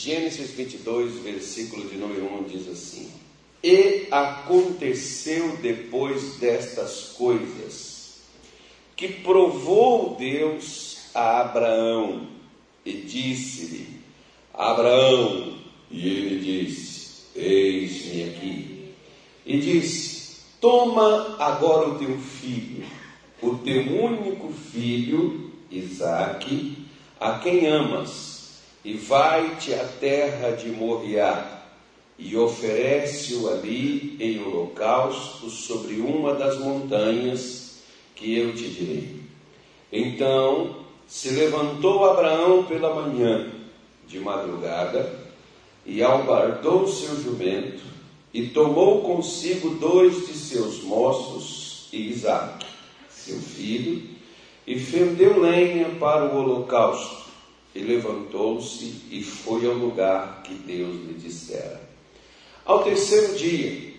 Gênesis 0.00 0.52
22, 0.52 1.24
versículo 1.24 1.88
de 1.88 1.96
número 1.96 2.32
1 2.42 2.44
diz 2.44 2.68
assim: 2.68 3.10
E 3.60 4.06
aconteceu 4.12 5.56
depois 5.56 6.36
destas 6.36 7.14
coisas 7.18 8.20
que 8.94 9.08
provou 9.08 10.14
Deus 10.14 10.98
a 11.12 11.40
Abraão 11.40 12.28
e 12.86 12.92
disse-lhe: 12.92 13.88
Abraão, 14.54 15.58
e 15.90 16.08
ele 16.08 16.38
disse: 16.44 17.24
Eis-me 17.34 18.22
aqui. 18.22 18.94
E 19.44 19.58
disse: 19.58 20.42
Toma 20.60 21.34
agora 21.40 21.88
o 21.88 21.98
teu 21.98 22.16
filho, 22.18 22.86
o 23.42 23.56
teu 23.56 23.82
único 24.00 24.52
filho, 24.52 25.50
Isaque, 25.68 26.86
a 27.18 27.40
quem 27.40 27.66
amas 27.66 28.37
e 28.84 28.94
vai-te 28.94 29.74
à 29.74 29.84
terra 29.84 30.50
de 30.52 30.68
Moriá, 30.70 31.62
e 32.18 32.36
oferece-o 32.36 33.48
ali 33.48 34.16
em 34.18 34.42
holocausto 34.42 35.48
sobre 35.50 35.96
uma 36.00 36.34
das 36.34 36.58
montanhas 36.58 37.80
que 38.14 38.36
eu 38.36 38.54
te 38.54 38.68
direi. 38.68 39.20
Então 39.92 40.76
se 41.06 41.30
levantou 41.30 42.04
Abraão 42.04 42.64
pela 42.64 42.94
manhã, 42.94 43.50
de 44.06 44.18
madrugada, 44.18 45.28
e 45.86 46.02
albardou 46.02 46.86
seu 46.86 47.20
jumento, 47.22 47.82
e 48.32 48.48
tomou 48.48 49.02
consigo 49.02 49.70
dois 49.76 50.26
de 50.26 50.34
seus 50.34 50.82
moços 50.82 51.88
e 51.92 52.10
Isaque, 52.10 52.66
seu 53.08 53.38
filho, 53.38 54.02
e 54.66 54.78
fendeu 54.78 55.40
lenha 55.40 55.88
para 55.98 56.26
o 56.26 56.36
holocausto 56.36 57.27
e 57.74 57.80
levantou-se 57.80 59.02
e 59.10 59.22
foi 59.22 59.66
ao 59.66 59.74
lugar 59.74 60.42
que 60.42 60.54
Deus 60.54 60.94
lhe 61.06 61.14
dissera. 61.14 61.80
Ao 62.64 62.82
terceiro 62.82 63.36
dia, 63.36 63.94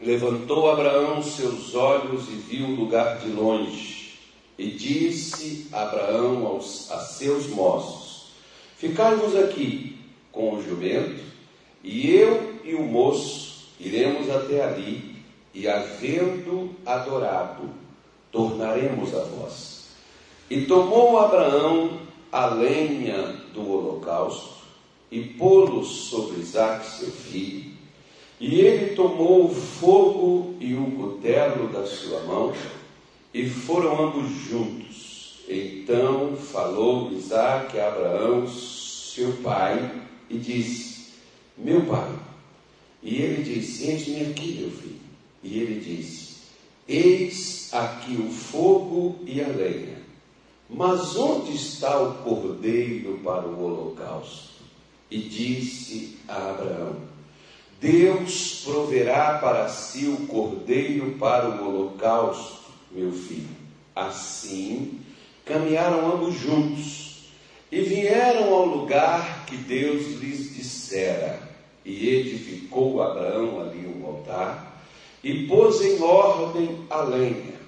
levantou 0.00 0.70
Abraão 0.70 1.22
seus 1.22 1.74
olhos 1.74 2.28
e 2.28 2.32
viu 2.32 2.66
o 2.66 2.74
lugar 2.74 3.18
de 3.18 3.28
longe. 3.28 4.18
E 4.56 4.70
disse 4.70 5.66
Abraão 5.72 6.46
aos, 6.46 6.90
a 6.90 7.00
seus 7.00 7.48
moços: 7.48 8.28
Ficai-vos 8.76 9.34
aqui 9.36 9.98
com 10.30 10.54
o 10.54 10.62
jumento, 10.62 11.24
e 11.82 12.10
eu 12.10 12.54
e 12.64 12.74
o 12.74 12.82
moço 12.84 13.64
iremos 13.80 14.30
até 14.30 14.62
ali, 14.62 15.16
e 15.52 15.68
havendo 15.68 16.70
adorado, 16.86 17.70
tornaremos 18.30 19.14
a 19.14 19.24
vós. 19.24 19.86
E 20.48 20.62
tomou 20.62 21.18
Abraão 21.18 22.03
a 22.34 22.46
lenha 22.46 23.36
do 23.54 23.70
holocausto 23.70 24.64
e 25.08 25.22
pô-lo 25.22 25.84
sobre 25.84 26.40
Isaac, 26.40 26.84
seu 26.84 27.08
filho. 27.08 27.70
E 28.40 28.58
ele 28.58 28.96
tomou 28.96 29.44
o 29.44 29.54
fogo 29.54 30.56
e 30.58 30.74
o 30.74 30.84
cutelo 30.90 31.68
da 31.68 31.86
sua 31.86 32.24
mão, 32.24 32.52
e 33.32 33.48
foram 33.48 34.06
ambos 34.06 34.32
juntos. 34.32 35.44
Então 35.48 36.34
falou 36.34 37.12
Isaac 37.12 37.78
a 37.78 37.86
Abraão, 37.86 38.48
seu 38.48 39.34
pai, 39.34 40.02
e 40.28 40.36
disse: 40.36 41.10
Meu 41.56 41.82
pai. 41.82 42.18
E 43.00 43.14
ele 43.14 43.44
disse: 43.44 43.86
Eis-me 43.86 44.22
aqui, 44.22 44.54
meu 44.54 44.70
filho. 44.72 45.00
E 45.40 45.58
ele 45.60 45.78
disse: 45.78 46.34
Eis 46.88 47.68
aqui 47.72 48.16
o 48.16 48.28
fogo 48.28 49.20
e 49.24 49.40
a 49.40 49.46
lenha 49.46 49.93
mas 50.74 51.16
onde 51.16 51.54
está 51.54 52.00
o 52.00 52.14
cordeiro 52.14 53.20
para 53.22 53.46
o 53.46 53.64
holocausto? 53.64 54.64
E 55.08 55.18
disse 55.18 56.18
a 56.26 56.50
Abraão: 56.50 56.96
Deus 57.80 58.62
proverá 58.64 59.38
para 59.38 59.68
si 59.68 60.06
o 60.06 60.26
cordeiro 60.26 61.12
para 61.12 61.48
o 61.48 61.68
holocausto, 61.68 62.72
meu 62.90 63.12
filho. 63.12 63.54
Assim 63.94 65.00
caminharam 65.44 66.12
ambos 66.12 66.34
juntos 66.34 67.28
e 67.70 67.82
vieram 67.82 68.52
ao 68.52 68.66
lugar 68.66 69.46
que 69.46 69.56
Deus 69.56 70.20
lhes 70.20 70.54
dissera. 70.54 71.54
E 71.84 72.08
edificou 72.08 73.02
Abraão 73.02 73.60
ali 73.60 73.86
um 73.86 74.06
altar 74.06 74.82
e 75.22 75.46
pôs 75.46 75.82
em 75.82 76.02
ordem 76.02 76.80
a 76.88 77.02
lenha 77.02 77.63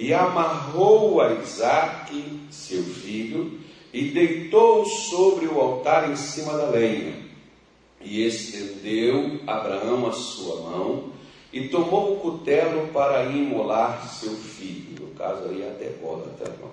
e 0.00 0.14
amarrou 0.14 1.20
a 1.20 1.34
Isaque, 1.34 2.40
seu 2.50 2.82
filho, 2.82 3.60
e 3.92 4.06
deitou 4.06 4.86
sobre 4.86 5.44
o 5.44 5.60
altar 5.60 6.10
em 6.10 6.16
cima 6.16 6.56
da 6.56 6.70
lenha. 6.70 7.14
E 8.00 8.24
estendeu 8.24 9.40
Abraão 9.46 10.08
a 10.08 10.12
sua 10.12 10.62
mão 10.62 11.10
e 11.52 11.68
tomou 11.68 12.14
o 12.14 12.16
cutelo 12.20 12.88
para 12.94 13.26
imolar 13.26 14.08
seu 14.08 14.32
filho. 14.32 15.02
No 15.02 15.08
caso 15.08 15.50
aí 15.50 15.68
até 15.68 15.90
bola, 16.00 16.34
tá 16.42 16.50
bom? 16.58 16.70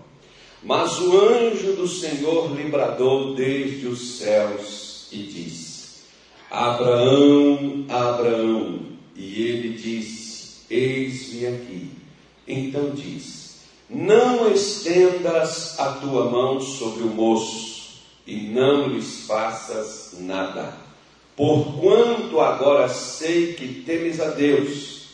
Mas 0.64 0.98
o 0.98 1.20
anjo 1.20 1.74
do 1.74 1.88
Senhor 1.88 2.56
lhe 2.56 2.64
bradou 2.70 3.36
desde 3.36 3.88
os 3.88 4.20
céus 4.20 5.10
e 5.12 5.18
disse: 5.18 6.04
Abraão, 6.50 7.86
Abraão. 7.90 8.80
E 9.14 9.44
ele 9.44 9.78
disse: 9.78 10.62
Eis-me 10.70 11.48
aqui. 11.48 11.97
Então 12.48 12.92
diz: 12.92 13.58
Não 13.90 14.50
estendas 14.50 15.78
a 15.78 15.94
tua 15.94 16.30
mão 16.30 16.62
sobre 16.62 17.04
o 17.04 17.08
moço, 17.08 18.02
e 18.26 18.36
não 18.48 18.88
lhes 18.88 19.28
faças 19.28 20.16
nada, 20.20 20.74
porquanto 21.36 22.40
agora 22.40 22.88
sei 22.88 23.54
que 23.54 23.82
temes 23.82 24.22
a 24.22 24.30
Deus, 24.30 25.08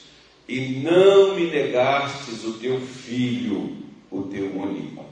e 0.48 0.82
não 0.84 1.36
me 1.36 1.50
negastes 1.50 2.44
o 2.44 2.54
teu 2.54 2.80
filho, 2.80 3.78
o 4.12 4.24
teu 4.24 4.46
único. 4.56 5.04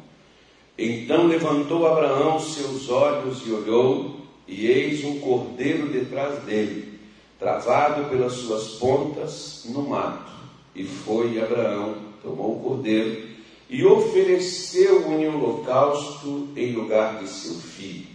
Então 0.77 1.27
levantou 1.27 1.87
Abraão 1.87 2.39
seus 2.39 2.87
olhos 2.89 3.45
e 3.45 3.51
olhou, 3.51 4.21
e 4.47 4.67
eis 4.67 5.03
um 5.03 5.19
cordeiro 5.19 5.87
detrás 5.87 6.43
dele, 6.43 6.99
travado 7.39 8.09
pelas 8.09 8.33
suas 8.33 8.73
pontas 8.73 9.63
no 9.65 9.83
mato. 9.83 10.31
E 10.75 10.83
foi 10.83 11.41
Abraão 11.41 12.10
tomou 12.21 12.57
o 12.57 12.59
cordeiro 12.59 13.29
e 13.69 13.85
ofereceu-o 13.85 15.13
em 15.13 15.27
holocausto 15.27 16.49
em 16.55 16.73
lugar 16.73 17.19
de 17.19 17.27
seu 17.27 17.55
filho. 17.55 18.07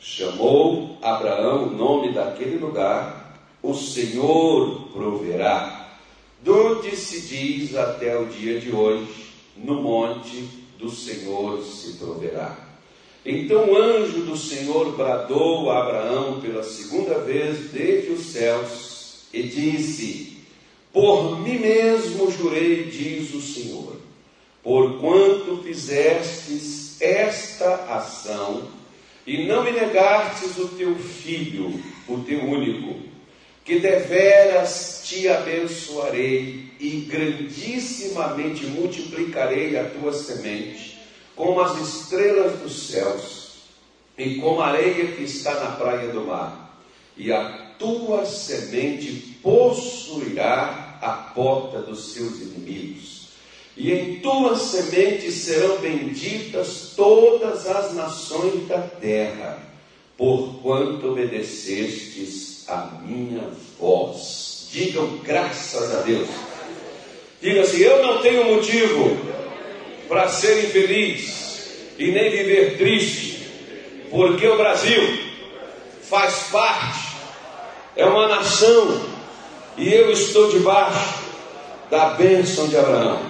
Chamou 0.00 0.98
Abraão 1.02 1.68
o 1.68 1.76
nome 1.76 2.12
daquele 2.12 2.58
lugar, 2.58 3.38
o 3.62 3.74
Senhor 3.74 4.88
proverá, 4.92 5.98
donde 6.42 6.96
se 6.96 7.22
diz 7.22 7.76
até 7.76 8.18
o 8.18 8.26
dia 8.26 8.60
de 8.60 8.70
hoje, 8.70 9.26
no 9.56 9.82
monte 9.82 10.48
do 10.78 10.90
Senhor 10.90 11.62
se 11.62 11.94
proverá. 11.94 12.56
Então 13.24 13.70
o 13.70 13.76
anjo 13.76 14.22
do 14.22 14.36
Senhor 14.36 14.96
bradou 14.96 15.70
a 15.70 15.82
Abraão 15.82 16.40
pela 16.40 16.62
segunda 16.62 17.18
vez 17.18 17.70
desde 17.70 18.12
os 18.12 18.26
céus 18.26 19.26
e 19.32 19.42
disse: 19.42 20.37
por 20.98 21.38
mim 21.38 21.60
mesmo 21.60 22.28
jurei, 22.28 22.86
diz 22.86 23.32
o 23.32 23.40
Senhor, 23.40 24.00
porquanto 24.64 25.62
fizestes 25.62 27.00
esta 27.00 27.72
ação 27.88 28.66
e 29.24 29.46
não 29.46 29.62
me 29.62 29.70
negastes 29.70 30.58
o 30.58 30.66
teu 30.70 30.96
filho, 30.96 31.80
o 32.08 32.18
teu 32.22 32.42
único, 32.44 32.98
que 33.64 33.78
deveras 33.78 35.02
te 35.04 35.28
abençoarei 35.28 36.72
e 36.80 37.06
grandissimamente 37.08 38.66
multiplicarei 38.66 39.78
a 39.78 39.84
tua 39.84 40.12
semente, 40.12 40.98
como 41.36 41.60
as 41.60 41.80
estrelas 41.80 42.58
dos 42.58 42.88
céus 42.88 43.52
e 44.18 44.34
como 44.40 44.60
a 44.60 44.70
areia 44.70 45.12
que 45.12 45.22
está 45.22 45.54
na 45.60 45.76
praia 45.76 46.08
do 46.08 46.22
mar, 46.22 46.82
e 47.16 47.30
a 47.32 47.68
tua 47.78 48.26
semente 48.26 49.38
possuirá 49.40 50.87
a 51.00 51.10
porta 51.34 51.80
dos 51.80 52.12
seus 52.12 52.40
inimigos. 52.40 53.28
E 53.76 53.92
em 53.92 54.16
tua 54.20 54.56
semente 54.56 55.30
serão 55.30 55.78
benditas 55.78 56.94
todas 56.96 57.66
as 57.66 57.94
nações 57.94 58.66
da 58.66 58.78
terra, 58.80 59.62
porquanto 60.16 61.12
obedecestes 61.12 62.64
a 62.68 62.98
minha 63.02 63.44
voz. 63.78 64.68
Digam 64.72 65.18
graças 65.18 65.94
a 65.94 66.02
Deus. 66.02 66.28
Diga 67.40 67.62
assim: 67.62 67.78
Eu 67.78 68.02
não 68.02 68.20
tenho 68.20 68.56
motivo 68.56 69.16
para 70.08 70.28
ser 70.28 70.64
infeliz 70.64 71.94
e 71.98 72.10
nem 72.10 72.30
viver 72.30 72.78
triste, 72.78 73.46
porque 74.10 74.46
o 74.46 74.56
Brasil 74.56 75.02
faz 76.02 76.48
parte 76.50 77.08
é 77.98 78.06
uma 78.06 78.28
nação, 78.28 79.00
e 79.78 79.94
eu 79.94 80.10
estou 80.10 80.50
debaixo 80.50 81.22
da 81.90 82.10
bênção 82.10 82.66
de 82.68 82.76
Abraão. 82.76 83.20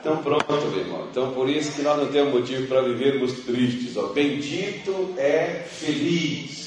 Então 0.00 0.18
pronto, 0.18 0.66
meu 0.68 0.80
irmão. 0.80 1.08
Então 1.10 1.32
por 1.32 1.48
isso 1.48 1.72
que 1.72 1.82
nós 1.82 1.98
não 1.98 2.06
temos 2.06 2.32
motivo 2.32 2.66
para 2.68 2.82
vivermos 2.82 3.32
tristes. 3.40 3.96
Ó. 3.96 4.08
Bendito 4.08 5.14
é 5.16 5.64
feliz. 5.68 6.64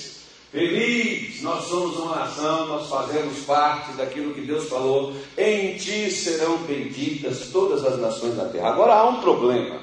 Feliz, 0.52 1.42
nós 1.42 1.66
somos 1.66 1.98
uma 1.98 2.16
nação, 2.16 2.68
nós 2.68 2.90
fazemos 2.90 3.40
parte 3.40 3.92
daquilo 3.94 4.34
que 4.34 4.42
Deus 4.42 4.68
falou. 4.68 5.14
Em 5.38 5.76
ti 5.78 6.10
serão 6.10 6.58
benditas 6.60 7.50
todas 7.52 7.86
as 7.86 8.00
nações 8.00 8.36
da 8.36 8.46
terra. 8.46 8.70
Agora 8.70 8.94
há 8.94 9.08
um 9.08 9.22
problema. 9.22 9.80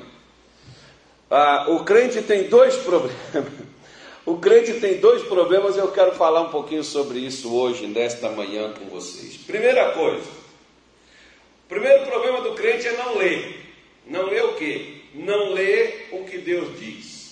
Ah, 1.31 1.67
o 1.69 1.85
crente 1.85 2.23
tem 2.23 2.49
dois 2.49 2.77
problemas. 2.83 3.15
O 4.27 4.39
crente 4.39 4.81
tem 4.81 4.99
dois 5.01 5.23
problemas 5.23 5.77
e 5.77 5.79
eu 5.79 5.93
quero 5.93 6.13
falar 6.13 6.41
um 6.41 6.51
pouquinho 6.51 6.83
sobre 6.83 7.19
isso 7.19 7.55
hoje, 7.55 7.87
nesta 7.87 8.31
manhã, 8.31 8.73
com 8.73 8.87
vocês. 8.87 9.37
Primeira 9.37 9.93
coisa, 9.93 10.25
o 10.25 11.69
primeiro 11.69 12.07
problema 12.07 12.41
do 12.41 12.55
crente 12.55 12.89
é 12.89 12.97
não 12.97 13.19
ler. 13.19 13.61
Não 14.07 14.25
ler 14.27 14.45
o 14.45 14.55
quê? 14.55 15.03
Não 15.13 15.53
ler 15.53 16.09
o 16.13 16.25
que 16.25 16.39
Deus 16.39 16.79
diz. 16.79 17.25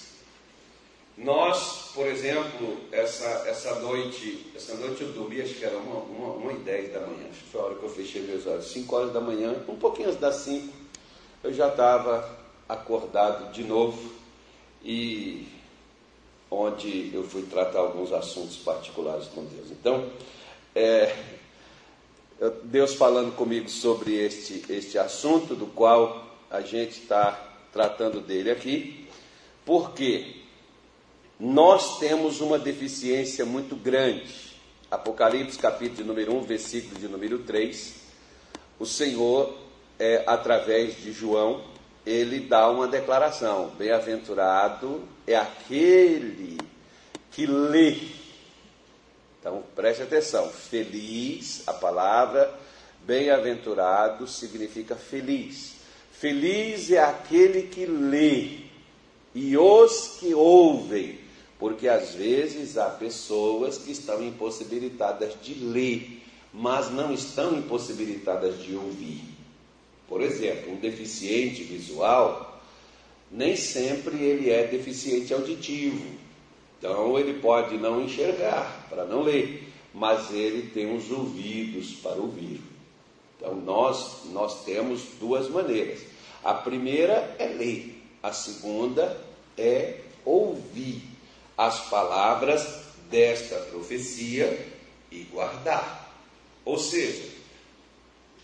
Nós, 1.16 1.92
por 1.94 2.06
exemplo, 2.06 2.76
essa, 2.90 3.44
essa 3.46 3.74
noite, 3.76 4.46
essa 4.54 4.74
noite 4.74 5.02
eu 5.02 5.08
dormi, 5.12 5.40
acho 5.40 5.54
que 5.54 5.64
era 5.64 5.76
uma, 5.78 5.96
uma, 5.96 6.34
uma 6.34 6.52
e 6.52 6.56
dez 6.56 6.92
da 6.92 7.00
manhã, 7.00 7.26
acho 7.30 7.40
que 7.40 7.50
foi 7.50 7.60
a 7.60 7.64
hora 7.64 7.74
que 7.74 7.82
eu 7.84 7.88
fechei 7.90 8.22
meus 8.22 8.46
olhos, 8.46 8.70
cinco 8.70 8.96
horas 8.96 9.12
da 9.12 9.20
manhã, 9.20 9.54
um 9.68 9.76
pouquinho 9.76 10.08
antes 10.08 10.20
das 10.20 10.36
cinco, 10.36 10.72
eu 11.44 11.52
já 11.52 11.68
estava 11.68 12.38
acordado 12.68 13.52
de 13.52 13.62
novo 13.62 14.12
e 14.82 15.46
onde 16.52 17.10
eu 17.14 17.24
fui 17.24 17.42
tratar 17.42 17.78
alguns 17.78 18.12
assuntos 18.12 18.56
particulares 18.56 19.26
com 19.28 19.44
Deus. 19.44 19.70
Então, 19.70 20.10
é, 20.74 21.14
Deus 22.64 22.94
falando 22.94 23.34
comigo 23.34 23.70
sobre 23.70 24.14
este, 24.14 24.64
este 24.68 24.98
assunto, 24.98 25.54
do 25.54 25.66
qual 25.66 26.26
a 26.50 26.60
gente 26.60 27.00
está 27.00 27.32
tratando 27.72 28.20
dele 28.20 28.50
aqui, 28.50 29.08
porque 29.64 30.42
nós 31.40 31.98
temos 31.98 32.40
uma 32.40 32.58
deficiência 32.58 33.46
muito 33.46 33.74
grande. 33.74 34.52
Apocalipse, 34.90 35.58
capítulo 35.58 36.06
número 36.06 36.34
1, 36.34 36.42
versículo 36.42 37.00
de 37.00 37.08
número 37.08 37.38
3, 37.40 37.94
o 38.78 38.84
Senhor, 38.84 39.54
é, 39.98 40.22
através 40.26 41.02
de 41.02 41.12
João, 41.12 41.71
ele 42.06 42.40
dá 42.40 42.68
uma 42.70 42.88
declaração: 42.88 43.70
Bem-aventurado 43.78 45.02
é 45.26 45.36
aquele 45.36 46.58
que 47.30 47.46
lê. 47.46 47.96
Então 49.40 49.62
preste 49.74 50.02
atenção: 50.02 50.48
feliz, 50.48 51.62
a 51.66 51.72
palavra 51.72 52.52
bem-aventurado 53.04 54.26
significa 54.26 54.94
feliz. 54.96 55.76
Feliz 56.12 56.90
é 56.90 57.02
aquele 57.02 57.62
que 57.62 57.84
lê 57.84 58.60
e 59.34 59.56
os 59.56 60.18
que 60.20 60.34
ouvem, 60.34 61.18
porque 61.58 61.88
às 61.88 62.14
vezes 62.14 62.76
há 62.76 62.90
pessoas 62.90 63.78
que 63.78 63.90
estão 63.90 64.22
impossibilitadas 64.22 65.34
de 65.42 65.54
ler, 65.54 66.22
mas 66.52 66.90
não 66.90 67.12
estão 67.12 67.56
impossibilitadas 67.56 68.62
de 68.62 68.76
ouvir. 68.76 69.31
Por 70.12 70.20
exemplo, 70.20 70.74
um 70.74 70.76
deficiente 70.76 71.62
visual, 71.62 72.60
nem 73.30 73.56
sempre 73.56 74.22
ele 74.22 74.50
é 74.50 74.66
deficiente 74.66 75.32
auditivo. 75.32 76.04
Então 76.78 77.18
ele 77.18 77.40
pode 77.40 77.78
não 77.78 78.02
enxergar 78.02 78.88
para 78.90 79.06
não 79.06 79.22
ler, 79.22 79.72
mas 79.94 80.30
ele 80.30 80.68
tem 80.68 80.94
os 80.94 81.10
ouvidos 81.10 81.92
para 81.94 82.16
ouvir. 82.16 82.60
Então 83.38 83.54
nós 83.54 84.24
nós 84.26 84.62
temos 84.66 85.00
duas 85.18 85.48
maneiras. 85.48 86.00
A 86.44 86.52
primeira 86.52 87.34
é 87.38 87.46
ler, 87.46 88.04
a 88.22 88.34
segunda 88.34 89.18
é 89.56 90.00
ouvir 90.26 91.00
as 91.56 91.88
palavras 91.88 92.82
desta 93.10 93.56
profecia 93.70 94.62
e 95.10 95.20
guardar. 95.32 96.14
Ou 96.66 96.76
seja, 96.76 97.41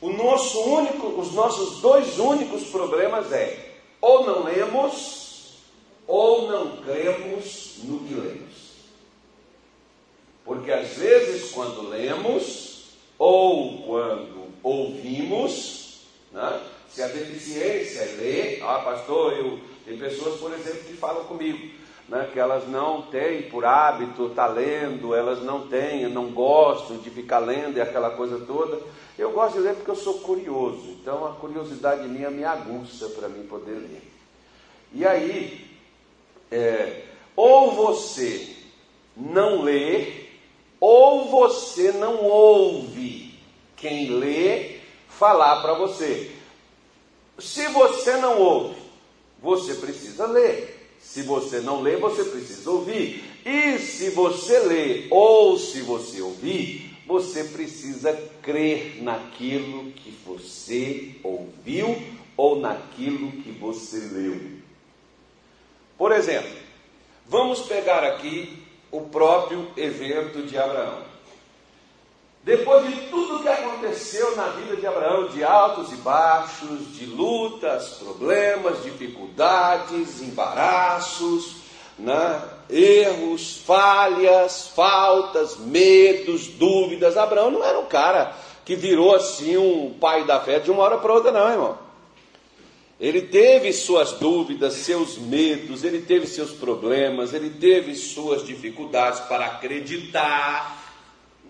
o 0.00 0.10
nosso 0.10 0.60
único, 0.60 1.06
os 1.20 1.32
nossos 1.32 1.80
dois 1.80 2.18
únicos 2.18 2.64
problemas 2.64 3.32
é 3.32 3.74
ou 4.00 4.24
não 4.24 4.44
lemos 4.44 5.54
ou 6.06 6.48
não 6.48 6.76
cremos 6.82 7.78
no 7.84 8.00
que 8.00 8.14
lemos. 8.14 8.48
Porque 10.44 10.70
às 10.70 10.88
vezes 10.96 11.50
quando 11.50 11.88
lemos 11.88 12.84
ou 13.18 13.82
quando 13.82 14.48
ouvimos, 14.62 16.00
né, 16.32 16.62
se 16.88 17.02
a 17.02 17.08
deficiência 17.08 18.00
é 18.00 18.16
ler, 18.16 18.62
ah 18.62 18.78
pastor, 18.78 19.32
eu, 19.34 19.60
tem 19.84 19.98
pessoas, 19.98 20.40
por 20.40 20.52
exemplo, 20.52 20.84
que 20.84 20.94
falam 20.94 21.24
comigo, 21.24 21.77
né, 22.08 22.30
que 22.32 22.40
elas 22.40 22.66
não 22.66 23.02
têm 23.02 23.42
por 23.42 23.64
hábito 23.64 24.28
estar 24.28 24.48
tá 24.48 24.52
lendo, 24.52 25.14
elas 25.14 25.42
não 25.42 25.68
têm, 25.68 26.08
não 26.08 26.30
gostam 26.30 26.96
de 26.96 27.10
ficar 27.10 27.38
lendo 27.38 27.76
e 27.76 27.80
aquela 27.80 28.10
coisa 28.10 28.38
toda. 28.46 28.80
Eu 29.18 29.32
gosto 29.32 29.54
de 29.54 29.60
ler 29.60 29.74
porque 29.74 29.90
eu 29.90 29.96
sou 29.96 30.20
curioso, 30.20 30.96
então 31.00 31.26
a 31.26 31.32
curiosidade 31.34 32.08
minha 32.08 32.30
me 32.30 32.44
aguça 32.44 33.08
para 33.10 33.28
mim 33.28 33.46
poder 33.46 33.74
ler. 33.74 34.02
E 34.92 35.04
aí, 35.04 35.68
é, 36.50 37.02
ou 37.36 37.72
você 37.72 38.56
não 39.14 39.62
lê, 39.62 40.28
ou 40.80 41.28
você 41.28 41.92
não 41.92 42.24
ouve 42.24 43.38
quem 43.76 44.08
lê 44.10 44.78
falar 45.08 45.60
para 45.60 45.74
você. 45.74 46.30
Se 47.38 47.66
você 47.68 48.16
não 48.16 48.40
ouve, 48.40 48.76
você 49.42 49.74
precisa 49.74 50.26
ler. 50.26 50.77
Se 51.18 51.24
você 51.24 51.58
não 51.58 51.82
lê, 51.82 51.96
você 51.96 52.22
precisa 52.22 52.70
ouvir. 52.70 53.24
E 53.44 53.76
se 53.80 54.10
você 54.10 54.60
lê 54.60 55.08
ou 55.10 55.58
se 55.58 55.80
você 55.82 56.22
ouvir, 56.22 56.96
você 57.08 57.42
precisa 57.42 58.12
crer 58.40 59.02
naquilo 59.02 59.90
que 59.90 60.16
você 60.24 61.16
ouviu 61.24 62.00
ou 62.36 62.60
naquilo 62.60 63.32
que 63.32 63.50
você 63.50 63.98
leu. 64.12 64.40
Por 65.96 66.12
exemplo, 66.12 66.56
vamos 67.26 67.62
pegar 67.62 68.04
aqui 68.04 68.56
o 68.92 69.00
próprio 69.00 69.72
evento 69.76 70.46
de 70.46 70.56
Abraão. 70.56 71.07
Depois 72.48 72.88
de 72.88 72.96
tudo 73.10 73.42
que 73.42 73.48
aconteceu 73.48 74.34
na 74.34 74.46
vida 74.48 74.74
de 74.74 74.86
Abraão, 74.86 75.28
de 75.28 75.44
altos 75.44 75.92
e 75.92 75.96
baixos, 75.96 76.94
de 76.94 77.04
lutas, 77.04 77.88
problemas, 78.02 78.82
dificuldades, 78.82 80.22
embaraços, 80.22 81.56
né? 81.98 82.40
erros, 82.70 83.58
falhas, 83.58 84.68
faltas, 84.74 85.58
medos, 85.58 86.46
dúvidas. 86.46 87.18
Abraão 87.18 87.50
não 87.50 87.62
era 87.62 87.78
um 87.78 87.84
cara 87.84 88.34
que 88.64 88.74
virou 88.74 89.14
assim 89.14 89.58
um 89.58 89.92
pai 90.00 90.24
da 90.24 90.40
fé 90.40 90.58
de 90.58 90.70
uma 90.70 90.82
hora 90.82 90.96
para 90.96 91.12
outra, 91.12 91.30
não, 91.30 91.50
irmão. 91.50 91.78
Ele 92.98 93.20
teve 93.20 93.74
suas 93.74 94.12
dúvidas, 94.12 94.72
seus 94.72 95.18
medos, 95.18 95.84
ele 95.84 96.00
teve 96.00 96.26
seus 96.26 96.52
problemas, 96.52 97.34
ele 97.34 97.50
teve 97.50 97.94
suas 97.94 98.42
dificuldades 98.42 99.20
para 99.20 99.44
acreditar. 99.44 100.82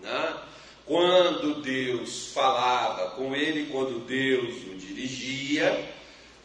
Né? 0.03 0.48
Quando 0.89 1.61
Deus 1.61 2.33
falava 2.33 3.11
com 3.11 3.35
ele, 3.35 3.69
quando 3.71 4.03
Deus 4.07 4.55
o 4.63 4.75
dirigia, 4.75 5.87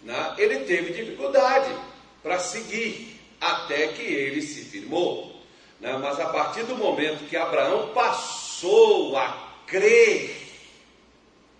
né? 0.03 0.35
ele 0.37 0.67
teve 0.67 0.93
dificuldade 0.93 1.75
para 2.23 2.39
seguir 2.39 3.19
até 3.41 3.89
que 3.89 4.03
ele 4.03 4.43
se 4.43 4.67
firmou. 4.67 5.35
Né? 5.81 5.97
Mas 5.97 6.21
a 6.21 6.27
partir 6.27 6.65
do 6.65 6.77
momento 6.77 7.27
que 7.27 7.39
Abraão 7.39 7.89
passou 7.95 9.17
a 9.17 9.49
crer 9.67 10.37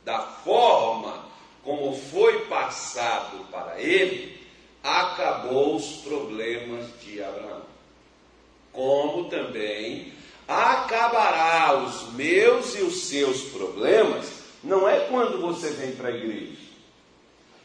da 0.05 0.21
forma 0.21 1.25
como 1.63 1.97
foi 1.97 2.45
passado 2.49 3.47
para 3.51 3.81
ele, 3.81 4.47
acabou 4.83 5.77
os 5.77 6.03
problemas 6.03 6.85
de 7.01 7.23
Abraão. 7.23 7.63
Como 8.71 9.31
também 9.31 10.13
acabará 10.47 11.83
os 11.85 12.13
meus 12.13 12.75
e 12.75 12.83
os 12.83 13.05
seus 13.05 13.43
problemas, 13.43 14.27
não 14.63 14.89
é 14.89 15.01
quando 15.01 15.41
você 15.41 15.71
vem 15.71 15.93
para 15.93 16.09
a 16.09 16.13
igreja, 16.13 16.59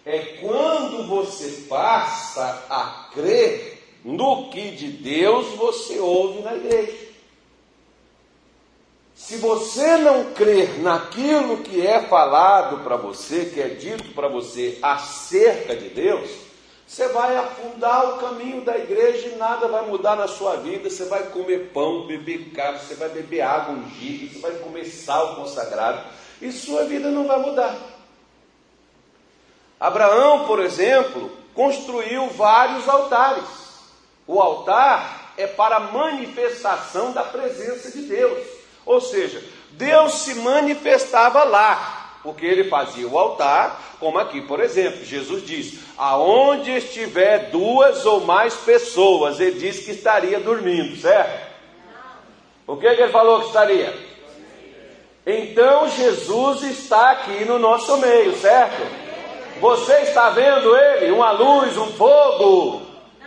é 0.06 0.20
quando 0.42 1.08
você 1.08 1.66
passa 1.68 2.66
a 2.70 3.10
crer 3.14 3.84
no 4.04 4.50
que 4.50 4.72
de 4.72 4.88
Deus 4.88 5.48
você 5.56 6.00
ouve 6.00 6.42
na 6.42 6.56
igreja. 6.56 7.10
Se 9.14 9.36
você 9.36 9.98
não 9.98 10.34
crer 10.34 10.80
naquilo 10.80 11.58
que 11.58 11.86
é 11.86 12.02
falado 12.04 12.84
para 12.84 12.96
você, 12.96 13.52
que 13.54 13.62
é 13.62 13.68
dito 13.68 14.14
para 14.14 14.30
você 14.30 14.80
acerca 14.82 15.76
de 15.76 15.90
Deus, 15.90 16.30
você 16.90 17.08
vai 17.10 17.38
afundar 17.38 18.16
o 18.16 18.18
caminho 18.18 18.62
da 18.62 18.76
igreja 18.76 19.28
e 19.28 19.36
nada 19.36 19.68
vai 19.68 19.86
mudar 19.86 20.16
na 20.16 20.28
sua 20.28 20.56
vida. 20.56 20.90
Você 20.90 21.06
vai 21.06 21.22
comer 21.28 21.70
pão, 21.72 22.08
beber 22.08 22.50
carne, 22.50 22.80
você 22.80 22.96
vai 22.96 23.10
beber 23.10 23.42
água 23.42 23.76
ungida, 23.76 24.34
você 24.34 24.40
vai 24.40 24.52
comer 24.54 24.86
sal 24.86 25.36
consagrado 25.36 26.02
e 26.42 26.52
sua 26.52 26.86
vida 26.86 27.12
não 27.12 27.28
vai 27.28 27.38
mudar. 27.38 27.76
Abraão, 29.80 30.48
por 30.48 30.60
exemplo, 30.60 31.30
construiu 31.54 32.28
vários 32.32 32.90
altares. 32.90 33.46
O 34.26 34.42
altar 34.42 35.34
é 35.38 35.46
para 35.46 35.76
a 35.76 35.92
manifestação 35.92 37.12
da 37.12 37.24
presença 37.24 37.92
de 37.92 38.02
Deus. 38.08 38.48
Ou 38.84 39.00
seja, 39.00 39.44
Deus 39.74 40.24
se 40.24 40.34
manifestava 40.34 41.44
lá, 41.44 41.99
porque 42.22 42.46
ele 42.46 42.66
fazia 42.66 43.08
o 43.08 43.18
altar, 43.18 43.98
como 44.00 44.20
aqui, 44.20 44.42
por 44.42 44.60
exemplo, 44.60 45.04
Jesus 45.06 45.46
diz: 45.46 45.80
aonde 45.98 46.72
estiver 46.72 47.50
duas 47.50 48.06
ou 48.06 48.22
mais 48.22 48.56
pessoas, 48.56 49.40
ele 49.40 49.60
disse 49.60 49.86
que 49.86 49.92
estaria 49.92 50.40
dormindo, 50.40 50.96
certo? 50.98 51.50
O 52.68 52.76
que, 52.76 52.94
que 52.94 53.02
ele 53.02 53.12
falou 53.12 53.42
que 53.42 53.48
estaria? 53.48 54.10
Então 55.26 55.90
Jesus 55.90 56.64
está 56.64 57.12
aqui 57.12 57.46
no 57.46 57.58
nosso 57.58 57.98
meio, 57.98 58.36
certo? 58.36 58.82
Você 59.60 59.94
está 60.00 60.30
vendo 60.30 60.76
ele? 60.76 61.12
Uma 61.12 61.32
luz, 61.32 61.78
um 61.78 61.88
fogo, 61.94 62.82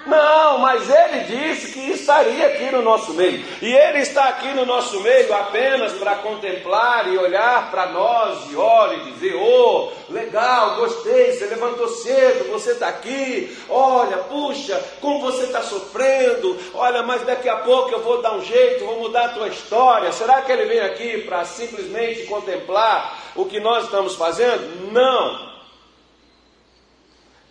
não, 0.07 0.59
mas 0.59 0.89
ele 0.89 1.21
disse 1.25 1.73
que 1.73 1.91
estaria 1.93 2.47
aqui 2.47 2.71
no 2.71 2.83
nosso 2.83 3.13
meio. 3.15 3.45
E 3.61 3.73
ele 3.73 3.99
está 3.99 4.29
aqui 4.29 4.49
no 4.53 4.65
nosso 4.65 5.01
meio 5.01 5.33
apenas 5.35 5.93
para 5.93 6.17
contemplar 6.17 7.13
e 7.13 7.19
olhar 7.19 7.71
para 7.71 7.87
nós 7.87 8.51
e 8.51 8.57
olhar 8.57 8.73
e 8.95 9.13
dizer: 9.13 9.35
Oh, 9.37 9.91
legal, 10.09 10.77
gostei, 10.77 11.33
você 11.33 11.47
levantou 11.47 11.89
cedo, 11.89 12.51
você 12.51 12.73
está 12.73 12.89
aqui. 12.89 13.57
Olha, 13.69 14.19
puxa, 14.19 14.83
como 15.01 15.21
você 15.21 15.45
está 15.45 15.63
sofrendo. 15.63 16.59
Olha, 16.75 17.03
mas 17.03 17.23
daqui 17.23 17.49
a 17.49 17.57
pouco 17.57 17.91
eu 17.91 18.01
vou 18.01 18.23
dar 18.23 18.35
um 18.35 18.43
jeito, 18.43 18.85
vou 18.85 19.01
mudar 19.01 19.27
a 19.27 19.29
tua 19.31 19.49
história. 19.49 20.13
Será 20.13 20.43
que 20.43 20.53
ele 20.53 20.67
vem 20.67 20.81
aqui 20.81 21.19
para 21.23 21.45
simplesmente 21.45 22.25
contemplar 22.25 23.19
o 23.35 23.45
que 23.45 23.61
nós 23.61 23.85
estamos 23.85 24.17
fazendo? 24.17 24.93
Não. 24.93 25.52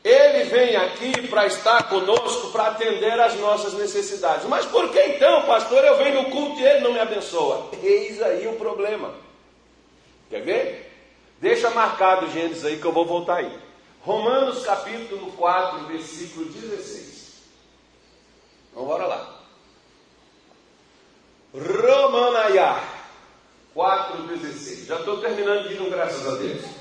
Ele 0.03 0.45
vem 0.45 0.75
aqui 0.75 1.27
para 1.27 1.45
estar 1.45 1.87
conosco, 1.87 2.51
para 2.51 2.67
atender 2.67 3.19
às 3.19 3.35
nossas 3.35 3.73
necessidades. 3.73 4.47
Mas 4.47 4.65
por 4.65 4.89
que 4.89 4.99
então, 4.99 5.43
pastor, 5.43 5.83
eu 5.83 5.97
venho 5.97 6.23
no 6.23 6.31
culto 6.31 6.59
e 6.59 6.65
ele 6.65 6.79
não 6.79 6.93
me 6.93 6.99
abençoa? 6.99 7.69
Eis 7.83 8.21
aí 8.21 8.47
o 8.47 8.55
problema. 8.55 9.13
Quer 10.29 10.41
ver? 10.41 10.91
Deixa 11.39 11.69
marcado 11.69 12.31
Gênesis 12.31 12.65
aí 12.65 12.77
que 12.77 12.85
eu 12.85 12.91
vou 12.91 13.05
voltar 13.05 13.37
aí. 13.37 13.59
Romanos 14.01 14.63
capítulo 14.65 15.31
4, 15.33 15.85
versículo 15.85 16.45
16. 16.45 17.11
Então 18.71 18.85
bora 18.85 19.05
lá. 19.05 19.41
Romanaiá 21.53 22.81
4,16. 23.75 24.85
Já 24.85 24.99
estou 24.99 25.19
terminando 25.19 25.67
de 25.67 25.75
ir, 25.75 25.89
graças 25.89 26.27
a 26.27 26.37
Deus. 26.37 26.80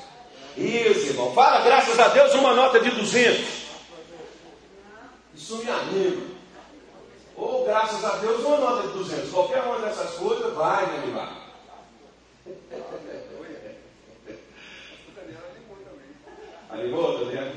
Isso, 0.56 1.08
irmão. 1.08 1.32
Fala, 1.32 1.64
graças 1.64 1.98
a 1.98 2.08
Deus, 2.08 2.34
uma 2.34 2.54
nota 2.54 2.80
de 2.80 2.90
200. 2.90 3.60
Isso 5.34 5.56
me 5.58 5.70
anima. 5.70 6.26
Ou, 7.36 7.64
graças 7.64 8.04
a 8.04 8.16
Deus, 8.16 8.44
uma 8.44 8.58
nota 8.58 8.88
de 8.88 8.94
200. 8.94 9.30
Qualquer 9.30 9.62
uma 9.62 9.78
dessas 9.78 10.10
coisas 10.16 10.54
vai 10.54 10.86
me 10.86 10.98
animar. 10.98 11.36
Animou, 16.70 17.24
Daniel? 17.24 17.52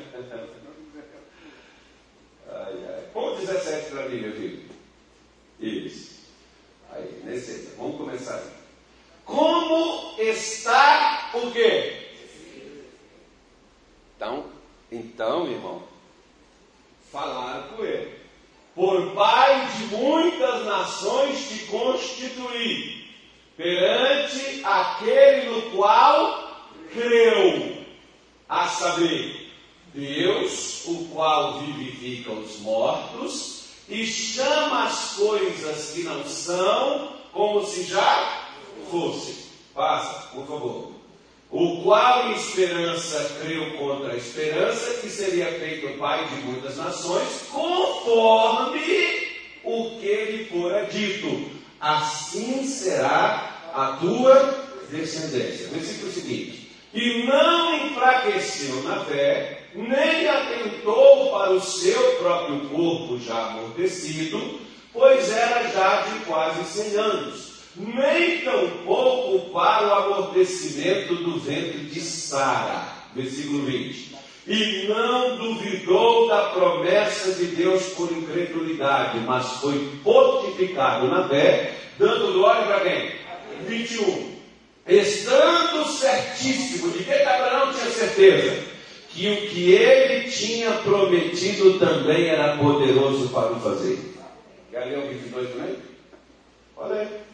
Ai, 2.52 2.74
ai. 2.88 3.04
Põe 3.14 3.36
17 3.36 3.92
para 3.92 4.10
mim, 4.10 4.22
meu 4.22 4.32
filho. 4.34 4.70
Isso. 5.60 6.14
Aí, 6.92 7.22
nesse. 7.24 7.74
Vamos 7.78 7.98
começar. 7.98 8.42
Como 9.24 10.16
está 10.20 11.30
o 11.36 11.52
quê? 11.52 12.03
Então, 14.16 14.46
então, 14.92 15.48
irmão, 15.48 15.82
falaram 17.12 17.64
com 17.70 17.84
ele. 17.84 18.20
Por 18.76 19.12
pai 19.14 19.68
de 19.68 19.96
muitas 19.96 20.66
nações 20.66 21.48
te 21.48 21.66
constituí, 21.66 23.08
perante 23.56 24.64
aquele 24.64 25.50
no 25.50 25.72
qual 25.72 26.68
creu, 26.92 27.86
a 28.50 28.68
saber, 28.68 29.52
Deus, 29.94 30.86
o 30.86 31.06
qual 31.14 31.60
vivifica 31.60 32.32
os 32.32 32.60
mortos 32.60 33.66
e 33.90 34.06
chama 34.06 34.86
as 34.86 35.14
coisas 35.16 35.92
que 35.92 36.04
não 36.04 36.24
são 36.26 37.14
como 37.32 37.66
se 37.66 37.84
já 37.84 38.48
fossem. 38.90 39.36
Passa, 39.74 40.28
por 40.30 40.46
favor 40.48 41.03
o 41.54 41.84
qual 41.84 42.32
em 42.32 42.34
esperança 42.34 43.38
creu 43.40 43.78
contra 43.78 44.14
a 44.14 44.18
esperança, 44.18 45.02
que 45.02 45.08
seria 45.08 45.46
feito 45.60 46.00
pai 46.00 46.26
de 46.26 46.36
muitas 46.48 46.78
nações, 46.78 47.44
conforme 47.52 48.82
o 49.64 50.00
que 50.00 50.16
lhe 50.26 50.46
fora 50.46 50.88
dito. 50.88 51.52
Assim 51.80 52.66
será 52.66 53.70
a 53.72 53.98
tua 54.02 54.66
descendência. 54.90 55.68
Versículo 55.68 56.12
seguinte. 56.12 56.72
E 56.92 57.24
não 57.28 57.86
enfraqueceu 57.86 58.82
na 58.82 59.06
fé, 59.06 59.68
nem 59.76 60.28
atentou 60.28 61.30
para 61.30 61.52
o 61.52 61.62
seu 61.62 62.16
próprio 62.16 62.62
corpo 62.70 63.20
já 63.20 63.50
amortecido, 63.50 64.60
pois 64.92 65.32
era 65.32 65.70
já 65.70 66.02
de 66.02 66.26
quase 66.26 66.64
cem 66.64 66.96
anos 66.96 67.53
nem 67.76 68.42
tampouco 68.42 69.52
para 69.52 69.88
o 69.88 69.94
amortecimento 69.94 71.16
do 71.16 71.40
ventre 71.40 71.80
de 71.80 72.00
Sara. 72.02 72.88
Versículo 73.16 73.64
20. 73.64 74.14
E 74.46 74.88
não 74.90 75.38
duvidou 75.38 76.28
da 76.28 76.50
promessa 76.50 77.32
de 77.34 77.56
Deus 77.56 77.84
por 77.94 78.12
incredulidade, 78.12 79.20
mas 79.20 79.46
foi 79.62 79.90
fortificado 80.04 81.08
na 81.08 81.28
fé, 81.30 81.74
dando 81.98 82.34
glória 82.34 82.66
para 82.66 82.80
quem? 82.82 83.12
21. 83.68 84.34
Estando 84.86 85.86
certíssimo, 85.88 86.92
de 86.92 87.06
que 87.06 87.14
Abraão 87.14 87.72
tinha 87.72 87.90
certeza? 87.90 88.64
Que 89.10 89.30
o 89.30 89.50
que 89.50 89.72
ele 89.72 90.30
tinha 90.30 90.72
prometido 90.72 91.80
também 91.80 92.28
era 92.28 92.58
poderoso 92.58 93.30
para 93.30 93.54
o 93.54 93.60
fazer. 93.62 94.00
Quer 94.72 94.86
ler 94.86 94.98
o 94.98 95.08
22 95.08 95.50
também? 95.52 95.76
Olha 96.76 96.96
aí. 97.02 97.33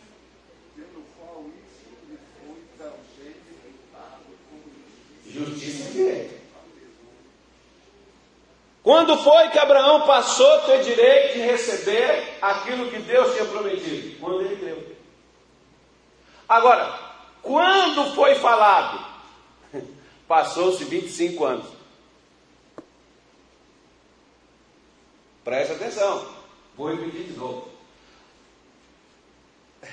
Justiça 5.29 5.89
e 5.89 5.93
direito. 5.93 6.39
Quando 8.81 9.17
foi 9.17 9.49
que 9.49 9.59
Abraão 9.59 10.07
passou 10.07 10.51
a 10.55 10.59
ter 10.59 10.83
direito 10.83 11.33
de 11.33 11.41
receber 11.41 12.37
aquilo 12.41 12.89
que 12.89 12.99
Deus 12.99 13.33
tinha 13.33 13.45
prometido? 13.45 14.19
Quando 14.19 14.41
ele 14.41 14.55
creu. 14.55 14.95
Agora, 16.47 16.97
quando 17.43 18.15
foi 18.15 18.35
falado? 18.35 19.05
Passou-se 20.27 20.83
25 20.85 21.45
anos. 21.45 21.67
Preste 25.43 25.73
atenção. 25.73 26.27
Vou 26.75 26.89
repetir 26.89 27.25
de 27.25 27.33
novo. 27.33 27.69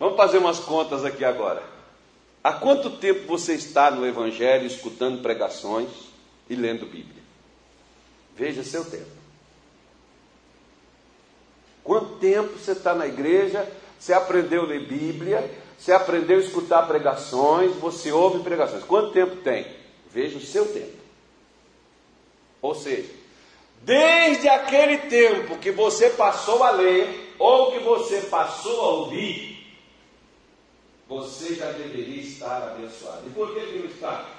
Vamos 0.00 0.16
fazer 0.16 0.38
umas 0.38 0.58
contas 0.58 1.04
aqui 1.04 1.24
agora. 1.24 1.73
Há 2.44 2.52
quanto 2.52 2.90
tempo 2.98 3.26
você 3.26 3.54
está 3.54 3.90
no 3.90 4.06
Evangelho 4.06 4.66
escutando 4.66 5.22
pregações 5.22 5.88
e 6.46 6.54
lendo 6.54 6.84
Bíblia? 6.84 7.22
Veja 8.36 8.62
seu 8.62 8.84
tempo. 8.84 9.06
Quanto 11.82 12.16
tempo 12.16 12.58
você 12.58 12.72
está 12.72 12.94
na 12.94 13.06
igreja? 13.06 13.66
Você 13.98 14.12
aprendeu 14.12 14.64
a 14.64 14.66
ler 14.66 14.86
Bíblia? 14.86 15.50
Você 15.78 15.90
aprendeu 15.90 16.36
a 16.36 16.40
escutar 16.42 16.86
pregações? 16.86 17.74
Você 17.76 18.12
ouve 18.12 18.42
pregações? 18.42 18.84
Quanto 18.84 19.12
tempo 19.12 19.36
tem? 19.36 19.66
Veja 20.10 20.36
o 20.36 20.42
seu 20.42 20.66
tempo. 20.70 20.98
Ou 22.60 22.74
seja, 22.74 23.10
desde 23.82 24.50
aquele 24.50 24.98
tempo 24.98 25.56
que 25.56 25.70
você 25.70 26.10
passou 26.10 26.62
a 26.62 26.70
ler 26.70 27.34
ou 27.38 27.72
que 27.72 27.78
você 27.78 28.20
passou 28.22 28.80
a 28.82 28.88
ouvir, 28.96 29.53
você 31.08 31.54
já 31.54 31.70
deveria 31.72 32.22
estar 32.22 32.62
abençoado. 32.70 33.26
E 33.26 33.30
por 33.30 33.54
que, 33.54 33.60
não 33.60 33.86
está? 33.86 34.30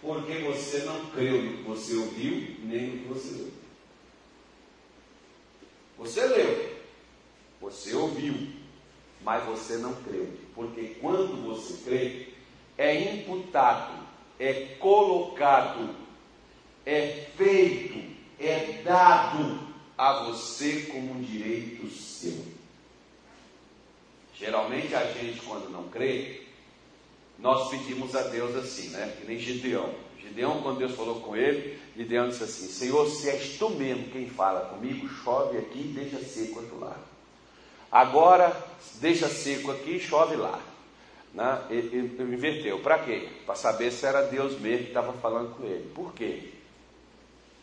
Porque 0.00 0.38
você 0.38 0.80
não 0.80 1.06
creu 1.06 1.42
no 1.42 1.56
que 1.58 1.62
você 1.62 1.94
ouviu, 1.96 2.56
nem 2.62 2.86
no 2.88 2.98
que 3.02 3.08
você 3.08 3.34
leu. 3.34 3.52
Você 5.98 6.26
leu, 6.26 6.76
você 7.60 7.94
ouviu, 7.94 8.34
mas 9.22 9.44
você 9.44 9.78
não 9.78 9.94
creu. 10.02 10.28
Porque 10.54 10.96
quando 11.00 11.42
você 11.46 11.82
crê, 11.84 12.28
é 12.76 13.14
imputado, 13.14 14.06
é 14.38 14.76
colocado, 14.78 15.96
é 16.84 17.26
feito, 17.36 17.98
é 18.38 18.82
dado 18.84 19.66
a 19.96 20.24
você 20.24 20.82
como 20.92 21.14
um 21.14 21.22
direito 21.22 21.88
seu. 21.88 22.55
Geralmente 24.38 24.94
a 24.94 25.04
gente, 25.12 25.40
quando 25.40 25.70
não 25.70 25.88
crê, 25.88 26.42
nós 27.38 27.70
pedimos 27.70 28.14
a 28.14 28.22
Deus 28.22 28.54
assim, 28.54 28.88
né? 28.88 29.16
Que 29.18 29.26
nem 29.26 29.38
Gideão. 29.38 29.94
Gideão, 30.20 30.60
quando 30.62 30.78
Deus 30.78 30.94
falou 30.94 31.20
com 31.20 31.36
ele, 31.36 31.78
Gideão 31.96 32.28
disse 32.28 32.44
assim: 32.44 32.68
Senhor, 32.68 33.08
se 33.08 33.30
és 33.30 33.56
tu 33.58 33.70
mesmo 33.70 34.10
quem 34.10 34.28
fala 34.28 34.66
comigo, 34.66 35.08
chove 35.08 35.56
aqui 35.58 35.80
e 35.80 35.92
deixa 35.94 36.18
seco 36.18 36.60
outro 36.60 36.78
lado. 36.78 37.04
Agora, 37.90 38.54
deixa 38.96 39.28
seco 39.28 39.70
aqui 39.70 39.92
e 39.92 40.00
chove 40.00 40.36
lá. 40.36 40.60
Né? 41.32 41.62
Ele, 41.70 42.14
ele 42.18 42.34
inverteu. 42.34 42.78
Para 42.80 42.98
quê? 42.98 43.28
Para 43.46 43.54
saber 43.54 43.90
se 43.90 44.04
era 44.04 44.22
Deus 44.22 44.58
mesmo 44.60 44.84
que 44.84 44.88
estava 44.88 45.12
falando 45.14 45.54
com 45.54 45.64
ele. 45.64 45.90
Por 45.94 46.12
quê? 46.12 46.50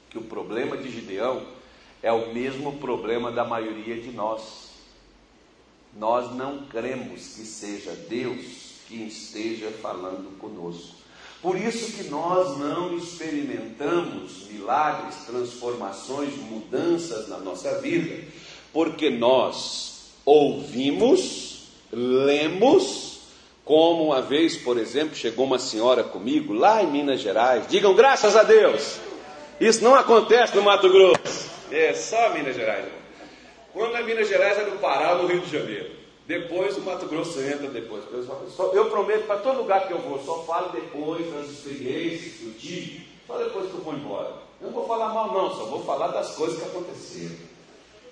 Que 0.10 0.18
o 0.18 0.24
problema 0.24 0.78
de 0.78 0.90
Gideão 0.90 1.46
é 2.02 2.12
o 2.12 2.34
mesmo 2.34 2.80
problema 2.80 3.32
da 3.32 3.44
maioria 3.44 4.00
de 4.00 4.12
nós. 4.12 4.73
Nós 5.96 6.36
não 6.36 6.66
cremos 6.66 7.36
que 7.36 7.46
seja 7.46 7.92
Deus 8.10 8.64
que 8.88 8.96
esteja 8.96 9.72
falando 9.82 10.38
conosco. 10.40 10.96
Por 11.42 11.58
isso 11.58 11.92
que 11.92 12.10
nós 12.10 12.58
não 12.58 12.98
experimentamos 12.98 14.48
milagres, 14.50 15.26
transformações, 15.26 16.36
mudanças 16.38 17.28
na 17.28 17.38
nossa 17.38 17.82
vida, 17.82 18.24
porque 18.72 19.10
nós 19.10 20.12
ouvimos, 20.26 21.68
lemos, 21.92 23.20
como 23.66 24.06
uma 24.06 24.22
vez, 24.22 24.56
por 24.56 24.78
exemplo, 24.78 25.16
chegou 25.16 25.46
uma 25.46 25.60
senhora 25.60 26.04
comigo 26.04 26.54
lá 26.54 26.82
em 26.82 26.88
Minas 26.88 27.20
Gerais. 27.20 27.68
Digam 27.68 27.94
graças 27.94 28.36
a 28.36 28.44
Deus. 28.44 29.00
Isso 29.60 29.84
não 29.84 29.96
acontece 29.96 30.56
no 30.56 30.64
Mato 30.64 30.90
Grosso. 30.90 31.50
É 31.70 31.94
só 31.94 32.34
Minas 32.34 32.56
Gerais. 32.56 33.03
Quando 33.74 33.98
é 33.98 34.04
Minas 34.04 34.30
Gerais 34.30 34.60
é 34.60 34.66
no 34.66 34.78
Pará, 34.78 35.16
no 35.16 35.28
Rio 35.28 35.42
de 35.42 35.52
Janeiro. 35.52 35.92
Depois 36.28 36.78
o 36.78 36.82
Mato 36.82 37.08
Grosso 37.08 37.42
entra 37.42 37.68
depois. 37.68 38.04
Eu, 38.74 38.90
prometo 38.90 39.26
para 39.26 39.40
todo 39.40 39.58
lugar 39.58 39.88
que 39.88 39.94
eu 39.94 40.00
vou, 40.00 40.24
só 40.24 40.44
falo 40.44 40.70
depois 40.70 41.30
das 41.34 41.50
experiências 41.50 42.36
que 42.36 42.46
eu 42.46 42.54
tive, 42.54 43.08
só 43.28 43.38
depois 43.38 43.70
que 43.70 43.74
eu 43.74 43.82
vou 43.82 43.94
embora. 43.94 44.32
Eu 44.62 44.68
não 44.68 44.74
vou 44.74 44.88
falar 44.88 45.10
mal 45.10 45.34
não, 45.34 45.54
só 45.54 45.66
vou 45.66 45.84
falar 45.84 46.08
das 46.10 46.36
coisas 46.36 46.60
que 46.60 46.66
aconteceram. 46.66 47.36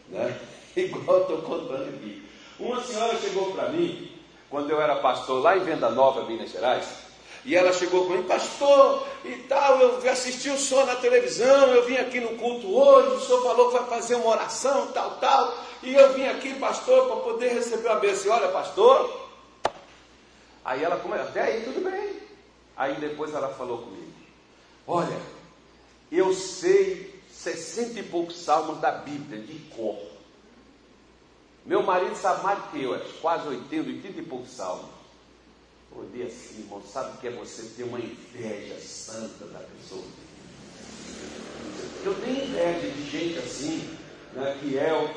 Né? 0.09 0.37
Igual 0.75 1.17
eu 1.17 1.21
estou 1.21 1.37
contando 1.43 1.87
aqui. 1.87 2.25
Uma 2.59 2.83
senhora 2.83 3.17
chegou 3.17 3.53
para 3.53 3.69
mim, 3.69 4.11
quando 4.49 4.69
eu 4.69 4.81
era 4.81 4.97
pastor 4.97 5.41
lá 5.41 5.55
em 5.55 5.61
Venda 5.61 5.89
Nova, 5.89 6.25
Minas 6.25 6.51
Gerais, 6.51 7.10
e 7.43 7.55
ela 7.55 7.73
chegou 7.73 8.05
comigo, 8.05 8.27
pastor, 8.27 9.07
e 9.25 9.35
tal, 9.47 9.79
eu 9.79 10.11
assisti 10.11 10.49
o 10.49 10.57
senhor 10.57 10.85
na 10.85 10.95
televisão, 10.95 11.73
eu 11.73 11.85
vim 11.85 11.95
aqui 11.95 12.19
no 12.19 12.37
culto 12.37 12.71
hoje, 12.71 13.15
o 13.15 13.19
senhor 13.21 13.41
falou 13.41 13.71
que 13.71 13.79
vai 13.79 13.87
fazer 13.87 14.15
uma 14.15 14.27
oração, 14.27 14.91
tal, 14.91 15.17
tal, 15.17 15.57
e 15.81 15.93
eu 15.93 16.13
vim 16.13 16.25
aqui, 16.27 16.53
pastor, 16.55 17.07
para 17.07 17.15
poder 17.17 17.53
receber 17.53 17.89
a 17.89 17.95
bênção. 17.95 18.31
Olha, 18.31 18.49
pastor. 18.49 19.21
Aí 20.63 20.83
ela 20.83 20.97
começou, 20.97 21.27
até 21.27 21.41
aí 21.41 21.63
tudo 21.63 21.83
bem. 21.83 22.19
Aí 22.77 22.95
depois 22.95 23.33
ela 23.33 23.49
falou 23.49 23.79
comigo: 23.79 24.11
Olha, 24.85 25.19
eu 26.11 26.33
sei 26.33 27.19
sessenta 27.31 27.99
e 27.99 28.03
poucos 28.03 28.37
salmos 28.37 28.79
da 28.79 28.91
Bíblia, 28.91 29.41
de 29.41 29.57
cor. 29.75 29.97
Meu 31.65 31.81
marido 31.81 32.15
sabe 32.15 32.43
mais 32.43 32.59
que 32.69 32.83
eu, 32.83 32.93
é 32.93 32.99
quase 33.21 33.47
80, 33.47 33.89
80 33.89 34.19
e 34.19 34.23
poucos 34.23 34.51
salmos. 34.51 35.00
Olhei 35.95 36.27
assim, 36.27 36.61
irmão, 36.61 36.81
sabe 36.81 37.17
o 37.17 37.17
que 37.19 37.27
é 37.27 37.31
você 37.31 37.63
ter 37.75 37.83
uma 37.83 37.99
inveja 37.99 38.79
santa 38.79 39.45
da 39.45 39.59
pessoa? 39.59 40.03
Eu 42.03 42.15
tenho 42.15 42.45
inveja 42.45 42.89
de 42.89 43.09
gente 43.09 43.39
assim, 43.39 43.97
né, 44.33 44.57
que 44.59 44.77
é 44.77 44.93
o 44.93 45.09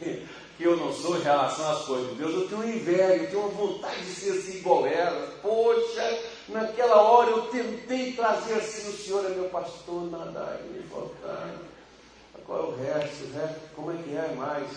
que 0.56 0.64
eu 0.64 0.76
não 0.76 0.92
sou 0.92 1.16
em 1.16 1.22
relação 1.22 1.70
às 1.70 1.84
coisas 1.84 2.10
de 2.10 2.16
Deus. 2.16 2.34
Eu 2.34 2.48
tenho 2.48 2.76
inveja, 2.76 3.16
eu 3.16 3.30
tenho 3.30 3.40
uma 3.40 3.48
vontade 3.48 4.04
de 4.04 4.14
ser 4.14 4.30
assim 4.32 4.58
igual 4.58 4.86
ela. 4.86 5.38
Poxa, 5.42 6.18
naquela 6.48 7.02
hora 7.02 7.30
eu 7.30 7.42
tentei 7.46 8.12
trazer 8.12 8.54
assim, 8.54 8.88
o 8.88 8.96
Senhor 8.96 9.24
é 9.24 9.30
meu 9.30 9.48
pastor, 9.48 10.10
nada 10.10 10.60
me 10.70 10.80
é 12.56 12.62
o 12.62 12.76
resto? 12.76 13.24
O 13.24 13.32
resto, 13.32 13.60
como 13.74 13.92
é 13.92 13.96
que 13.96 14.14
é 14.14 14.34
mais? 14.36 14.68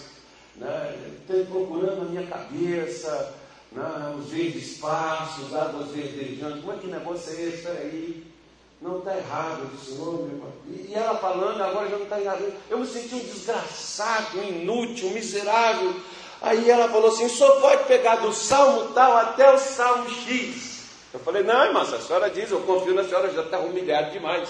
Né? 0.55 1.15
Estou 1.19 1.45
procurando 1.45 2.03
a 2.03 2.05
minha 2.05 2.27
cabeça 2.27 3.33
não, 3.75 4.17
os 4.19 4.27
verdes 4.27 4.77
passos, 4.77 5.53
águas 5.53 5.89
verdejantes. 5.89 6.61
Como 6.61 6.73
é 6.73 6.77
que 6.77 6.87
negócio 6.87 7.31
é 7.31 7.41
esse? 7.41 7.57
Espera 7.57 7.79
aí. 7.79 8.33
Não 8.81 8.99
está 8.99 9.15
errado, 9.15 9.69
Senhor, 9.83 10.27
meu 10.27 10.39
pai. 10.39 10.51
E 10.67 10.93
ela 10.93 11.17
falando, 11.17 11.61
agora 11.61 11.89
já 11.89 11.95
não 11.95 12.03
está 12.03 12.19
errado. 12.19 12.53
Eu 12.69 12.79
me 12.79 12.85
senti 12.85 13.15
um 13.15 13.19
desgraçado, 13.19 14.37
um 14.39 14.43
inútil, 14.43 15.07
um 15.07 15.13
miserável. 15.13 15.95
Aí 16.41 16.69
ela 16.69 16.89
falou 16.89 17.07
assim: 17.07 17.25
o 17.25 17.29
senhor 17.29 17.61
pode 17.61 17.85
pegar 17.85 18.17
do 18.17 18.33
salmo 18.33 18.91
tal 18.93 19.15
até 19.15 19.49
o 19.53 19.57
salmo 19.57 20.09
X. 20.09 20.83
Eu 21.13 21.19
falei: 21.21 21.43
não, 21.43 21.63
irmã, 21.63 21.85
se 21.85 21.95
a 21.95 22.01
senhora 22.01 22.29
diz, 22.29 22.51
eu 22.51 22.59
confio 22.61 22.93
na 22.93 23.05
senhora, 23.05 23.31
já 23.31 23.43
está 23.43 23.59
humilhado 23.59 24.11
demais. 24.11 24.49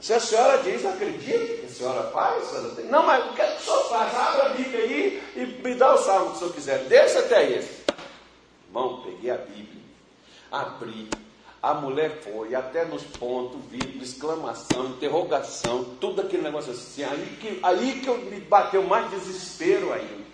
Se 0.00 0.14
a 0.14 0.20
senhora 0.20 0.58
diz, 0.62 0.82
eu 0.82 0.90
acredito 0.90 1.60
que 1.60 1.66
a 1.66 1.68
senhora 1.68 2.10
faz, 2.10 2.44
a 2.44 2.46
senhora 2.46 2.74
tem. 2.76 2.86
Não, 2.86 3.04
mas 3.04 3.26
o 3.26 3.34
que, 3.34 3.42
é 3.42 3.46
que 3.46 3.60
o 3.60 3.64
senhor 3.64 3.88
faz? 3.90 4.14
Abra 4.14 4.46
a 4.46 4.48
Bíblia 4.50 4.84
aí 4.84 5.22
e 5.36 5.40
me 5.62 5.74
dá 5.74 5.92
o 5.92 5.98
salmo 5.98 6.30
que 6.30 6.36
o 6.36 6.38
senhor 6.38 6.54
quiser. 6.54 6.78
Deixa 6.84 7.18
até 7.18 7.50
esse. 7.50 7.77
Irmão, 8.68 9.02
peguei 9.02 9.30
a 9.30 9.36
Bíblia, 9.38 9.82
abri, 10.52 11.08
a 11.60 11.74
mulher 11.74 12.20
foi 12.22 12.54
até 12.54 12.84
nos 12.84 13.02
pontos, 13.02 13.60
vírgula, 13.68 14.04
exclamação, 14.04 14.90
interrogação, 14.90 15.84
tudo 16.00 16.20
aquele 16.20 16.42
negócio 16.42 16.72
assim. 16.72 17.02
Aí 17.02 17.36
que, 17.40 17.58
aí 17.62 18.00
que 18.00 18.08
eu 18.08 18.18
me 18.18 18.40
bateu 18.40 18.84
mais 18.84 19.10
desespero 19.10 19.92
ainda. 19.92 20.28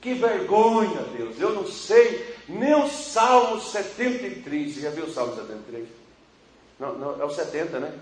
Que 0.00 0.14
vergonha, 0.14 1.02
Deus. 1.16 1.40
Eu 1.40 1.52
não 1.52 1.66
sei 1.66 2.36
nem 2.48 2.74
o 2.74 2.88
Salmo 2.88 3.60
73. 3.60 4.74
Você 4.74 4.80
já 4.80 4.90
viu 4.90 5.06
o 5.06 5.12
Salmo 5.12 5.34
73? 5.34 5.88
Não, 6.78 6.96
não, 6.96 7.20
é 7.20 7.24
o 7.24 7.30
70, 7.30 7.80
né? 7.80 7.92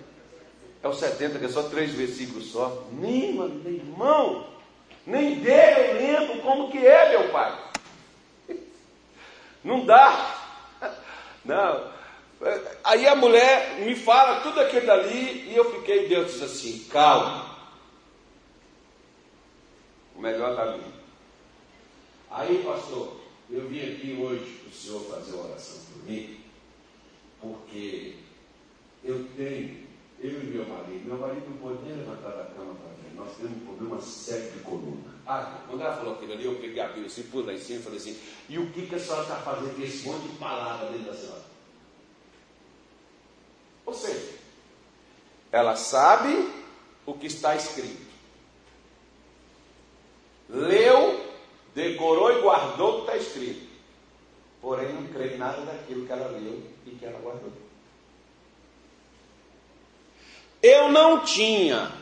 É 0.82 0.88
o 0.88 0.92
70, 0.92 1.38
que 1.38 1.46
é 1.46 1.48
só 1.48 1.62
três 1.62 1.92
versículos 1.92 2.50
só. 2.50 2.84
Nem, 2.92 3.32
nem 3.32 3.76
irmão, 3.76 4.46
nem 5.06 5.40
dele 5.40 5.80
eu 5.80 5.94
lembro 5.94 6.42
como 6.42 6.70
que 6.70 6.86
é, 6.86 7.10
meu 7.10 7.30
pai. 7.30 7.58
Não 9.64 9.86
dá. 9.86 10.42
Não. 11.44 11.92
Aí 12.84 13.06
a 13.06 13.14
mulher 13.14 13.80
me 13.80 13.96
fala 13.96 14.40
tudo 14.40 14.60
aquilo 14.60 14.86
dali 14.86 15.48
e 15.50 15.56
eu 15.56 15.74
fiquei, 15.76 16.06
Deus 16.06 16.32
diz 16.32 16.42
assim, 16.42 16.84
calma. 16.90 17.56
O 20.14 20.20
melhor 20.20 20.54
da 20.54 20.72
vida. 20.72 20.94
Aí, 22.30 22.62
pastor, 22.64 23.20
eu 23.50 23.68
vim 23.68 23.80
aqui 23.80 24.18
hoje 24.20 24.60
para 24.60 24.68
o 24.68 24.72
senhor 24.72 25.00
fazer 25.02 25.34
uma 25.34 25.46
oração 25.46 25.80
por 25.84 26.04
mim, 26.04 26.40
porque 27.40 28.16
eu 29.02 29.24
tenho, 29.36 29.83
eu 30.24 30.40
e 30.40 30.46
meu 30.46 30.64
marido, 30.66 31.04
meu 31.04 31.18
marido 31.18 31.60
não 31.60 31.82
nem 31.82 31.96
levantar 31.96 32.30
da 32.30 32.44
cama 32.44 32.74
para 32.76 32.88
ver, 32.94 33.14
nós 33.14 33.36
temos 33.36 33.52
um 33.52 33.66
problema 33.66 34.00
sério 34.00 34.52
de 34.52 34.60
coluna. 34.60 35.14
Ah, 35.26 35.60
quando 35.68 35.82
ela 35.82 35.96
falou 35.96 36.14
aquilo 36.14 36.32
ali, 36.32 36.46
eu 36.46 36.54
peguei 36.54 36.80
a 36.80 36.86
Bíblia 36.86 37.06
assim, 37.06 37.24
pus 37.24 37.44
lá 37.44 37.52
em 37.52 37.58
cima 37.58 37.80
e 37.80 37.82
falei 37.82 37.98
assim: 37.98 38.18
e 38.48 38.58
o 38.58 38.70
que, 38.70 38.86
que 38.86 38.94
a 38.94 38.98
senhora 38.98 39.22
está 39.22 39.36
fazendo 39.36 39.76
com 39.76 39.82
esse 39.82 40.08
monte 40.08 40.22
de 40.22 40.38
palavra 40.38 40.88
dentro 40.88 41.12
da 41.12 41.14
senhora? 41.14 41.44
Ou 43.84 43.92
seja, 43.92 44.32
ela 45.52 45.76
sabe 45.76 46.50
o 47.04 47.12
que 47.12 47.26
está 47.26 47.54
escrito, 47.54 48.06
leu, 50.48 51.20
decorou 51.74 52.32
e 52.32 52.40
guardou 52.40 52.92
o 52.92 52.94
que 52.94 53.00
está 53.02 53.16
escrito, 53.18 53.68
porém 54.62 54.90
não 54.94 55.06
crê 55.08 55.34
em 55.34 55.36
nada 55.36 55.60
daquilo 55.66 56.06
que 56.06 56.12
ela 56.12 56.28
leu 56.28 56.62
e 56.86 56.92
que 56.92 57.04
ela 57.04 57.20
guardou. 57.20 57.63
Eu 60.66 60.90
não 60.90 61.20
tinha 61.20 61.92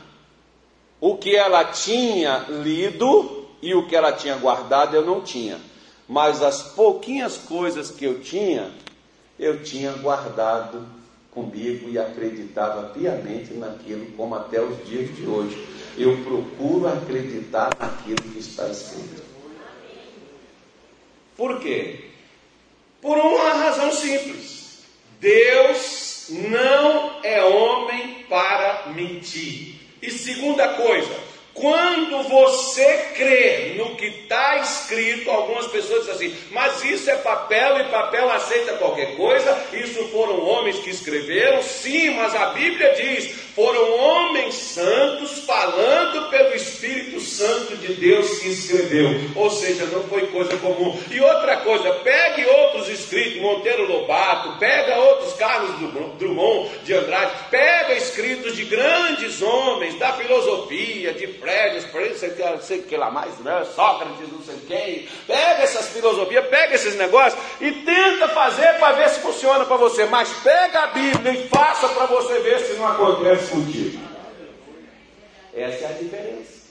o 1.01 1.17
que 1.17 1.35
ela 1.35 1.65
tinha 1.65 2.45
lido 2.47 3.45
e 3.61 3.75
o 3.75 3.85
que 3.85 3.93
ela 3.93 4.13
tinha 4.13 4.37
guardado 4.37 4.95
eu 4.95 5.05
não 5.05 5.19
tinha. 5.19 5.59
Mas 6.07 6.41
as 6.41 6.61
pouquinhas 6.61 7.37
coisas 7.37 7.91
que 7.91 8.05
eu 8.05 8.21
tinha, 8.21 8.71
eu 9.37 9.61
tinha 9.63 9.91
guardado 9.91 10.87
comigo 11.31 11.89
e 11.89 11.99
acreditava 11.99 12.87
piamente 12.87 13.53
naquilo, 13.53 14.05
como 14.15 14.33
até 14.33 14.61
os 14.61 14.87
dias 14.87 15.13
de 15.13 15.27
hoje. 15.27 15.67
Eu 15.97 16.23
procuro 16.23 16.87
acreditar 16.87 17.69
naquilo 17.77 18.31
que 18.31 18.39
está 18.39 18.69
escrito. 18.69 19.23
Por 21.35 21.59
quê? 21.59 22.11
Por 23.01 23.17
uma 23.17 23.49
razão 23.55 23.91
simples. 23.91 24.85
Deus 25.19 26.12
não 26.29 27.19
é 27.23 27.43
homem 27.43 28.25
para 28.29 28.87
mentir. 28.95 29.75
E 30.01 30.11
segunda 30.11 30.67
coisa, 30.69 31.13
quando 31.53 32.23
você 32.23 33.11
crê 33.15 33.75
no 33.77 33.95
que 33.95 34.05
está 34.05 34.57
escrito, 34.57 35.29
algumas 35.29 35.67
pessoas 35.67 36.07
dizem 36.07 36.13
assim, 36.27 36.37
mas 36.51 36.83
isso 36.83 37.09
é 37.09 37.15
papel 37.17 37.79
e 37.79 37.83
papel 37.91 38.29
aceita 38.31 38.73
qualquer 38.73 39.15
coisa, 39.15 39.67
isso 39.71 40.07
foram 40.07 40.43
homens 40.43 40.79
que 40.79 40.89
escreveram, 40.89 41.61
sim, 41.61 42.09
mas 42.15 42.33
a 42.33 42.47
Bíblia 42.47 42.93
diz: 42.93 43.42
foram 43.55 43.99
homens 43.99 44.55
santos 44.55 45.39
falando 45.45 46.29
pelo 46.29 46.55
Espírito 46.55 47.19
Santo 47.21 47.77
de 47.77 47.93
Deus 47.93 48.39
que 48.39 48.49
escreveu. 48.49 49.29
Ou 49.35 49.49
seja, 49.49 49.85
não 49.85 50.03
foi 50.03 50.27
coisa 50.27 50.57
comum. 50.57 50.99
E 51.11 51.19
outra 51.19 51.57
coisa, 51.57 51.91
pegue 52.03 52.45
outros 52.45 52.89
escritos, 52.89 53.41
Monteiro 53.41 53.87
Lobato, 53.87 54.57
pega 54.57 54.97
outros 54.97 55.33
Carlos 55.33 55.71
Drummond 56.17 56.69
de 56.83 56.93
Andrade, 56.93 57.31
pega 57.51 57.93
escritos 57.93 58.55
de 58.55 58.65
grandes 58.65 59.41
homens 59.41 59.97
da 59.99 60.13
filosofia, 60.13 61.13
de 61.13 61.27
Fred, 61.27 61.85
não 62.39 62.61
sei 62.61 62.79
o 62.79 62.83
que 62.83 62.97
lá 62.97 63.11
mais, 63.11 63.37
né? 63.39 63.65
Sócrates, 63.75 64.31
não 64.31 64.41
sei 64.41 64.55
quem. 64.67 65.07
Pega 65.27 65.63
essas 65.63 65.89
filosofias, 65.89 66.47
pega 66.47 66.75
esses 66.75 66.95
negócios 66.95 67.41
e 67.61 67.71
tenta 67.71 68.27
fazer 68.29 68.73
para 68.79 68.93
ver 68.93 69.09
se 69.09 69.19
funciona 69.19 69.65
para 69.65 69.77
você. 69.77 70.05
Mas 70.05 70.29
pega 70.43 70.83
a 70.83 70.87
Bíblia 70.87 71.33
e 71.33 71.47
faça 71.49 71.87
para 71.89 72.05
você 72.07 72.39
ver 72.39 72.59
se 72.59 72.73
não 72.73 72.87
acontece 72.87 73.42
contigo. 73.49 73.99
Essa 75.53 75.85
é 75.85 75.87
a 75.87 75.91
diferença. 75.93 76.63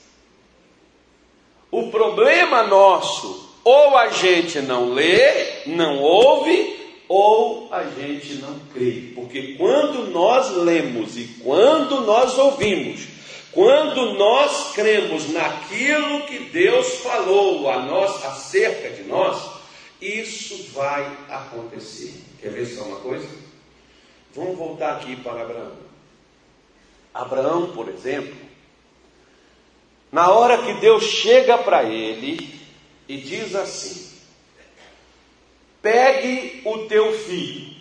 O 1.71 1.89
problema 1.89 2.63
nosso, 2.63 3.57
ou 3.63 3.97
a 3.97 4.09
gente 4.09 4.61
não 4.61 4.93
lê, 4.93 5.65
não 5.65 5.99
ouve, 5.99 6.83
ou 7.07 7.69
a 7.71 7.83
gente 7.83 8.35
não 8.35 8.59
crê. 8.73 9.11
Porque 9.15 9.55
quando 9.55 10.11
nós 10.11 10.51
lemos 10.51 11.17
e 11.17 11.23
quando 11.43 12.01
nós 12.01 12.37
ouvimos, 12.37 13.07
quando 13.51 14.13
nós 14.13 14.73
cremos 14.73 15.29
naquilo 15.29 16.21
que 16.27 16.39
Deus 16.39 16.95
falou 16.95 17.69
a 17.69 17.79
nós 17.79 18.23
acerca 18.25 18.89
de 18.89 19.03
nós, 19.03 19.41
isso 20.01 20.71
vai 20.73 21.05
acontecer. 21.29 22.13
Quer 22.41 22.49
ver 22.49 22.65
só 22.65 22.83
uma 22.83 22.97
coisa? 22.97 23.27
Vamos 24.35 24.57
voltar 24.57 24.97
aqui 24.97 25.15
para 25.15 25.43
Abraão. 25.43 25.92
Abraão, 27.13 27.71
por 27.73 27.89
exemplo, 27.89 28.35
na 30.11 30.31
hora 30.31 30.57
que 30.59 30.73
Deus 30.75 31.03
chega 31.03 31.57
para 31.57 31.83
ele 31.83 32.59
e 33.07 33.17
diz 33.17 33.53
assim: 33.55 34.17
Pegue 35.81 36.61
o 36.65 36.87
teu 36.87 37.13
filho, 37.13 37.75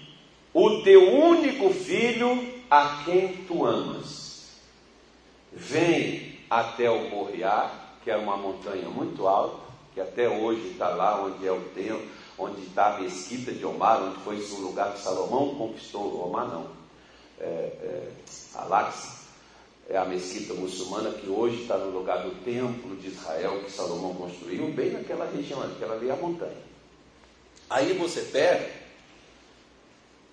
o 0.52 0.82
teu 0.82 1.12
único 1.14 1.72
filho 1.72 2.62
a 2.70 3.02
quem 3.04 3.44
tu 3.46 3.64
amas, 3.64 4.50
vem 5.52 6.38
até 6.48 6.90
o 6.90 7.08
Moriá, 7.08 7.70
que 8.02 8.10
era 8.10 8.20
uma 8.20 8.36
montanha 8.36 8.88
muito 8.88 9.26
alta, 9.26 9.60
que 9.94 10.00
até 10.00 10.28
hoje 10.28 10.68
está 10.68 10.88
lá 10.88 11.22
onde 11.22 11.46
é 11.46 11.52
o 11.52 11.60
templo, 11.74 12.06
onde 12.38 12.62
está 12.62 12.96
a 12.96 13.00
mesquita 13.00 13.52
de 13.52 13.64
Omar, 13.64 14.02
onde 14.02 14.20
foi 14.20 14.38
o 14.38 14.60
lugar 14.60 14.92
que 14.92 15.00
Salomão 15.00 15.54
conquistou, 15.54 16.26
Omar 16.26 16.48
não, 16.48 16.66
é, 17.38 17.44
é, 17.44 18.08
Alax, 18.54 19.21
é 19.92 19.98
a 19.98 20.06
mesquita 20.06 20.54
muçulmana 20.54 21.10
que 21.10 21.28
hoje 21.28 21.60
está 21.60 21.76
no 21.76 21.90
lugar 21.90 22.22
do 22.22 22.30
templo 22.42 22.96
de 22.96 23.08
Israel 23.08 23.60
que 23.62 23.70
Salomão 23.70 24.14
construiu, 24.14 24.68
bem 24.68 24.90
naquela 24.90 25.26
região, 25.26 25.62
ali 25.62 26.08
é 26.08 26.12
a 26.12 26.16
montanha. 26.16 26.56
Aí 27.68 27.92
você 27.92 28.22
pega, 28.22 28.70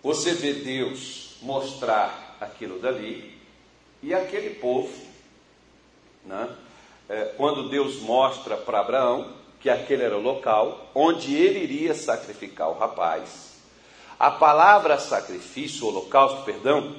você 0.01 0.33
vê 0.33 0.53
Deus 0.53 1.35
mostrar 1.41 2.37
aquilo 2.39 2.79
dali, 2.79 3.37
e 4.01 4.13
aquele 4.13 4.51
povo, 4.51 4.93
né, 6.25 6.55
é, 7.09 7.25
quando 7.35 7.67
Deus 7.67 7.99
mostra 7.99 8.55
para 8.55 8.79
Abraão 8.79 9.33
que 9.59 9.69
aquele 9.69 10.03
era 10.03 10.17
o 10.17 10.21
local 10.21 10.89
onde 10.95 11.35
ele 11.35 11.59
iria 11.59 11.93
sacrificar 11.93 12.69
o 12.69 12.77
rapaz, 12.79 13.57
a 14.17 14.31
palavra 14.31 14.97
sacrifício, 14.97 15.85
holocausto, 15.85 16.43
perdão, 16.43 16.95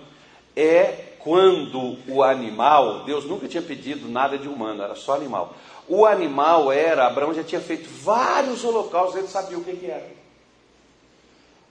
é 0.54 1.09
quando 1.22 1.98
o 2.08 2.22
animal, 2.22 3.04
Deus 3.04 3.24
nunca 3.24 3.46
tinha 3.46 3.62
pedido 3.62 4.08
nada 4.08 4.38
de 4.38 4.48
humano, 4.48 4.82
era 4.82 4.94
só 4.94 5.14
animal. 5.14 5.54
O 5.88 6.06
animal 6.06 6.72
era, 6.72 7.06
Abraão 7.06 7.34
já 7.34 7.44
tinha 7.44 7.60
feito 7.60 7.88
vários 8.02 8.64
holocaustos, 8.64 9.16
ele 9.16 9.28
sabia 9.28 9.58
o 9.58 9.64
que, 9.64 9.76
que 9.76 9.86
era. 9.86 10.10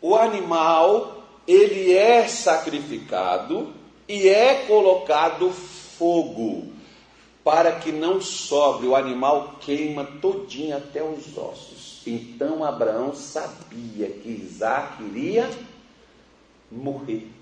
O 0.01 0.15
animal, 0.15 1.23
ele 1.47 1.93
é 1.93 2.27
sacrificado 2.27 3.73
e 4.07 4.27
é 4.27 4.65
colocado 4.65 5.49
fogo, 5.51 6.67
para 7.43 7.71
que 7.73 7.91
não 7.91 8.21
sobre, 8.21 8.88
o 8.88 8.95
animal 8.95 9.55
queima 9.59 10.05
todinho 10.21 10.77
até 10.77 11.03
os 11.03 11.38
ossos. 11.38 12.01
Então 12.05 12.63
Abraão 12.63 13.13
sabia 13.13 14.09
que 14.09 14.29
Isaac 14.29 15.03
iria 15.03 15.49
morrer. 16.71 17.38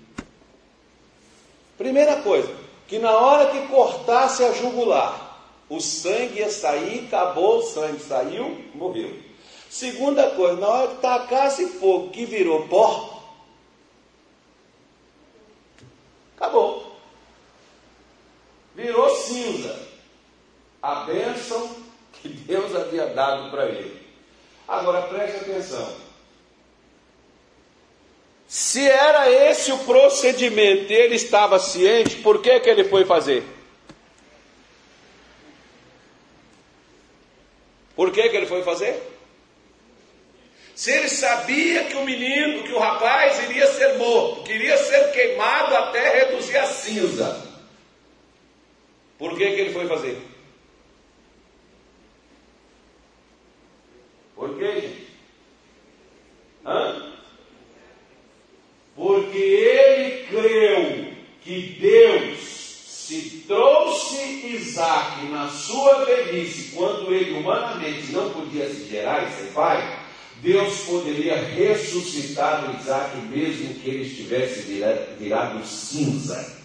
Primeira 1.78 2.22
coisa, 2.22 2.52
que 2.88 2.98
na 2.98 3.16
hora 3.16 3.50
que 3.52 3.68
cortasse 3.68 4.44
a 4.44 4.52
jugular, 4.52 5.38
o 5.68 5.80
sangue 5.80 6.40
ia 6.40 6.50
sair, 6.50 7.06
acabou, 7.06 7.58
o 7.58 7.62
sangue 7.62 8.02
saiu, 8.02 8.64
morreu. 8.74 9.16
Segunda 9.70 10.30
coisa, 10.30 10.60
na 10.60 10.66
hora 10.66 10.88
que 10.88 10.96
tacasse 10.96 11.66
fogo, 11.66 12.10
que 12.10 12.24
virou 12.24 12.66
pó, 12.66 13.22
acabou. 16.36 16.96
Virou 18.74 19.08
cinza. 19.10 19.86
A 20.82 21.04
bênção 21.04 21.76
que 22.14 22.28
Deus 22.28 22.74
havia 22.74 23.06
dado 23.06 23.50
para 23.50 23.66
ele. 23.66 24.06
Agora 24.66 25.02
preste 25.02 25.36
atenção. 25.38 26.07
Se 28.48 28.88
era 28.88 29.30
esse 29.30 29.70
o 29.70 29.78
procedimento 29.80 30.90
e 30.90 30.96
ele 30.96 31.16
estava 31.16 31.58
ciente, 31.58 32.16
por 32.16 32.40
que, 32.40 32.58
que 32.60 32.70
ele 32.70 32.84
foi 32.84 33.04
fazer? 33.04 33.44
Por 37.94 38.10
que, 38.10 38.26
que 38.26 38.36
ele 38.36 38.46
foi 38.46 38.62
fazer? 38.62 39.02
Se 40.74 40.90
ele 40.92 41.10
sabia 41.10 41.84
que 41.84 41.96
o 41.96 42.04
menino, 42.06 42.62
que 42.62 42.72
o 42.72 42.78
rapaz 42.78 43.42
iria 43.50 43.66
ser 43.66 43.98
morto, 43.98 44.44
que 44.44 44.52
iria 44.52 44.78
ser 44.78 45.12
queimado 45.12 45.74
até 45.74 46.24
reduzir 46.24 46.56
a 46.56 46.66
cinza, 46.66 47.46
por 49.18 49.36
que, 49.36 49.44
que 49.44 49.60
ele 49.60 49.72
foi 49.74 49.86
fazer? 49.86 50.22
Por 54.34 54.56
que, 54.56 54.80
gente? 54.80 55.08
Hã? 56.64 57.07
Porque 58.98 59.38
ele 59.38 60.24
creu 60.24 61.06
que 61.42 61.78
Deus 61.80 62.40
se 62.40 63.44
trouxe 63.46 64.44
Isaac 64.48 65.24
na 65.26 65.48
sua 65.48 66.04
velhice, 66.04 66.74
quando 66.74 67.14
ele 67.14 67.38
humanamente 67.38 68.10
não 68.10 68.28
podia 68.30 68.68
se 68.68 68.86
gerar 68.90 69.22
e 69.22 69.30
ser 69.30 69.52
pai, 69.52 70.00
Deus 70.42 70.80
poderia 70.80 71.36
ressuscitar 71.36 72.68
o 72.68 72.76
Isaac 72.80 73.16
mesmo 73.28 73.74
que 73.74 73.88
ele 73.88 74.02
estivesse 74.02 74.62
virado 75.18 75.64
cinza. 75.64 76.58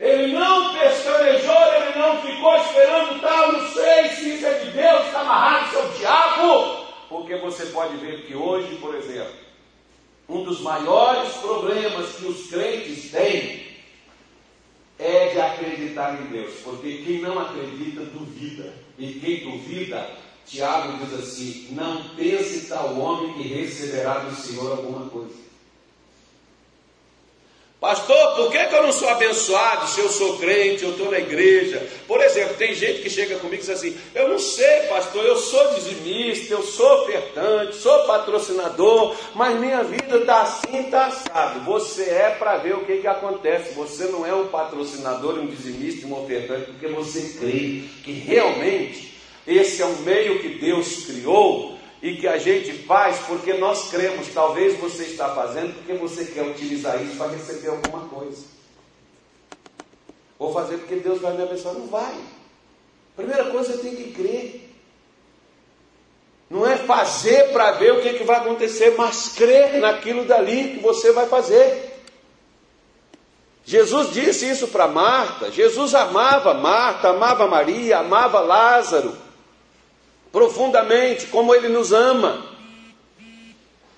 Ele 0.00 0.32
não 0.32 0.72
pestanejou, 0.72 1.74
ele 1.74 1.98
não 1.98 2.22
ficou 2.22 2.56
esperando 2.56 3.20
tal, 3.20 3.52
não 3.52 3.72
sei 3.72 4.08
se 4.08 4.34
isso 4.34 4.46
é 4.46 4.54
de 4.54 4.70
Deus, 4.70 5.06
está 5.06 5.20
amarrado, 5.20 5.70
seu 5.70 5.88
diabo. 5.98 6.86
Porque 7.08 7.36
você 7.36 7.66
pode 7.66 7.96
ver 7.98 8.26
que 8.26 8.34
hoje, 8.34 8.76
por 8.76 8.94
exemplo, 8.94 9.47
um 10.28 10.44
dos 10.44 10.60
maiores 10.60 11.32
problemas 11.34 12.16
que 12.16 12.26
os 12.26 12.48
crentes 12.48 13.10
têm 13.10 13.66
é 14.98 15.28
de 15.28 15.40
acreditar 15.40 16.20
em 16.20 16.26
Deus, 16.26 16.54
porque 16.62 17.02
quem 17.04 17.20
não 17.20 17.38
acredita 17.38 18.04
duvida, 18.04 18.74
e 18.98 19.12
quem 19.14 19.50
duvida, 19.50 20.10
Tiago 20.44 21.04
diz 21.04 21.14
assim: 21.14 21.68
não 21.70 22.02
pense 22.16 22.66
tal 22.68 22.98
homem 22.98 23.34
que 23.34 23.48
receberá 23.48 24.18
do 24.18 24.34
Senhor 24.34 24.72
alguma 24.72 25.08
coisa. 25.08 25.47
Pastor, 27.88 28.34
por 28.34 28.50
que, 28.50 28.62
que, 28.66 28.74
eu 28.74 28.82
não 28.82 28.92
sou 28.92 29.08
abençoado 29.08 29.88
se 29.88 29.98
eu 29.98 30.10
sou 30.10 30.36
crente, 30.36 30.84
eu 30.84 30.90
estou 30.90 31.10
na 31.10 31.20
igreja? 31.20 31.88
Por 32.06 32.20
exemplo, 32.20 32.54
tem 32.56 32.74
gente 32.74 33.00
que 33.00 33.08
chega 33.08 33.36
comigo 33.36 33.54
e 33.54 33.58
diz 33.60 33.70
assim: 33.70 33.96
Eu 34.14 34.28
não 34.28 34.38
sei, 34.38 34.80
pastor, 34.88 35.24
eu 35.24 35.38
sou 35.38 35.72
dizimista, 35.72 36.52
eu 36.52 36.62
sou 36.62 37.04
ofertante, 37.04 37.76
sou 37.76 38.04
patrocinador, 38.04 39.16
mas 39.34 39.58
minha 39.58 39.82
vida 39.84 40.18
está 40.18 40.42
assim, 40.42 40.80
está 40.80 41.06
assado. 41.06 41.60
Você 41.60 42.02
é 42.02 42.36
para 42.38 42.58
ver 42.58 42.74
o 42.74 42.84
que, 42.84 42.98
que 42.98 43.06
acontece. 43.06 43.72
Você 43.72 44.04
não 44.04 44.26
é 44.26 44.34
um 44.34 44.48
patrocinador, 44.48 45.38
um 45.38 45.46
dizimista, 45.46 46.06
um 46.06 46.22
ofertante, 46.22 46.66
porque 46.66 46.88
você 46.88 47.38
crê 47.38 47.84
que 48.04 48.12
realmente 48.12 49.14
esse 49.46 49.80
é 49.80 49.86
um 49.86 49.96
meio 50.00 50.40
que 50.40 50.58
Deus 50.58 51.06
criou 51.06 51.77
e 52.02 52.16
que 52.16 52.28
a 52.28 52.38
gente 52.38 52.72
faz 52.84 53.18
porque 53.26 53.54
nós 53.54 53.90
cremos. 53.90 54.28
Talvez 54.28 54.78
você 54.78 55.04
está 55.04 55.34
fazendo 55.34 55.74
porque 55.74 55.94
você 55.94 56.24
quer 56.24 56.42
utilizar 56.42 57.02
isso 57.02 57.16
para 57.16 57.32
receber 57.32 57.68
alguma 57.68 58.08
coisa. 58.08 58.44
Vou 60.38 60.52
fazer 60.52 60.78
porque 60.78 60.96
Deus 60.96 61.20
vai 61.20 61.36
me 61.36 61.42
abençoar. 61.42 61.74
Não 61.74 61.88
vai. 61.88 62.14
Primeira 63.16 63.46
coisa, 63.46 63.72
você 63.72 63.78
tem 63.78 63.96
que 63.96 64.12
crer. 64.12 64.68
Não 66.48 66.66
é 66.66 66.76
fazer 66.76 67.52
para 67.52 67.72
ver 67.72 67.92
o 67.92 68.00
que, 68.00 68.14
que 68.14 68.24
vai 68.24 68.36
acontecer, 68.36 68.94
mas 68.96 69.34
crer 69.36 69.80
naquilo 69.80 70.24
dali 70.24 70.76
que 70.76 70.80
você 70.80 71.12
vai 71.12 71.26
fazer. 71.26 71.86
Jesus 73.64 74.14
disse 74.14 74.48
isso 74.48 74.68
para 74.68 74.86
Marta. 74.86 75.50
Jesus 75.50 75.94
amava 75.94 76.54
Marta, 76.54 77.10
amava 77.10 77.46
Maria, 77.46 77.98
amava 77.98 78.40
Lázaro 78.40 79.27
profundamente, 80.32 81.26
como 81.26 81.54
ele 81.54 81.68
nos 81.68 81.92
ama. 81.92 82.46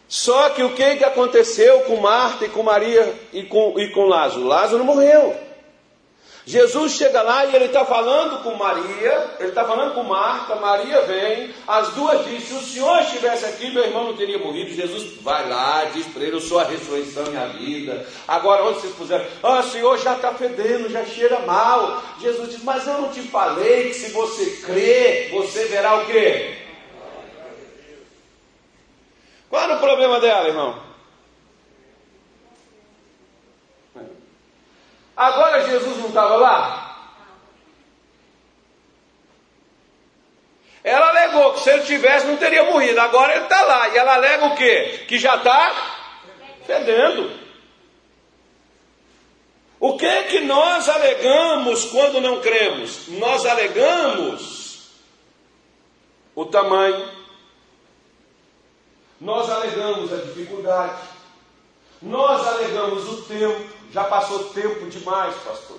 Só 0.09 0.51
que 0.51 0.63
o 0.63 0.75
que, 0.75 0.97
que 0.97 1.05
aconteceu 1.05 1.81
com 1.83 1.97
Marta 1.97 2.45
e 2.45 2.49
com 2.49 2.63
Maria 2.63 3.15
e 3.33 3.45
com, 3.45 3.79
e 3.79 3.91
com 3.91 4.07
Lázaro? 4.07 4.45
Lázaro 4.45 4.85
morreu. 4.85 5.50
Jesus 6.47 6.93
chega 6.93 7.23
lá 7.23 7.45
e 7.45 7.55
ele 7.55 7.67
está 7.67 7.85
falando 7.85 8.43
com 8.43 8.55
Maria, 8.55 9.37
ele 9.39 9.51
está 9.51 9.65
falando 9.65 9.95
com 9.95 10.03
Marta, 10.03 10.57
Maria 10.57 11.03
vem, 11.03 11.55
as 11.69 11.91
duas 11.91 12.25
dizem, 12.25 12.41
se 12.41 12.55
o 12.55 12.61
Senhor 12.61 13.01
estivesse 13.03 13.45
aqui, 13.45 13.71
meu 13.71 13.85
irmão 13.85 14.05
não 14.05 14.17
teria 14.17 14.39
morrido. 14.39 14.75
Jesus 14.75 15.21
vai 15.21 15.49
lá, 15.49 15.85
diz 15.93 16.07
para 16.07 16.23
ele, 16.23 16.37
eu 16.37 16.41
sou 16.41 16.59
a 16.59 16.65
ressurreição 16.65 17.25
e 17.33 17.37
a 17.37 17.47
vida. 17.47 18.07
Agora 18.27 18.65
onde 18.65 18.81
vocês 18.81 18.95
puseram? 18.95 19.25
Ah, 19.43 19.63
Senhor, 19.63 19.99
já 19.99 20.17
está 20.17 20.33
fedendo, 20.33 20.91
já 20.91 21.05
cheira 21.05 21.41
mal. 21.41 22.03
Jesus 22.21 22.51
diz, 22.51 22.65
mas 22.65 22.87
eu 22.87 22.95
não 22.95 23.11
te 23.11 23.21
falei 23.23 23.89
que 23.89 23.95
se 23.95 24.11
você 24.11 24.47
crer, 24.65 25.31
você 25.31 25.67
verá 25.67 25.97
o 25.97 26.07
quê? 26.07 26.57
Qual 29.49 29.63
era 29.63 29.77
o 29.77 29.81
problema 29.81 30.21
dela, 30.21 30.49
irmão? 30.49 30.90
Agora 35.21 35.69
Jesus 35.69 35.99
não 35.99 36.09
estava 36.09 36.35
lá? 36.37 36.97
Ela 40.83 41.11
alegou 41.11 41.53
que 41.53 41.61
se 41.61 41.69
ele 41.69 41.83
tivesse 41.83 42.27
não 42.27 42.39
teria 42.39 42.65
morrido. 42.65 42.99
Agora 42.99 43.35
ele 43.35 43.45
está 43.45 43.61
lá. 43.61 43.91
E 43.91 43.99
ela 43.99 44.15
alega 44.15 44.47
o 44.47 44.57
quê? 44.57 45.05
Que 45.07 45.19
já 45.19 45.37
está 45.37 45.75
fedendo. 46.67 47.39
O 49.79 49.99
que 49.99 50.07
é 50.07 50.23
que 50.23 50.41
nós 50.41 50.89
alegamos 50.89 51.85
quando 51.85 52.19
não 52.23 52.41
cremos? 52.41 53.09
Nós 53.09 53.45
alegamos 53.45 54.89
o 56.35 56.47
tamanho, 56.47 57.11
nós 59.21 59.51
alegamos 59.51 60.11
a 60.15 60.17
dificuldade, 60.17 61.03
nós 62.01 62.47
alegamos 62.47 63.07
o 63.07 63.23
tempo, 63.25 63.80
já 63.93 64.05
passou 64.05 64.51
tempo 64.51 64.89
demais, 64.89 65.35
pastor. 65.37 65.79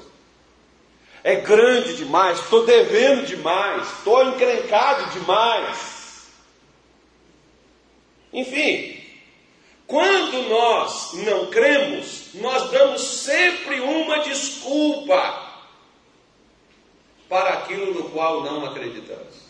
É 1.24 1.36
grande 1.36 1.96
demais, 1.96 2.40
estou 2.40 2.66
devendo 2.66 3.26
demais, 3.26 3.88
estou 3.98 4.24
encrencado 4.28 5.12
demais. 5.12 6.28
Enfim, 8.34 8.98
quando 9.86 10.50
nós 10.50 11.14
não 11.14 11.48
cremos, 11.48 12.30
nós 12.36 12.72
damos 12.72 13.02
sempre 13.02 13.80
uma 13.82 14.20
desculpa 14.20 15.50
para 17.30 17.50
aquilo 17.54 17.94
no 17.94 18.10
qual 18.10 18.44
não 18.44 18.66
acreditamos. 18.66 19.42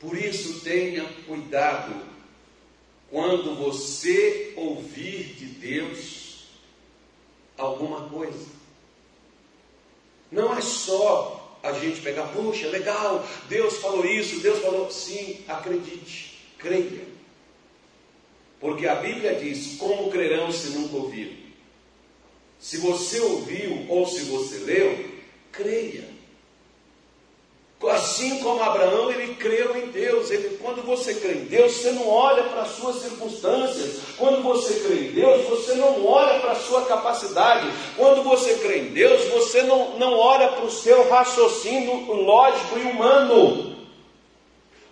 Por 0.00 0.18
isso, 0.18 0.60
tenha 0.60 1.04
cuidado 1.26 1.94
quando 3.10 3.54
você 3.54 4.52
ouvir 4.56 5.34
de 5.34 5.46
Deus 5.46 6.23
alguma 7.56 8.08
coisa. 8.08 8.46
Não 10.30 10.56
é 10.56 10.60
só 10.60 11.58
a 11.62 11.72
gente 11.72 12.00
pegar, 12.00 12.26
puxa, 12.28 12.68
legal, 12.68 13.26
Deus 13.48 13.78
falou 13.78 14.04
isso, 14.04 14.40
Deus 14.40 14.58
falou, 14.58 14.90
sim, 14.90 15.44
acredite, 15.48 16.38
creia. 16.58 17.14
Porque 18.60 18.86
a 18.86 18.94
Bíblia 18.96 19.34
diz: 19.34 19.76
como 19.76 20.10
crerão 20.10 20.50
se 20.50 20.70
nunca 20.70 20.96
ouviram? 20.96 21.36
Se 22.58 22.78
você 22.78 23.20
ouviu 23.20 23.86
ou 23.90 24.06
se 24.06 24.24
você 24.24 24.58
leu, 24.58 25.10
creia. 25.52 26.13
Assim 27.90 28.38
como 28.40 28.62
Abraão, 28.62 29.10
ele 29.10 29.34
creu 29.34 29.76
em 29.76 29.86
Deus. 29.86 30.30
Ele, 30.30 30.58
quando 30.62 30.82
você 30.82 31.14
crê 31.14 31.32
em 31.34 31.44
Deus, 31.44 31.72
você 31.72 31.92
não 31.92 32.08
olha 32.08 32.44
para 32.44 32.62
as 32.62 32.70
suas 32.70 32.96
circunstâncias. 32.96 33.98
Quando 34.16 34.42
você 34.42 34.80
crê 34.80 35.08
em 35.08 35.12
Deus, 35.12 35.48
você 35.48 35.74
não 35.74 36.06
olha 36.06 36.40
para 36.40 36.52
a 36.52 36.56
sua 36.56 36.84
capacidade. 36.86 37.70
Quando 37.96 38.22
você 38.22 38.54
crê 38.54 38.78
em 38.78 38.88
Deus, 38.92 39.24
você 39.28 39.62
não, 39.62 39.98
não 39.98 40.18
olha 40.18 40.48
para 40.48 40.64
o 40.64 40.70
seu 40.70 41.08
raciocínio 41.08 42.12
lógico 42.12 42.78
e 42.78 42.82
humano. 42.82 43.76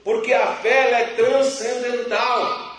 Porque 0.05 0.33
a 0.33 0.57
fé 0.57 0.91
é 1.01 1.05
transcendental. 1.15 2.72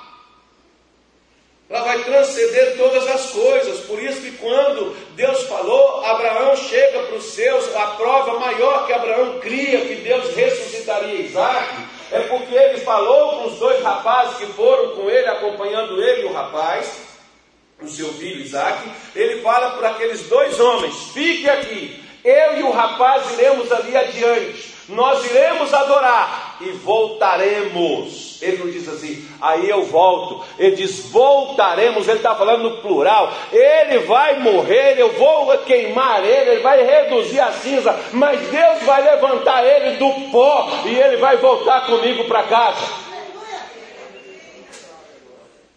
Ela 1.70 1.84
vai 1.86 2.04
transcender 2.04 2.78
todas 2.78 3.08
as 3.08 3.32
coisas. 3.32 3.80
Por 3.82 4.02
isso 4.02 4.22
que 4.22 4.32
quando 4.38 4.96
Deus 5.16 5.44
falou, 5.44 6.06
Abraão 6.06 6.56
chega 6.56 7.04
para 7.04 7.16
os 7.16 7.26
seus, 7.26 7.76
a 7.76 7.88
prova 7.88 8.40
maior 8.40 8.86
que 8.86 8.94
Abraão 8.94 9.40
cria 9.40 9.86
que 9.86 9.96
Deus 9.96 10.36
ressuscitaria 10.36 11.22
Isaac, 11.22 11.74
é 12.12 12.20
porque 12.22 12.54
ele 12.54 12.80
falou 12.82 13.40
com 13.40 13.48
os 13.48 13.60
dois 13.60 13.82
rapazes 13.82 14.38
que 14.38 14.46
foram 14.54 14.92
com 14.96 15.10
ele, 15.10 15.28
acompanhando 15.28 16.02
ele 16.04 16.24
e 16.24 16.26
o 16.26 16.34
rapaz, 16.34 17.14
o 17.82 17.88
seu 17.88 18.14
filho 18.14 18.42
Isaac, 18.42 18.80
ele 19.16 19.42
fala 19.42 19.72
para 19.72 19.90
aqueles 19.90 20.28
dois 20.28 20.60
homens: 20.60 20.94
fique 21.14 21.50
aqui, 21.50 22.04
eu 22.24 22.60
e 22.60 22.64
o 22.64 22.72
rapaz 22.72 23.32
iremos 23.34 23.72
ali 23.72 23.96
adiante, 23.96 24.73
nós 24.94 25.26
iremos 25.30 25.74
adorar 25.74 26.58
e 26.62 26.72
voltaremos. 26.72 28.38
Ele 28.42 28.58
não 28.58 28.70
diz 28.70 28.88
assim, 28.88 29.28
aí 29.42 29.70
eu 29.70 29.84
volto. 29.84 30.44
Ele 30.58 30.76
diz, 30.76 31.10
voltaremos. 31.10 32.08
Ele 32.08 32.18
está 32.18 32.36
falando 32.36 32.64
no 32.64 32.78
plural. 32.78 33.32
Ele 33.52 34.00
vai 34.00 34.40
morrer, 34.40 34.96
eu 34.98 35.14
vou 35.14 35.58
queimar 35.60 36.24
ele, 36.26 36.52
ele 36.52 36.62
vai 36.62 36.84
reduzir 36.84 37.40
a 37.40 37.52
cinza, 37.52 37.98
mas 38.12 38.40
Deus 38.50 38.84
vai 38.84 39.02
levantar 39.04 39.66
ele 39.66 39.98
do 39.98 40.32
pó 40.32 40.70
e 40.86 40.96
ele 40.96 41.18
vai 41.18 41.38
voltar 41.38 41.86
comigo 41.86 42.26
para 42.26 42.44
casa. 42.44 43.04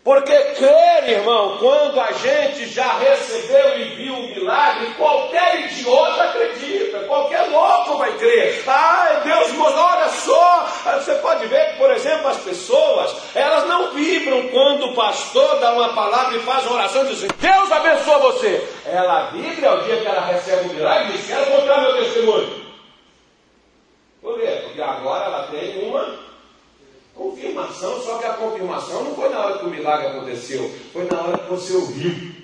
Porque 0.07 0.33
crer, 0.33 1.19
irmão, 1.19 1.59
quando 1.59 2.01
a 2.01 2.13
gente 2.13 2.67
já 2.67 2.97
recebeu 2.97 3.77
e 3.77 3.85
viu 3.97 4.15
o 4.15 4.29
milagre, 4.29 4.95
qualquer 4.95 5.63
idiota 5.63 6.23
acredita, 6.23 7.01
qualquer 7.09 7.51
louco 7.51 7.99
vai 7.99 8.17
crer. 8.17 8.63
Ai, 8.69 9.23
Deus, 9.25 9.49
olha 9.59 10.09
só, 10.11 10.69
você 10.95 11.13
pode 11.17 11.47
ver 11.47 11.73
que, 11.73 11.79
por 11.79 11.91
exemplo, 11.91 12.29
as 12.29 12.37
pessoas, 12.37 13.17
elas 13.35 13.67
não 13.67 13.95
vibram 13.95 14.47
quando 14.51 14.91
o 14.91 14.95
pastor 14.95 15.59
dá 15.59 15.73
uma 15.73 15.89
palavra 15.89 16.37
e 16.37 16.41
faz 16.43 16.65
uma 16.67 16.77
oração 16.77 17.03
e 17.03 17.09
diz 17.09 17.25
assim, 17.25 17.29
Deus 17.41 17.73
abençoa 17.73 18.19
você. 18.21 18.65
Ela 18.87 19.31
vibra 19.31 19.71
ao 19.71 19.81
dia 19.81 19.97
que 19.97 20.07
ela 20.07 20.25
recebe 20.25 20.69
o 20.69 20.73
milagre 20.73 21.15
e 21.15 21.19
diz, 21.19 21.27
quero 21.27 21.47
contar 21.47 21.81
meu 21.81 21.97
testemunho. 21.97 22.65
Por 24.23 24.39
quê? 24.39 24.61
Porque 24.65 24.83
agora 24.83 25.25
ela 25.25 25.36
Confirmação, 27.57 28.03
só 28.03 28.19
que 28.19 28.27
a 28.27 28.35
confirmação 28.35 29.05
não 29.05 29.15
foi 29.15 29.31
na 29.31 29.39
hora 29.39 29.59
que 29.59 29.65
o 29.65 29.71
milagre 29.71 30.09
aconteceu, 30.09 30.71
foi 30.93 31.05
na 31.11 31.23
hora 31.23 31.39
que 31.39 31.49
você 31.49 31.73
ouviu. 31.73 32.37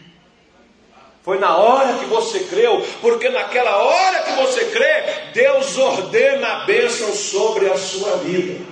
Foi 1.22 1.38
na 1.38 1.56
hora 1.56 1.98
que 1.98 2.06
você 2.06 2.40
creu, 2.40 2.84
porque 3.00 3.28
naquela 3.28 3.76
hora 3.76 4.22
que 4.22 4.32
você 4.32 4.64
crê, 4.64 5.04
Deus 5.34 5.76
ordena 5.76 6.48
a 6.48 6.64
bênção 6.64 7.12
sobre 7.12 7.70
a 7.70 7.76
sua 7.76 8.16
vida. 8.16 8.64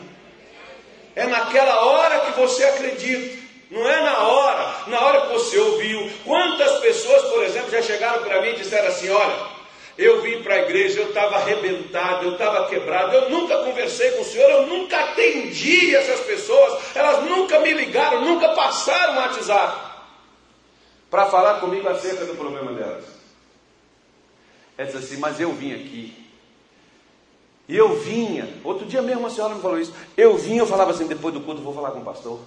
É 1.14 1.26
naquela 1.26 1.84
hora 1.84 2.20
que 2.20 2.40
você 2.40 2.64
acredita, 2.64 3.38
não 3.70 3.88
é 3.88 4.02
na 4.02 4.18
hora, 4.18 4.74
na 4.88 5.00
hora 5.00 5.20
que 5.26 5.32
você 5.34 5.58
ouviu. 5.58 6.10
Quantas 6.24 6.80
pessoas, 6.80 7.22
por 7.30 7.44
exemplo, 7.44 7.70
já 7.70 7.82
chegaram 7.82 8.22
para 8.24 8.40
mim 8.40 8.48
e 8.48 8.56
disseram 8.56 8.88
assim: 8.88 9.10
olha, 9.10 9.36
eu 10.00 10.22
vim 10.22 10.42
para 10.42 10.54
a 10.54 10.58
igreja, 10.62 11.00
eu 11.00 11.08
estava 11.08 11.36
arrebentado, 11.36 12.24
eu 12.24 12.32
estava 12.32 12.66
quebrado, 12.68 13.14
eu 13.14 13.28
nunca 13.28 13.58
conversei 13.58 14.12
com 14.12 14.22
o 14.22 14.24
Senhor, 14.24 14.48
eu 14.50 14.66
nunca 14.66 14.98
atendi 14.98 15.94
essas 15.94 16.20
pessoas, 16.20 16.96
elas 16.96 17.22
nunca 17.26 17.60
me 17.60 17.70
ligaram, 17.74 18.24
nunca 18.24 18.48
passaram 18.54 19.14
o 19.14 19.16
WhatsApp 19.18 19.90
para 21.10 21.26
falar 21.26 21.60
comigo 21.60 21.86
acerca 21.86 22.24
do 22.24 22.34
problema 22.34 22.72
delas. 22.72 23.04
Ela 24.78 24.90
disse 24.90 25.04
assim, 25.04 25.16
mas 25.18 25.38
eu 25.38 25.52
vim 25.52 25.74
aqui. 25.74 26.16
E 27.68 27.76
eu 27.76 28.00
vinha, 28.00 28.48
outro 28.64 28.86
dia 28.86 29.02
mesmo 29.02 29.20
uma 29.20 29.30
senhora 29.30 29.54
me 29.54 29.60
falou 29.60 29.78
isso, 29.78 29.94
eu 30.16 30.34
vinha, 30.38 30.60
eu 30.60 30.66
falava 30.66 30.92
assim, 30.92 31.06
depois 31.06 31.34
do 31.34 31.42
culto 31.42 31.60
vou 31.60 31.74
falar 31.74 31.90
com 31.90 32.00
o 32.00 32.04
pastor. 32.04 32.40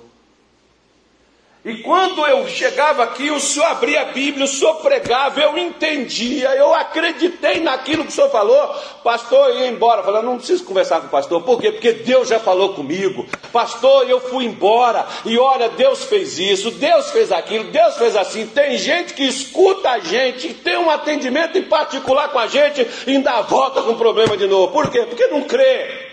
E 1.65 1.75
quando 1.77 2.25
eu 2.25 2.45
chegava 2.49 3.03
aqui, 3.03 3.31
o 3.31 3.39
senhor 3.39 3.67
abria 3.67 4.01
a 4.01 4.05
Bíblia, 4.05 4.43
o 4.43 4.47
senhor 4.49 4.81
pregava, 4.81 5.39
eu 5.39 5.57
entendia, 5.57 6.49
eu 6.55 6.75
acreditei 6.75 7.61
naquilo 7.61 8.03
que 8.03 8.09
o 8.09 8.11
senhor 8.11 8.29
falou. 8.29 8.67
Pastor, 9.01 9.49
eu 9.49 9.59
ia 9.59 9.67
embora. 9.67 10.03
Falei, 10.03 10.21
não 10.23 10.35
preciso 10.35 10.65
conversar 10.65 10.99
com 10.99 11.07
o 11.07 11.09
pastor. 11.09 11.41
Por 11.43 11.61
quê? 11.61 11.71
Porque 11.71 11.93
Deus 11.93 12.27
já 12.27 12.37
falou 12.37 12.73
comigo. 12.73 13.25
Pastor, 13.53 14.09
eu 14.09 14.19
fui 14.19 14.43
embora. 14.43 15.07
E 15.23 15.39
olha, 15.39 15.69
Deus 15.69 16.03
fez 16.03 16.37
isso, 16.37 16.69
Deus 16.69 17.11
fez 17.11 17.31
aquilo, 17.31 17.71
Deus 17.71 17.95
fez 17.95 18.17
assim. 18.17 18.45
Tem 18.45 18.77
gente 18.77 19.13
que 19.13 19.23
escuta 19.23 19.91
a 19.91 19.99
gente, 19.99 20.53
tem 20.53 20.77
um 20.77 20.89
atendimento 20.89 21.57
em 21.57 21.63
particular 21.63 22.27
com 22.27 22.39
a 22.39 22.47
gente 22.47 22.85
e 23.07 23.11
ainda 23.11 23.41
volta 23.41 23.81
com 23.81 23.95
problema 23.95 24.35
de 24.35 24.47
novo. 24.47 24.73
Por 24.73 24.91
quê? 24.91 25.05
Porque 25.05 25.27
não 25.27 25.43
crê. 25.43 26.09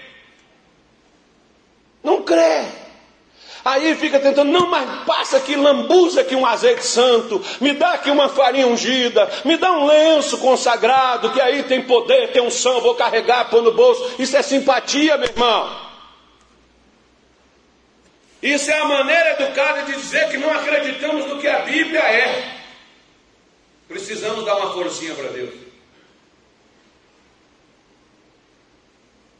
Não 2.04 2.22
crê. 2.22 2.66
Aí 3.64 3.94
fica 3.96 4.18
tentando, 4.18 4.50
não, 4.50 4.68
mas 4.68 5.04
passa 5.04 5.36
aqui, 5.36 5.54
lambuza 5.54 6.22
aqui 6.22 6.34
um 6.34 6.46
azeite 6.46 6.84
santo, 6.84 7.44
me 7.60 7.74
dá 7.74 7.92
aqui 7.92 8.10
uma 8.10 8.28
farinha 8.28 8.66
ungida, 8.66 9.30
me 9.44 9.56
dá 9.56 9.70
um 9.72 9.86
lenço 9.86 10.38
consagrado, 10.38 11.30
que 11.30 11.40
aí 11.40 11.62
tem 11.64 11.82
poder, 11.82 12.32
tem 12.32 12.42
unção, 12.42 12.80
vou 12.80 12.94
carregar, 12.94 13.50
pôr 13.50 13.62
no 13.62 13.72
bolso. 13.72 14.14
Isso 14.18 14.36
é 14.36 14.42
simpatia, 14.42 15.18
meu 15.18 15.28
irmão. 15.28 15.90
Isso 18.42 18.70
é 18.70 18.78
a 18.78 18.84
maneira 18.86 19.32
educada 19.32 19.82
de 19.82 19.92
dizer 19.92 20.30
que 20.30 20.38
não 20.38 20.50
acreditamos 20.50 21.26
no 21.26 21.38
que 21.38 21.46
a 21.46 21.58
Bíblia 21.58 22.00
é. 22.00 22.60
Precisamos 23.86 24.44
dar 24.46 24.56
uma 24.56 24.72
forcinha 24.72 25.14
para 25.14 25.28
Deus. 25.28 25.52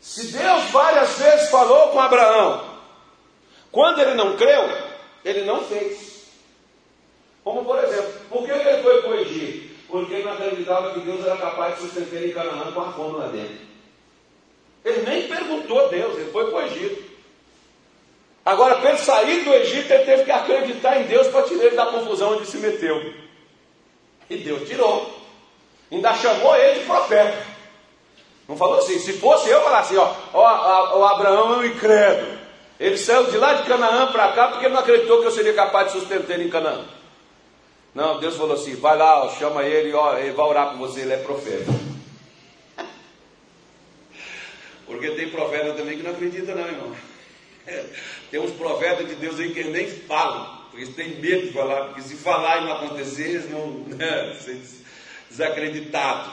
Se 0.00 0.26
Deus 0.26 0.64
várias 0.64 1.18
vezes 1.18 1.48
falou 1.50 1.88
com 1.88 2.00
Abraão, 2.00 2.69
quando 3.72 4.00
ele 4.00 4.14
não 4.14 4.36
creu, 4.36 4.68
ele 5.24 5.42
não 5.42 5.62
fez. 5.64 6.26
Como 7.44 7.64
por 7.64 7.82
exemplo, 7.82 8.12
por 8.28 8.44
que 8.44 8.50
ele 8.50 8.82
foi 8.82 9.02
para 9.02 9.20
Egito? 9.20 9.70
Porque 9.88 10.14
ele 10.14 10.24
não 10.24 10.32
acreditava 10.32 10.92
que 10.92 11.00
Deus 11.00 11.24
era 11.26 11.36
capaz 11.36 11.74
de 11.76 11.82
sustentar 11.82 12.24
em 12.24 12.32
Canaã 12.32 12.72
com 12.72 12.80
a 12.80 12.92
fome 12.92 13.18
lá 13.18 13.26
dentro. 13.26 13.58
Ele 14.84 15.02
nem 15.02 15.28
perguntou 15.28 15.86
a 15.86 15.88
Deus, 15.88 16.16
ele 16.16 16.30
foi 16.30 16.50
para 16.50 16.66
Egito. 16.66 17.10
Agora, 18.44 18.76
para 18.76 18.90
ele 18.90 18.98
sair 18.98 19.44
do 19.44 19.52
Egito, 19.54 19.92
ele 19.92 20.04
teve 20.04 20.24
que 20.24 20.30
acreditar 20.30 21.00
em 21.00 21.04
Deus 21.04 21.26
para 21.28 21.42
tirar 21.42 21.64
ele 21.64 21.76
da 21.76 21.86
confusão 21.86 22.36
onde 22.36 22.46
se 22.46 22.56
meteu. 22.56 23.14
E 24.28 24.36
Deus 24.38 24.68
tirou. 24.68 25.10
Ainda 25.90 26.14
chamou 26.14 26.56
ele 26.56 26.80
de 26.80 26.86
profeta. 26.86 27.46
Não 28.48 28.56
falou 28.56 28.78
assim, 28.78 28.98
se 28.98 29.14
fosse 29.14 29.48
eu 29.48 29.60
falar 29.62 29.80
assim, 29.80 29.96
ó, 29.96 30.12
ó, 30.32 30.98
o 30.98 31.04
Abraão 31.04 31.54
é 31.54 31.56
um 31.58 31.64
incrédulo. 31.64 32.39
Ele 32.80 32.96
saiu 32.96 33.30
de 33.30 33.36
lá 33.36 33.52
de 33.52 33.68
Canaã 33.68 34.10
para 34.10 34.32
cá 34.32 34.48
porque 34.48 34.64
ele 34.64 34.72
não 34.72 34.80
acreditou 34.80 35.20
que 35.20 35.26
eu 35.26 35.30
seria 35.30 35.52
capaz 35.52 35.92
de 35.92 36.00
sustentar 36.00 36.32
ele 36.32 36.44
em 36.44 36.50
Canaã. 36.50 36.82
Não, 37.94 38.18
Deus 38.18 38.36
falou 38.36 38.54
assim: 38.54 38.74
vai 38.74 38.96
lá, 38.96 39.26
ó, 39.26 39.36
chama 39.36 39.64
ele, 39.64 39.92
ó, 39.92 40.16
ele 40.16 40.32
vai 40.32 40.46
orar 40.46 40.70
por 40.70 40.78
você, 40.78 41.00
ele 41.00 41.12
é 41.12 41.18
profeta. 41.18 41.70
Porque 44.86 45.10
tem 45.10 45.28
profeta 45.28 45.74
também 45.74 45.98
que 45.98 46.02
não 46.02 46.12
acredita, 46.12 46.54
não, 46.54 46.66
irmão. 46.66 46.96
Tem 48.30 48.40
uns 48.40 48.52
profetas 48.52 49.06
de 49.06 49.16
Deus 49.16 49.38
aí 49.38 49.52
que 49.52 49.62
nem 49.64 49.88
falam, 49.88 50.64
porque 50.70 50.84
eles 50.84 50.94
têm 50.94 51.20
medo 51.20 51.48
de 51.48 51.52
falar, 51.52 51.86
porque 51.86 52.02
se 52.02 52.14
falar 52.16 52.58
e 52.58 52.64
não 52.64 52.72
acontecer, 52.72 53.28
eles 53.28 53.50
não. 53.50 53.84
Né, 53.94 54.36
desacreditado. 55.28 56.30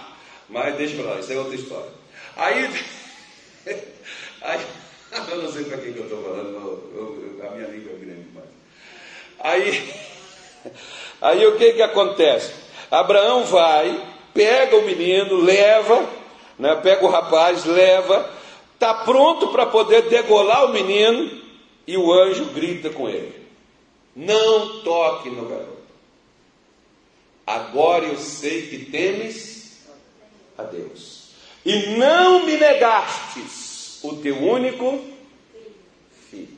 Mas 0.49 0.75
deixa 0.75 0.95
eu 0.95 1.03
falar, 1.03 1.19
isso 1.19 1.33
é 1.33 1.37
outra 1.37 1.55
história. 1.55 1.91
Aí. 2.35 2.69
aí 4.41 4.86
eu 5.29 5.43
não 5.43 5.51
sei 5.51 5.63
para 5.65 5.77
quem 5.77 5.93
que 5.93 5.99
eu 5.99 6.03
estou 6.03 6.21
falando, 6.21 6.49
eu, 6.49 7.39
eu, 7.39 7.47
a 7.47 7.51
minha 7.51 7.67
língua 7.67 7.93
é 7.93 8.05
grande 8.05 8.23
demais. 8.23 8.49
Aí, 9.39 9.93
aí 11.21 11.45
o 11.47 11.57
que 11.57 11.73
que 11.73 11.81
acontece? 11.81 12.53
Abraão 12.91 13.45
vai, 13.45 14.01
pega 14.33 14.75
o 14.77 14.85
menino, 14.85 15.41
leva, 15.41 16.07
né, 16.59 16.75
pega 16.75 17.05
o 17.05 17.09
rapaz, 17.09 17.65
leva, 17.65 18.29
está 18.73 18.93
pronto 18.93 19.49
para 19.49 19.65
poder 19.65 20.03
degolar 20.03 20.65
o 20.65 20.73
menino, 20.73 21.41
e 21.85 21.97
o 21.97 22.11
anjo 22.11 22.45
grita 22.47 22.89
com 22.89 23.07
ele: 23.07 23.33
Não 24.15 24.81
toque 24.81 25.29
no 25.29 25.45
garoto. 25.47 25.77
Agora 27.45 28.05
eu 28.05 28.17
sei 28.17 28.67
que 28.67 28.85
temes 28.85 29.85
a 30.57 30.63
Deus, 30.63 31.29
e 31.65 31.97
não 31.97 32.45
me 32.45 32.57
negastes 32.57 33.66
o 34.03 34.15
teu 34.17 34.37
único 34.37 35.03
filho, 36.29 36.57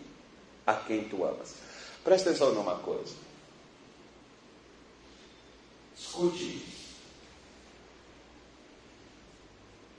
a 0.65 0.73
quem 0.73 1.04
tu 1.06 1.23
amas. 1.23 1.56
Presta 2.04 2.30
atenção 2.30 2.54
numa 2.54 2.75
coisa. 2.75 3.15
Escute 5.97 6.80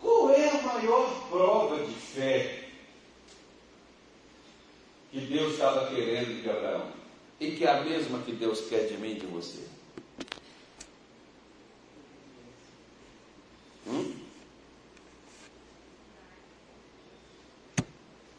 Qual 0.01 0.31
é 0.31 0.49
a 0.49 0.63
maior 0.63 1.29
prova 1.29 1.85
de 1.85 1.93
fé 1.93 2.69
que 5.13 5.21
Deus 5.21 5.53
estava 5.53 5.95
querendo 5.95 6.43
de 6.43 6.49
Abraão? 6.49 6.91
E 7.39 7.53
que 7.53 7.65
é 7.65 7.71
a 7.71 7.83
mesma 7.83 8.21
que 8.21 8.33
Deus 8.33 8.63
quer 8.69 8.87
de 8.87 8.97
mim 8.97 9.13
e 9.13 9.21
de 9.21 9.27
você? 9.27 9.61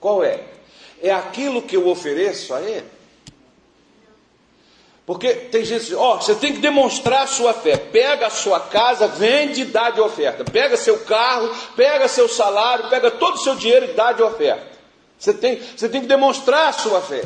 Qual 0.02 0.24
é? 0.24 0.44
É 1.02 1.12
aquilo 1.12 1.62
que 1.62 1.78
eu 1.78 1.88
ofereço 1.88 2.54
a 2.54 2.62
Ele. 2.62 2.86
Porque 5.06 5.34
tem 5.34 5.64
gente 5.64 5.82
que 5.82 5.90
diz, 5.90 5.98
ó, 5.98 6.16
oh, 6.16 6.22
você 6.22 6.36
tem 6.36 6.54
que 6.54 6.60
demonstrar 6.60 7.24
a 7.24 7.28
sua 7.28 7.54
fé. 7.54 7.78
Pega 7.78 8.28
a 8.28 8.30
sua 8.30 8.60
casa, 8.60 9.08
vende 9.08 9.62
e 9.62 9.66
dá 9.66 9.90
de 9.90 10.02
oferta. 10.02 10.44
Pega 10.44 10.78
seu 10.78 11.00
carro, 11.00 11.54
pega 11.76 12.08
seu 12.08 12.28
salário, 12.28 12.90
pega 12.90 13.12
todo 13.12 13.36
o 13.36 13.40
seu 13.40 13.56
dinheiro 13.56 13.86
e 13.86 13.94
dá 13.94 14.12
de 14.12 14.24
oferta. 14.24 14.66
Você 15.18 15.34
tem, 15.34 15.60
você 15.60 15.88
tem 15.88 16.02
que 16.02 16.08
demonstrar 16.08 16.70
a 16.70 16.74
sua 16.74 17.02
fé. 17.02 17.24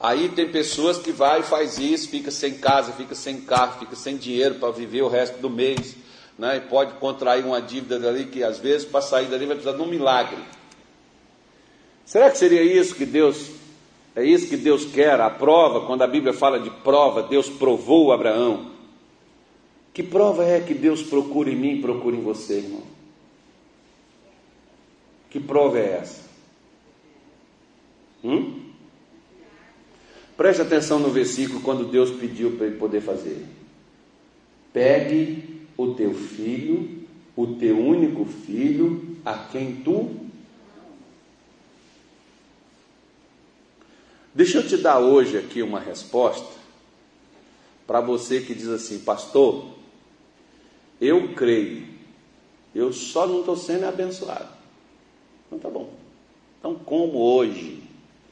Aí 0.00 0.28
tem 0.28 0.50
pessoas 0.50 0.98
que 0.98 1.12
vai 1.12 1.40
e 1.40 1.44
faz 1.44 1.78
isso, 1.78 2.08
fica 2.10 2.30
sem 2.30 2.58
casa, 2.58 2.92
fica 2.92 3.14
sem 3.14 3.40
carro, 3.40 3.78
fica 3.78 3.96
sem 3.96 4.16
dinheiro 4.16 4.56
para 4.56 4.70
viver 4.70 5.02
o 5.02 5.08
resto 5.08 5.38
do 5.38 5.48
mês. 5.48 5.94
Né? 6.38 6.56
E 6.56 6.60
pode 6.60 6.94
contrair 6.94 7.44
uma 7.44 7.62
dívida 7.62 7.98
dali 7.98 8.26
que 8.26 8.42
às 8.42 8.58
vezes 8.58 8.86
para 8.86 9.00
sair 9.00 9.26
dali 9.26 9.46
vai 9.46 9.56
precisar 9.56 9.76
de 9.76 9.82
um 9.82 9.86
milagre. 9.86 10.42
Será 12.04 12.30
que 12.30 12.38
seria 12.38 12.62
isso 12.62 12.94
que 12.94 13.06
Deus, 13.06 13.50
é 14.14 14.24
isso 14.24 14.48
que 14.48 14.56
Deus 14.56 14.84
quer? 14.84 15.20
A 15.20 15.30
prova, 15.30 15.86
quando 15.86 16.02
a 16.02 16.06
Bíblia 16.06 16.32
fala 16.32 16.60
de 16.60 16.70
prova, 16.70 17.22
Deus 17.22 17.48
provou 17.48 18.12
Abraão. 18.12 18.72
Que 19.92 20.02
prova 20.02 20.44
é 20.44 20.60
que 20.60 20.74
Deus 20.74 21.02
procura 21.02 21.50
em 21.50 21.56
mim 21.56 21.80
procura 21.80 22.16
em 22.16 22.20
você, 22.20 22.58
irmão? 22.58 22.82
Que 25.30 25.40
prova 25.40 25.78
é 25.78 25.98
essa? 26.00 26.22
Hum? 28.22 28.60
Preste 30.36 30.62
atenção 30.62 30.98
no 30.98 31.10
versículo 31.10 31.60
quando 31.60 31.84
Deus 31.84 32.10
pediu 32.10 32.52
para 32.52 32.66
ele 32.66 32.76
poder 32.76 33.00
fazer. 33.00 33.44
Pegue 34.72 35.62
o 35.76 35.94
teu 35.94 36.12
filho, 36.12 37.04
o 37.36 37.46
teu 37.46 37.78
único 37.78 38.24
filho, 38.24 39.16
a 39.24 39.34
quem 39.34 39.76
tu 39.76 40.23
Deixa 44.34 44.58
eu 44.58 44.66
te 44.66 44.76
dar 44.76 44.98
hoje 44.98 45.38
aqui 45.38 45.62
uma 45.62 45.78
resposta 45.78 46.52
para 47.86 48.00
você 48.00 48.40
que 48.40 48.52
diz 48.52 48.66
assim, 48.66 48.98
pastor, 48.98 49.66
eu 51.00 51.34
creio, 51.34 51.86
eu 52.74 52.92
só 52.92 53.28
não 53.28 53.40
estou 53.40 53.56
sendo 53.56 53.84
abençoado. 53.84 54.48
Então 55.46 55.58
tá 55.58 55.70
bom. 55.70 55.92
Então, 56.58 56.74
como 56.74 57.18
hoje 57.18 57.82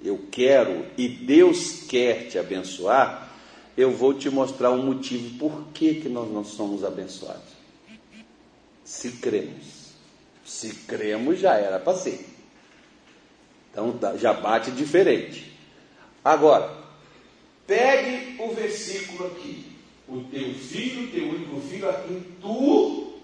eu 0.02 0.26
quero 0.30 0.86
e 0.98 1.06
Deus 1.06 1.82
quer 1.88 2.28
te 2.28 2.38
abençoar, 2.38 3.30
eu 3.76 3.92
vou 3.92 4.12
te 4.12 4.28
mostrar 4.28 4.72
um 4.72 4.82
motivo 4.82 5.38
por 5.38 5.68
que, 5.72 5.94
que 5.94 6.08
nós 6.08 6.28
não 6.32 6.44
somos 6.44 6.82
abençoados. 6.82 7.52
Se 8.84 9.12
cremos. 9.12 9.92
Se 10.44 10.74
cremos, 10.74 11.38
já 11.38 11.54
era 11.54 11.78
para 11.78 11.96
ser. 11.96 12.26
Então 13.70 13.94
já 14.18 14.32
bate 14.32 14.72
diferente. 14.72 15.51
Agora, 16.24 16.72
pegue 17.66 18.40
o 18.40 18.54
versículo 18.54 19.26
aqui. 19.28 19.72
O 20.08 20.24
teu 20.24 20.54
filho, 20.54 21.10
teu 21.10 21.28
único 21.28 21.60
filho, 21.60 21.88
a 21.88 21.94
quem 21.94 22.20
tu 22.40 23.20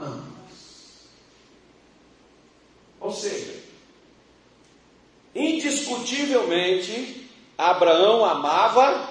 amas. 0.00 1.08
Ou 3.00 3.12
seja, 3.12 3.60
indiscutivelmente, 5.34 7.28
Abraão 7.56 8.24
amava 8.24 9.08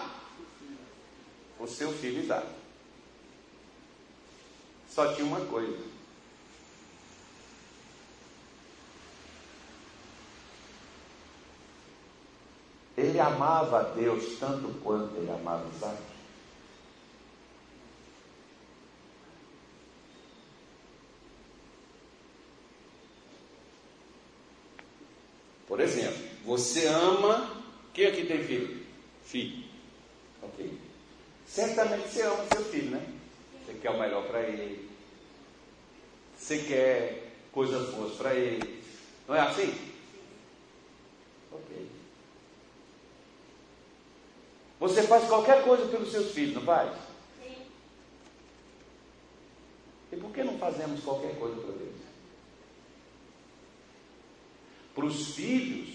o 1.60 1.68
seu 1.68 1.92
filho 1.92 2.24
Isaac. 2.24 2.48
Só 4.90 5.14
tinha 5.14 5.28
uma 5.28 5.42
coisa. 5.42 5.97
Ele 13.18 13.26
amava 13.26 13.80
a 13.80 13.84
Deus 13.84 14.38
tanto 14.38 14.68
quanto 14.84 15.16
ele 15.18 15.32
amava 15.32 15.68
Isaac. 15.76 15.98
Por 25.68 25.80
exemplo, 25.80 26.28
você 26.46 26.86
ama. 26.86 27.58
Quem 27.92 28.06
aqui 28.06 28.28
tem 28.28 28.44
filho? 28.44 28.86
Filho. 29.26 29.64
Ok. 30.44 30.80
Certamente 31.48 32.10
você 32.10 32.22
ama 32.22 32.46
seu 32.54 32.66
filho, 32.66 32.92
né? 32.92 33.04
Você 33.66 33.74
quer 33.80 33.90
o 33.90 34.00
melhor 34.00 34.28
para 34.28 34.42
ele. 34.42 34.88
Você 36.38 36.60
quer 36.60 37.32
coisas 37.52 37.90
boas 37.96 38.16
para 38.16 38.36
ele. 38.36 38.84
Não 39.28 39.34
é 39.34 39.40
assim? 39.40 39.74
Ok. 41.52 41.97
Você 44.80 45.04
faz 45.04 45.28
qualquer 45.28 45.64
coisa 45.64 45.88
pelos 45.88 46.12
seus 46.12 46.32
filhos, 46.32 46.56
não 46.56 46.62
faz? 46.62 46.92
Sim. 47.44 47.58
E 50.12 50.16
por 50.18 50.32
que 50.32 50.44
não 50.44 50.58
fazemos 50.58 51.04
qualquer 51.04 51.38
coisa 51.40 51.56
para 51.62 51.72
Deus? 51.72 51.96
Para 54.94 55.06
os 55.06 55.36
filhos, 55.36 55.90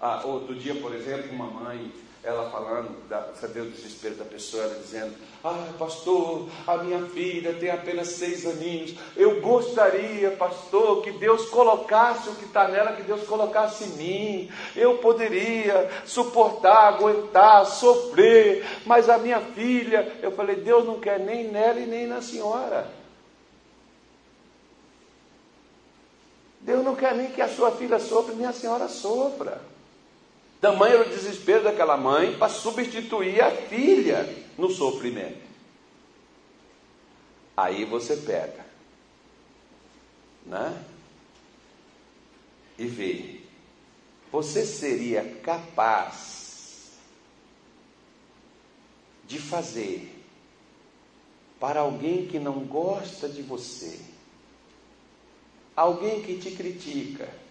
ah, 0.00 0.22
outro 0.24 0.54
dia, 0.54 0.74
por 0.76 0.94
exemplo, 0.94 1.32
uma 1.32 1.46
mãe 1.46 1.92
ela 2.24 2.50
falando, 2.50 3.06
da, 3.06 3.34
saber 3.34 3.60
o 3.60 3.70
desespero 3.70 4.14
da 4.14 4.24
pessoa, 4.24 4.62
ela 4.62 4.76
dizendo: 4.76 5.14
Ah, 5.44 5.68
pastor, 5.78 6.48
a 6.66 6.78
minha 6.78 7.04
filha 7.06 7.52
tem 7.52 7.70
apenas 7.70 8.08
seis 8.08 8.46
aninhos. 8.46 8.94
Eu 9.14 9.42
gostaria, 9.42 10.30
pastor, 10.30 11.02
que 11.02 11.12
Deus 11.12 11.50
colocasse 11.50 12.30
o 12.30 12.34
que 12.34 12.46
está 12.46 12.66
nela, 12.66 12.92
que 12.92 13.02
Deus 13.02 13.24
colocasse 13.24 13.84
em 13.84 13.88
mim. 13.88 14.52
Eu 14.74 14.98
poderia 14.98 15.90
suportar, 16.06 16.94
aguentar, 16.94 17.66
sofrer, 17.66 18.64
mas 18.86 19.10
a 19.10 19.18
minha 19.18 19.40
filha, 19.40 20.18
eu 20.22 20.32
falei: 20.32 20.56
Deus 20.56 20.86
não 20.86 20.98
quer 20.98 21.20
nem 21.20 21.48
nela 21.48 21.78
e 21.78 21.86
nem 21.86 22.06
na 22.06 22.22
senhora. 22.22 22.90
Deus 26.58 26.82
não 26.82 26.96
quer 26.96 27.14
nem 27.14 27.30
que 27.30 27.42
a 27.42 27.48
sua 27.48 27.70
filha 27.72 27.98
sofra, 27.98 28.34
nem 28.34 28.46
a 28.46 28.52
senhora 28.52 28.88
sofra. 28.88 29.73
Tamanho 30.64 30.94
era 30.94 31.06
o 31.06 31.10
desespero 31.10 31.62
daquela 31.62 31.94
mãe 31.94 32.38
para 32.38 32.48
substituir 32.48 33.38
a 33.42 33.50
filha 33.50 34.34
no 34.56 34.70
sofrimento. 34.70 35.44
Aí 37.54 37.84
você 37.84 38.16
pega, 38.16 38.64
né? 40.46 40.82
E 42.78 42.86
vê, 42.86 43.42
você 44.32 44.64
seria 44.64 45.38
capaz 45.42 46.92
de 49.26 49.38
fazer 49.38 50.18
para 51.60 51.80
alguém 51.80 52.26
que 52.26 52.38
não 52.38 52.60
gosta 52.60 53.28
de 53.28 53.42
você, 53.42 54.00
alguém 55.76 56.22
que 56.22 56.38
te 56.38 56.52
critica, 56.52 57.43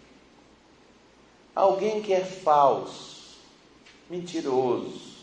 Alguém 1.55 2.01
que 2.01 2.11
é 2.11 2.25
falso, 2.25 3.37
mentiroso, 4.09 5.17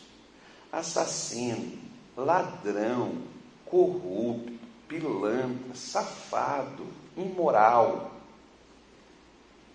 assassino, 0.70 1.78
ladrão, 2.16 3.22
corrupto, 3.64 4.53
pilantra, 4.87 5.74
safado, 5.74 6.87
imoral. 7.16 8.12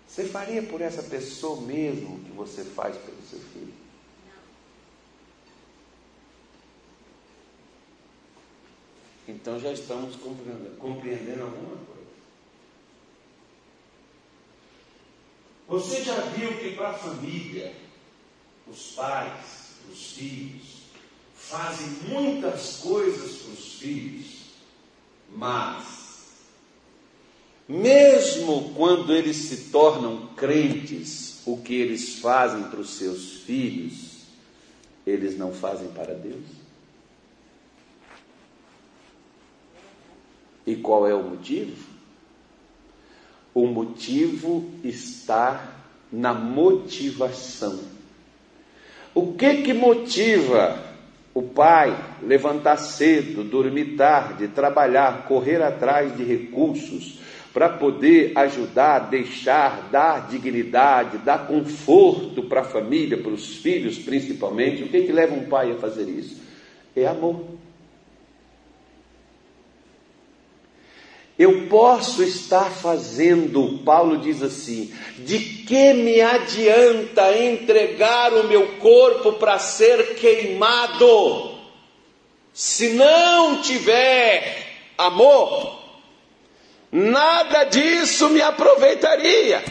Você 0.06 0.24
faria 0.24 0.62
por 0.62 0.80
essa 0.80 1.02
pessoa 1.02 1.60
mesmo 1.60 2.20
que 2.20 2.30
você 2.30 2.64
faz 2.64 2.96
pelo 2.96 3.20
seu 3.22 3.40
filho? 3.40 3.74
Então 9.28 9.58
já 9.58 9.72
estamos 9.72 10.16
compreendendo 10.78 11.42
alguma 11.42 11.76
coisa. 11.76 11.95
Você 15.68 16.04
já 16.04 16.20
viu 16.20 16.56
que 16.58 16.76
para 16.76 16.90
a 16.90 16.94
família, 16.94 17.74
os 18.68 18.92
pais, 18.92 19.74
os 19.90 20.12
filhos, 20.12 20.82
fazem 21.34 21.88
muitas 22.08 22.76
coisas 22.78 23.42
para 23.42 23.52
os 23.52 23.72
filhos, 23.74 24.26
mas, 25.34 26.26
mesmo 27.68 28.72
quando 28.74 29.12
eles 29.12 29.36
se 29.36 29.70
tornam 29.70 30.28
crentes, 30.36 31.42
o 31.44 31.56
que 31.56 31.74
eles 31.74 32.20
fazem 32.20 32.62
para 32.64 32.80
os 32.80 32.90
seus 32.90 33.42
filhos, 33.42 34.20
eles 35.04 35.36
não 35.36 35.52
fazem 35.52 35.88
para 35.88 36.14
Deus? 36.14 36.44
E 40.64 40.76
qual 40.76 41.06
é 41.08 41.14
o 41.14 41.22
motivo? 41.22 41.95
O 43.56 43.66
motivo 43.66 44.66
está 44.84 45.72
na 46.12 46.34
motivação. 46.34 47.80
O 49.14 49.32
que 49.32 49.62
que 49.62 49.72
motiva 49.72 50.78
o 51.32 51.40
pai 51.40 51.96
levantar 52.22 52.76
cedo, 52.76 53.42
dormir 53.42 53.96
tarde, 53.96 54.48
trabalhar, 54.48 55.24
correr 55.26 55.62
atrás 55.62 56.14
de 56.14 56.22
recursos 56.22 57.18
para 57.50 57.70
poder 57.70 58.32
ajudar, 58.36 59.08
deixar, 59.08 59.88
dar 59.90 60.28
dignidade, 60.28 61.16
dar 61.16 61.46
conforto 61.46 62.42
para 62.42 62.60
a 62.60 62.64
família, 62.64 63.16
para 63.16 63.32
os 63.32 63.56
filhos 63.56 63.98
principalmente? 63.98 64.82
O 64.82 64.88
que 64.88 65.00
que 65.00 65.12
leva 65.12 65.34
um 65.34 65.46
pai 65.46 65.72
a 65.72 65.76
fazer 65.76 66.06
isso? 66.06 66.42
É 66.94 67.06
amor. 67.06 67.42
Eu 71.38 71.66
posso 71.68 72.22
estar 72.22 72.70
fazendo, 72.70 73.78
Paulo 73.84 74.16
diz 74.16 74.42
assim: 74.42 74.94
de 75.18 75.38
que 75.38 75.92
me 75.92 76.20
adianta 76.20 77.36
entregar 77.36 78.32
o 78.32 78.44
meu 78.44 78.78
corpo 78.78 79.34
para 79.34 79.58
ser 79.58 80.14
queimado, 80.14 81.58
se 82.54 82.90
não 82.94 83.60
tiver 83.60 84.66
amor? 84.96 85.84
Nada 86.90 87.64
disso 87.64 88.30
me 88.30 88.40
aproveitaria. 88.40 89.62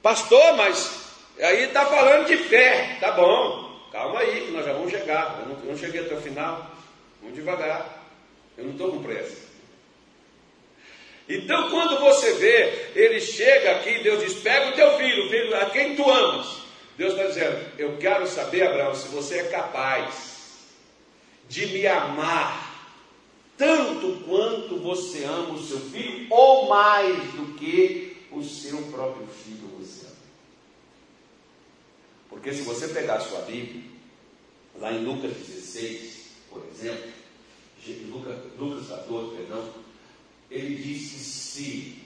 Pastor, 0.00 0.56
mas 0.56 1.00
aí 1.40 1.64
está 1.64 1.84
falando 1.84 2.26
de 2.26 2.36
fé, 2.36 2.96
tá 3.00 3.10
bom, 3.10 3.76
calma 3.90 4.20
aí, 4.20 4.46
que 4.46 4.52
nós 4.52 4.64
já 4.64 4.72
vamos 4.72 4.92
chegar, 4.92 5.40
eu 5.40 5.48
não, 5.48 5.64
eu 5.64 5.70
não 5.72 5.76
cheguei 5.76 6.02
até 6.02 6.14
o 6.14 6.20
final. 6.20 6.75
Vamos 7.20 7.36
devagar. 7.36 8.04
Eu 8.56 8.64
não 8.64 8.72
estou 8.72 8.92
com 8.92 9.02
pressa. 9.02 9.46
Então, 11.28 11.70
quando 11.70 11.98
você 11.98 12.34
vê, 12.34 12.92
ele 12.94 13.20
chega 13.20 13.72
aqui, 13.72 14.02
Deus 14.02 14.22
diz: 14.22 14.34
pega 14.34 14.68
o 14.68 14.72
teu 14.72 14.96
filho, 14.96 15.28
filho 15.28 15.56
a 15.56 15.66
quem 15.70 15.96
tu 15.96 16.08
amas. 16.08 16.62
Deus 16.96 17.12
está 17.12 17.26
dizendo: 17.26 17.72
eu 17.78 17.96
quero 17.98 18.26
saber, 18.26 18.66
Abraão, 18.66 18.94
se 18.94 19.08
você 19.08 19.38
é 19.38 19.44
capaz 19.44 20.36
de 21.48 21.66
me 21.66 21.86
amar 21.86 22.66
tanto 23.56 24.22
quanto 24.26 24.78
você 24.78 25.24
ama 25.24 25.54
o 25.54 25.62
seu 25.62 25.80
filho, 25.80 26.26
ou 26.30 26.68
mais 26.68 27.16
do 27.32 27.54
que 27.54 28.16
o 28.30 28.42
seu 28.42 28.78
próprio 28.90 29.26
filho 29.26 29.66
você 29.78 30.06
ama. 30.06 30.16
Porque 32.28 32.52
se 32.52 32.62
você 32.62 32.88
pegar 32.88 33.14
a 33.14 33.20
sua 33.20 33.40
Bíblia, 33.42 33.82
lá 34.78 34.92
em 34.92 35.04
Lucas 35.04 35.32
16, 35.32 36.25
por 36.60 36.70
exemplo, 36.72 37.12
Lucas, 38.10 38.36
Lucas 38.58 38.88
14, 38.88 39.36
perdão, 39.36 39.68
ele 40.50 40.74
diz 40.76 41.12
que 41.12 41.18
se 41.18 41.98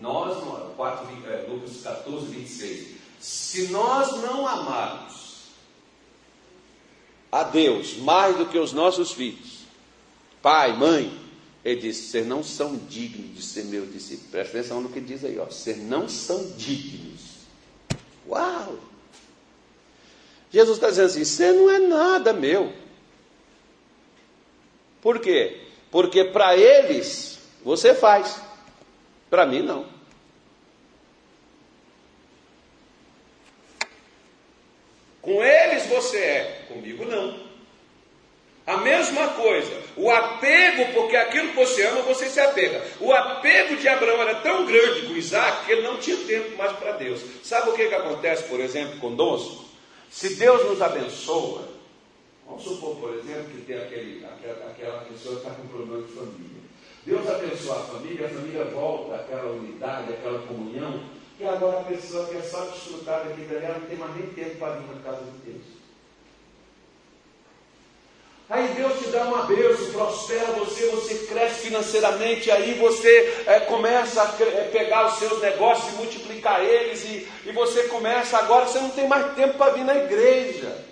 nós, 0.00 0.36
4, 0.76 1.08
é, 1.26 1.46
Lucas 1.48 1.82
14, 1.82 2.26
26, 2.26 2.88
se 3.20 3.68
nós 3.68 4.12
não 4.22 4.46
amarmos 4.46 5.18
a 7.30 7.42
Deus 7.42 7.96
mais 7.98 8.36
do 8.36 8.46
que 8.46 8.58
os 8.58 8.72
nossos 8.72 9.12
filhos, 9.12 9.64
pai, 10.40 10.76
mãe, 10.76 11.12
ele 11.64 11.80
diz: 11.80 11.96
vocês 11.96 12.26
não 12.26 12.42
são 12.42 12.76
dignos 12.88 13.36
de 13.36 13.42
ser 13.42 13.64
meu 13.64 13.84
discípulo. 13.84 14.28
Presta 14.30 14.58
atenção 14.58 14.80
no 14.80 14.88
que 14.88 15.00
diz 15.00 15.24
aí, 15.24 15.38
ó. 15.38 15.46
Vocês 15.46 15.78
não 15.78 16.08
são 16.08 16.52
dignos. 16.56 17.38
Uau! 18.26 18.78
Jesus 20.50 20.76
está 20.76 20.88
dizendo 20.88 21.06
assim: 21.06 21.24
você 21.24 21.52
não 21.52 21.68
é 21.68 21.78
nada 21.78 22.32
meu. 22.32 22.72
Por 25.00 25.20
quê? 25.20 25.60
Porque 25.90 26.24
para 26.24 26.56
eles 26.56 27.38
você 27.62 27.94
faz, 27.94 28.40
para 29.30 29.46
mim 29.46 29.62
não. 29.62 29.86
Com 35.22 35.44
eles 35.44 35.86
você 35.86 36.18
é, 36.18 36.64
comigo 36.68 37.04
não. 37.04 37.48
A 38.66 38.76
mesma 38.78 39.28
coisa, 39.28 39.82
o 39.96 40.10
apego, 40.10 40.92
porque 40.92 41.16
aquilo 41.16 41.48
que 41.48 41.56
você 41.56 41.86
ama, 41.86 42.02
você 42.02 42.28
se 42.28 42.38
apega. 42.38 42.84
O 43.00 43.12
apego 43.14 43.76
de 43.76 43.88
Abraão 43.88 44.20
era 44.20 44.34
tão 44.36 44.66
grande 44.66 45.06
com 45.06 45.16
Isaac 45.16 45.64
que 45.64 45.72
ele 45.72 45.82
não 45.82 45.96
tinha 45.96 46.18
tempo 46.18 46.54
mais 46.56 46.72
para 46.72 46.92
Deus. 46.92 47.20
Sabe 47.42 47.70
o 47.70 47.72
que, 47.72 47.88
que 47.88 47.94
acontece, 47.94 48.44
por 48.44 48.60
exemplo, 48.60 49.00
conosco? 49.00 49.64
Se 50.10 50.34
Deus 50.34 50.66
nos 50.66 50.82
abençoa, 50.82 51.66
Vamos 52.48 52.64
supor, 52.64 52.96
por 52.96 53.14
exemplo, 53.14 53.50
que 53.50 53.60
tem 53.66 53.76
aquele, 53.76 54.24
aquela, 54.24 54.70
aquela 54.70 55.00
pessoa 55.02 55.36
que 55.36 55.46
está 55.46 55.54
com 55.54 55.68
problema 55.68 56.02
de 56.02 56.12
família. 56.14 56.62
Deus 57.04 57.28
abençoa 57.28 57.76
a 57.76 57.82
família, 57.82 58.26
a 58.26 58.30
família 58.30 58.64
volta 58.64 59.16
àquela 59.16 59.52
unidade, 59.52 60.14
àquela 60.14 60.46
comunhão, 60.46 61.04
e 61.38 61.44
agora 61.44 61.80
a 61.80 61.84
pessoa 61.84 62.26
quer 62.26 62.42
só 62.42 62.64
desfrutar 62.64 63.28
daqui 63.28 63.42
dali, 63.42 63.64
ela 63.64 63.78
não 63.78 63.86
tem 63.86 63.98
mais 63.98 64.16
nem 64.16 64.26
tempo 64.28 64.56
para 64.56 64.76
vir 64.76 64.94
na 64.94 65.02
casa 65.02 65.24
de 65.24 65.50
Deus. 65.50 65.62
Aí 68.50 68.68
Deus 68.68 68.98
te 68.98 69.08
dá 69.10 69.24
uma 69.24 69.42
bênção, 69.42 69.92
prospera 69.92 70.52
você, 70.52 70.86
você 70.86 71.26
cresce 71.26 71.66
financeiramente, 71.66 72.50
aí 72.50 72.74
você 72.78 73.44
é, 73.46 73.60
começa 73.60 74.22
a 74.22 74.42
é, 74.42 74.70
pegar 74.72 75.06
os 75.06 75.18
seus 75.18 75.38
negócios 75.42 75.92
e 75.92 75.96
multiplicar 75.96 76.64
eles, 76.64 77.04
e, 77.04 77.28
e 77.44 77.52
você 77.52 77.84
começa, 77.88 78.38
agora 78.38 78.64
você 78.64 78.80
não 78.80 78.90
tem 78.90 79.06
mais 79.06 79.34
tempo 79.34 79.58
para 79.58 79.74
vir 79.74 79.84
na 79.84 79.96
igreja. 79.96 80.87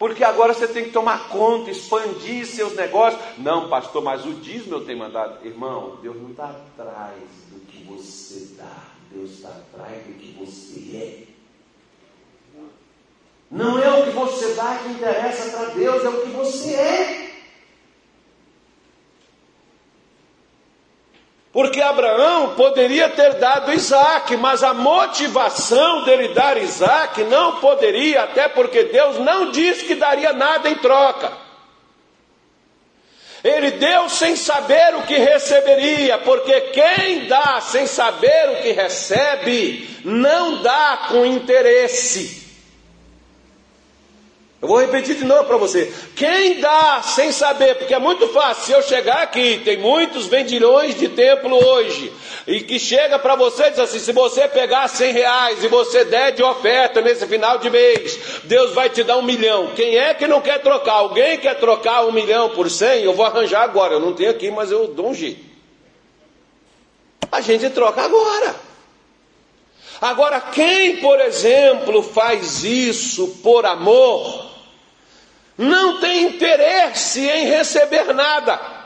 Porque 0.00 0.24
agora 0.24 0.54
você 0.54 0.66
tem 0.66 0.84
que 0.84 0.92
tomar 0.92 1.28
conta, 1.28 1.70
expandir 1.70 2.46
seus 2.46 2.74
negócios. 2.74 3.22
Não, 3.36 3.68
pastor, 3.68 4.02
mas 4.02 4.24
o 4.24 4.32
dízimo 4.32 4.76
eu 4.76 4.86
tenho 4.86 4.98
mandado. 4.98 5.46
Irmão, 5.46 5.98
Deus 6.00 6.16
não 6.16 6.30
está 6.30 6.46
atrás 6.46 7.20
do 7.50 7.60
que 7.66 7.84
você 7.84 8.54
dá, 8.56 8.84
Deus 9.12 9.32
está 9.32 9.50
atrás 9.50 10.02
do 10.06 10.14
que 10.14 10.32
você 10.32 10.96
é. 10.96 11.24
Não 13.50 13.78
é 13.78 14.00
o 14.00 14.04
que 14.04 14.10
você 14.12 14.54
dá 14.54 14.78
que 14.78 14.88
interessa 14.88 15.50
para 15.50 15.66
Deus, 15.74 16.02
é 16.02 16.08
o 16.08 16.22
que 16.22 16.30
você 16.30 16.72
é. 16.72 17.19
Porque 21.52 21.80
Abraão 21.80 22.54
poderia 22.54 23.08
ter 23.08 23.34
dado 23.34 23.72
Isaac, 23.72 24.36
mas 24.36 24.62
a 24.62 24.72
motivação 24.72 26.04
dele 26.04 26.28
dar 26.28 26.56
Isaac 26.56 27.24
não 27.24 27.56
poderia, 27.56 28.22
até 28.22 28.48
porque 28.48 28.84
Deus 28.84 29.18
não 29.18 29.50
disse 29.50 29.84
que 29.84 29.96
daria 29.96 30.32
nada 30.32 30.70
em 30.70 30.76
troca. 30.76 31.32
Ele 33.42 33.72
deu 33.72 34.08
sem 34.08 34.36
saber 34.36 34.94
o 34.96 35.02
que 35.02 35.16
receberia, 35.16 36.18
porque 36.18 36.60
quem 36.72 37.26
dá 37.26 37.60
sem 37.60 37.86
saber 37.86 38.50
o 38.50 38.62
que 38.62 38.70
recebe, 38.70 39.88
não 40.04 40.62
dá 40.62 41.06
com 41.08 41.24
interesse. 41.24 42.39
Eu 44.62 44.68
vou 44.68 44.78
repetir 44.78 45.16
de 45.16 45.24
novo 45.24 45.44
para 45.44 45.56
você. 45.56 45.90
Quem 46.14 46.60
dá 46.60 47.00
sem 47.02 47.32
saber, 47.32 47.76
porque 47.76 47.94
é 47.94 47.98
muito 47.98 48.28
fácil. 48.28 48.64
Se 48.64 48.72
eu 48.72 48.82
chegar 48.82 49.22
aqui, 49.22 49.62
tem 49.64 49.78
muitos 49.78 50.26
vendilhões 50.26 50.98
de 50.98 51.08
templo 51.08 51.56
hoje, 51.56 52.12
e 52.46 52.60
que 52.60 52.78
chega 52.78 53.18
para 53.18 53.34
você 53.36 53.64
e 53.64 53.70
diz 53.70 53.78
assim: 53.78 53.98
se 53.98 54.12
você 54.12 54.46
pegar 54.48 54.86
100 54.86 55.12
reais 55.12 55.64
e 55.64 55.68
você 55.68 56.04
der 56.04 56.32
de 56.32 56.42
oferta 56.42 57.00
nesse 57.00 57.26
final 57.26 57.56
de 57.56 57.70
mês, 57.70 58.40
Deus 58.44 58.74
vai 58.74 58.90
te 58.90 59.02
dar 59.02 59.16
um 59.16 59.22
milhão. 59.22 59.70
Quem 59.74 59.96
é 59.96 60.12
que 60.12 60.26
não 60.26 60.42
quer 60.42 60.60
trocar? 60.60 60.92
Alguém 60.92 61.38
quer 61.38 61.58
trocar 61.58 62.04
um 62.04 62.12
milhão 62.12 62.50
por 62.50 62.70
100? 62.70 63.02
Eu 63.02 63.14
vou 63.14 63.24
arranjar 63.24 63.62
agora. 63.62 63.94
Eu 63.94 64.00
não 64.00 64.12
tenho 64.12 64.30
aqui, 64.30 64.50
mas 64.50 64.70
eu 64.70 64.88
dou 64.88 65.08
um 65.08 65.14
jeito. 65.14 65.42
A 67.32 67.40
gente 67.40 67.70
troca 67.70 68.02
agora. 68.02 68.56
Agora, 70.02 70.38
quem, 70.40 70.96
por 70.96 71.18
exemplo, 71.18 72.02
faz 72.02 72.64
isso 72.64 73.38
por 73.42 73.64
amor, 73.64 74.49
não 75.56 76.00
tem 76.00 76.24
interesse 76.24 77.20
em 77.20 77.46
receber 77.46 78.12
nada. 78.14 78.80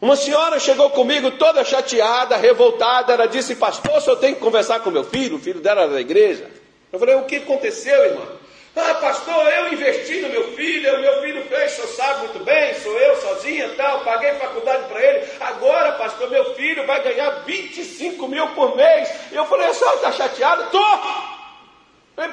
Uma 0.00 0.16
senhora 0.16 0.58
chegou 0.58 0.88
comigo 0.90 1.32
toda 1.32 1.62
chateada, 1.62 2.36
revoltada, 2.36 3.12
ela 3.12 3.26
disse, 3.26 3.54
pastor, 3.54 4.02
eu 4.06 4.16
tenho 4.16 4.34
que 4.34 4.40
conversar 4.40 4.80
com 4.80 4.90
meu 4.90 5.04
filho, 5.04 5.36
o 5.36 5.40
filho 5.40 5.60
dela 5.60 5.82
era 5.82 5.92
da 5.92 6.00
igreja. 6.00 6.50
Eu 6.90 6.98
falei, 6.98 7.16
o 7.16 7.24
que 7.24 7.36
aconteceu, 7.36 8.04
irmã? 8.06 8.26
Ah, 8.74 8.94
pastor, 8.94 9.46
eu 9.46 9.72
investi 9.72 10.20
no 10.20 10.28
meu 10.28 10.52
filho, 10.54 10.96
o 10.96 11.00
meu 11.00 11.20
filho 11.20 11.44
fez, 11.44 11.72
o 11.72 11.74
senhor 11.74 11.88
sabe 11.88 12.20
muito 12.20 12.44
bem, 12.44 12.74
sou 12.76 12.96
eu 12.98 13.20
sozinha 13.20 13.68
tal, 13.76 14.02
paguei 14.02 14.32
faculdade 14.34 14.84
para 14.88 15.04
ele. 15.04 15.26
Agora, 15.40 15.92
pastor, 15.92 16.30
meu 16.30 16.54
filho 16.54 16.86
vai 16.86 17.02
ganhar 17.02 17.30
25 17.44 18.26
mil 18.28 18.46
por 18.48 18.76
mês. 18.76 19.10
Eu 19.32 19.44
falei, 19.46 19.66
a 19.66 19.74
senhora 19.74 19.96
está 19.96 20.12
chateada? 20.12 20.64
Estou! 20.64 20.98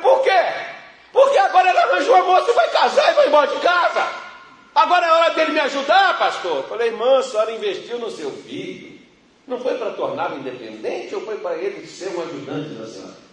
Por 0.02 0.22
quê? 0.24 0.77
Porque 1.12 1.38
agora 1.38 1.70
ela 1.70 1.82
arranjou 1.82 2.16
a 2.16 2.24
moça 2.24 2.52
e 2.52 2.54
vai 2.54 2.70
casar 2.72 3.12
e 3.12 3.16
vai 3.16 3.28
embora 3.28 3.48
de 3.48 3.60
casa. 3.62 4.28
Agora 4.76 5.06
é 5.06 5.12
hora 5.12 5.34
dele 5.34 5.54
me 5.54 5.60
ajudar, 5.62 6.20
pastor. 6.20 6.64
Falei, 6.68 6.90
irmã, 6.90 7.20
a 7.20 7.24
senhora 7.24 7.52
investiu 7.52 7.98
no 7.98 8.12
seu 8.12 8.32
filho. 8.32 9.00
Não 9.48 9.60
foi 9.60 9.78
para 9.78 9.94
torná-lo 9.94 10.38
independente 10.38 11.16
ou 11.16 11.22
foi 11.22 11.38
para 11.38 11.58
ele 11.58 11.88
ser 11.88 12.10
um 12.10 12.22
ajudante 12.22 12.70
da 12.76 12.86
senhora? 12.86 13.28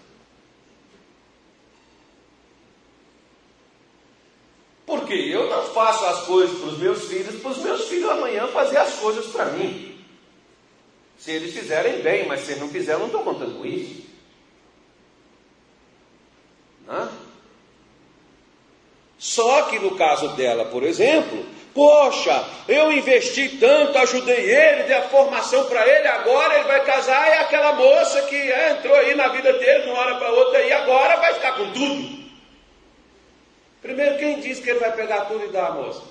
Porque 4.87 5.15
eu 5.15 5.51
não 5.51 5.65
faço 5.65 6.05
as 6.07 6.21
coisas 6.25 6.59
para 6.59 6.69
os 6.69 6.79
meus 6.79 7.09
filhos, 7.09 7.41
para 7.41 7.51
os 7.51 7.59
meus 7.59 7.89
filhos 7.89 8.11
amanhã 8.11 8.47
fazer 8.49 8.77
as 8.77 8.95
coisas 8.95 9.27
para 9.27 9.47
mim. 9.47 10.05
Se 11.19 11.33
eles 11.33 11.55
fizerem 11.55 12.03
bem, 12.03 12.27
mas 12.27 12.41
se 12.41 12.55
não 12.57 12.69
fizerem, 12.69 12.95
eu 12.95 12.99
não 13.01 13.07
estou 13.07 13.23
contando 13.23 13.59
com 13.59 13.67
isso. 13.67 14.05
Não? 16.87 17.24
Só 19.25 19.63
que 19.63 19.79
no 19.79 19.97
caso 19.97 20.29
dela, 20.37 20.67
por 20.67 20.83
exemplo, 20.83 21.47
poxa, 21.73 22.45
eu 22.69 22.93
investi 22.93 23.57
tanto, 23.57 23.97
ajudei 23.97 24.51
ele, 24.55 24.83
dei 24.83 24.97
a 24.97 25.09
formação 25.09 25.65
para 25.65 25.89
ele, 25.89 26.07
agora 26.09 26.57
ele 26.57 26.69
vai 26.69 26.85
casar, 26.85 27.27
é 27.29 27.39
aquela 27.39 27.73
moça 27.73 28.21
que 28.25 28.37
é, 28.37 28.73
entrou 28.73 28.95
aí 28.95 29.15
na 29.15 29.29
vida 29.29 29.51
dele 29.55 29.85
de 29.85 29.89
uma 29.89 29.99
hora 29.99 30.17
para 30.17 30.31
outra 30.31 30.61
e 30.61 30.71
agora 30.71 31.17
vai 31.17 31.33
ficar 31.33 31.53
com 31.57 31.73
tudo. 31.73 32.23
Primeiro, 33.81 34.19
quem 34.19 34.41
disse 34.41 34.61
que 34.61 34.69
ele 34.69 34.81
vai 34.81 34.93
pegar 34.93 35.23
tudo 35.23 35.43
e 35.47 35.49
dar 35.49 35.69
à 35.69 35.71
moça? 35.71 36.03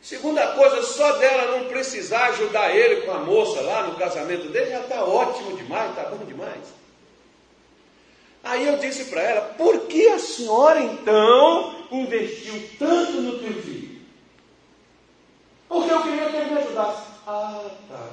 Segunda 0.00 0.54
coisa, 0.54 0.82
só 0.84 1.12
dela 1.18 1.58
não 1.58 1.68
precisar 1.68 2.28
ajudar 2.28 2.74
ele 2.74 3.02
com 3.02 3.12
a 3.12 3.18
moça 3.18 3.60
lá 3.60 3.82
no 3.82 3.96
casamento 3.96 4.48
dele 4.48 4.70
já 4.70 4.80
está 4.80 5.04
ótimo 5.04 5.54
demais, 5.54 5.90
está 5.90 6.04
bom 6.04 6.24
demais. 6.24 6.81
Aí 8.42 8.66
eu 8.66 8.78
disse 8.78 9.06
para 9.06 9.22
ela: 9.22 9.54
por 9.54 9.86
que 9.86 10.08
a 10.08 10.18
senhora 10.18 10.82
então 10.82 11.86
investiu 11.90 12.54
tanto 12.78 13.20
no 13.20 13.38
teu 13.38 13.62
filho? 13.62 14.02
Porque 15.68 15.92
eu 15.92 16.02
queria 16.02 16.30
que 16.30 16.36
ele 16.36 16.50
me 16.50 16.58
ajudasse. 16.58 17.06
Ah, 17.26 17.70
tá. 17.88 18.10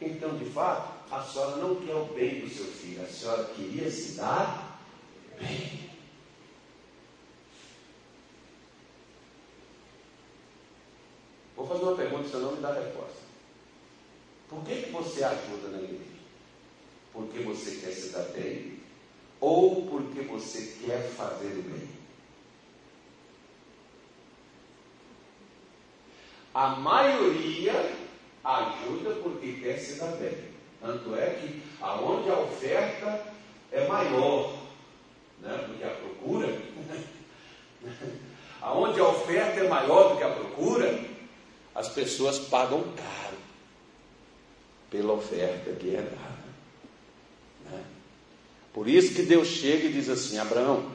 Então, 0.00 0.36
de 0.36 0.44
fato, 0.46 0.92
a 1.10 1.22
senhora 1.22 1.56
não 1.56 1.76
quer 1.76 1.94
o 1.94 2.04
bem 2.06 2.40
do 2.40 2.48
seu 2.48 2.64
filho, 2.66 3.02
a 3.02 3.06
senhora 3.06 3.44
queria 3.44 3.90
se 3.90 4.12
dar 4.16 4.80
bem. 5.38 5.90
Vou 11.56 11.66
fazer 11.66 11.82
uma 11.82 11.96
pergunta, 11.96 12.28
você 12.28 12.36
não 12.38 12.52
me 12.52 12.62
dá 12.62 12.72
resposta. 12.72 13.22
Por 14.48 14.64
que, 14.64 14.82
que 14.82 14.90
você 14.90 15.22
ajuda 15.22 15.68
na 15.68 15.78
igreja? 15.78 16.02
Porque 17.12 17.38
você 17.40 17.76
quer 17.76 17.92
se 17.92 18.08
dar 18.08 18.24
bem 18.30 18.81
ou 19.42 19.86
porque 19.86 20.20
você 20.20 20.76
quer 20.80 21.02
fazer 21.16 21.48
o 21.48 21.62
bem. 21.62 21.88
A 26.54 26.68
maioria 26.76 27.92
ajuda 28.44 29.16
porque 29.20 29.54
quer 29.54 29.78
se 29.78 29.98
dar 29.98 30.12
bem. 30.12 30.52
Tanto 30.80 31.14
é 31.16 31.30
que 31.30 31.60
aonde 31.80 32.30
a 32.30 32.38
oferta 32.38 33.34
é 33.72 33.88
maior 33.88 34.58
né, 35.40 35.66
do 35.66 35.76
que 35.76 35.84
a 35.84 35.90
procura, 35.90 36.62
aonde 38.62 39.00
a 39.00 39.08
oferta 39.08 39.58
é 39.58 39.68
maior 39.68 40.12
do 40.12 40.18
que 40.18 40.24
a 40.24 40.30
procura, 40.30 41.04
as 41.74 41.88
pessoas 41.88 42.38
pagam 42.38 42.80
caro 42.94 43.38
pela 44.88 45.14
oferta 45.14 45.72
que 45.72 45.96
é 45.96 46.02
dada. 46.02 46.41
Por 48.72 48.88
isso 48.88 49.14
que 49.14 49.22
Deus 49.22 49.48
chega 49.48 49.86
e 49.86 49.92
diz 49.92 50.08
assim: 50.08 50.38
Abraão, 50.38 50.90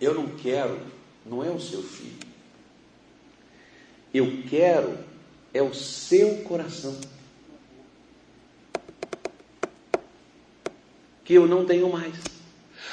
eu 0.00 0.14
não 0.14 0.28
quero, 0.28 0.80
não 1.26 1.44
é 1.44 1.50
o 1.50 1.60
seu 1.60 1.82
filho, 1.82 2.18
eu 4.12 4.42
quero 4.48 4.98
é 5.52 5.62
o 5.62 5.74
seu 5.74 6.36
coração. 6.44 6.98
Que 11.24 11.34
eu 11.34 11.46
não 11.46 11.64
tenho 11.64 11.88
mais. 11.90 12.14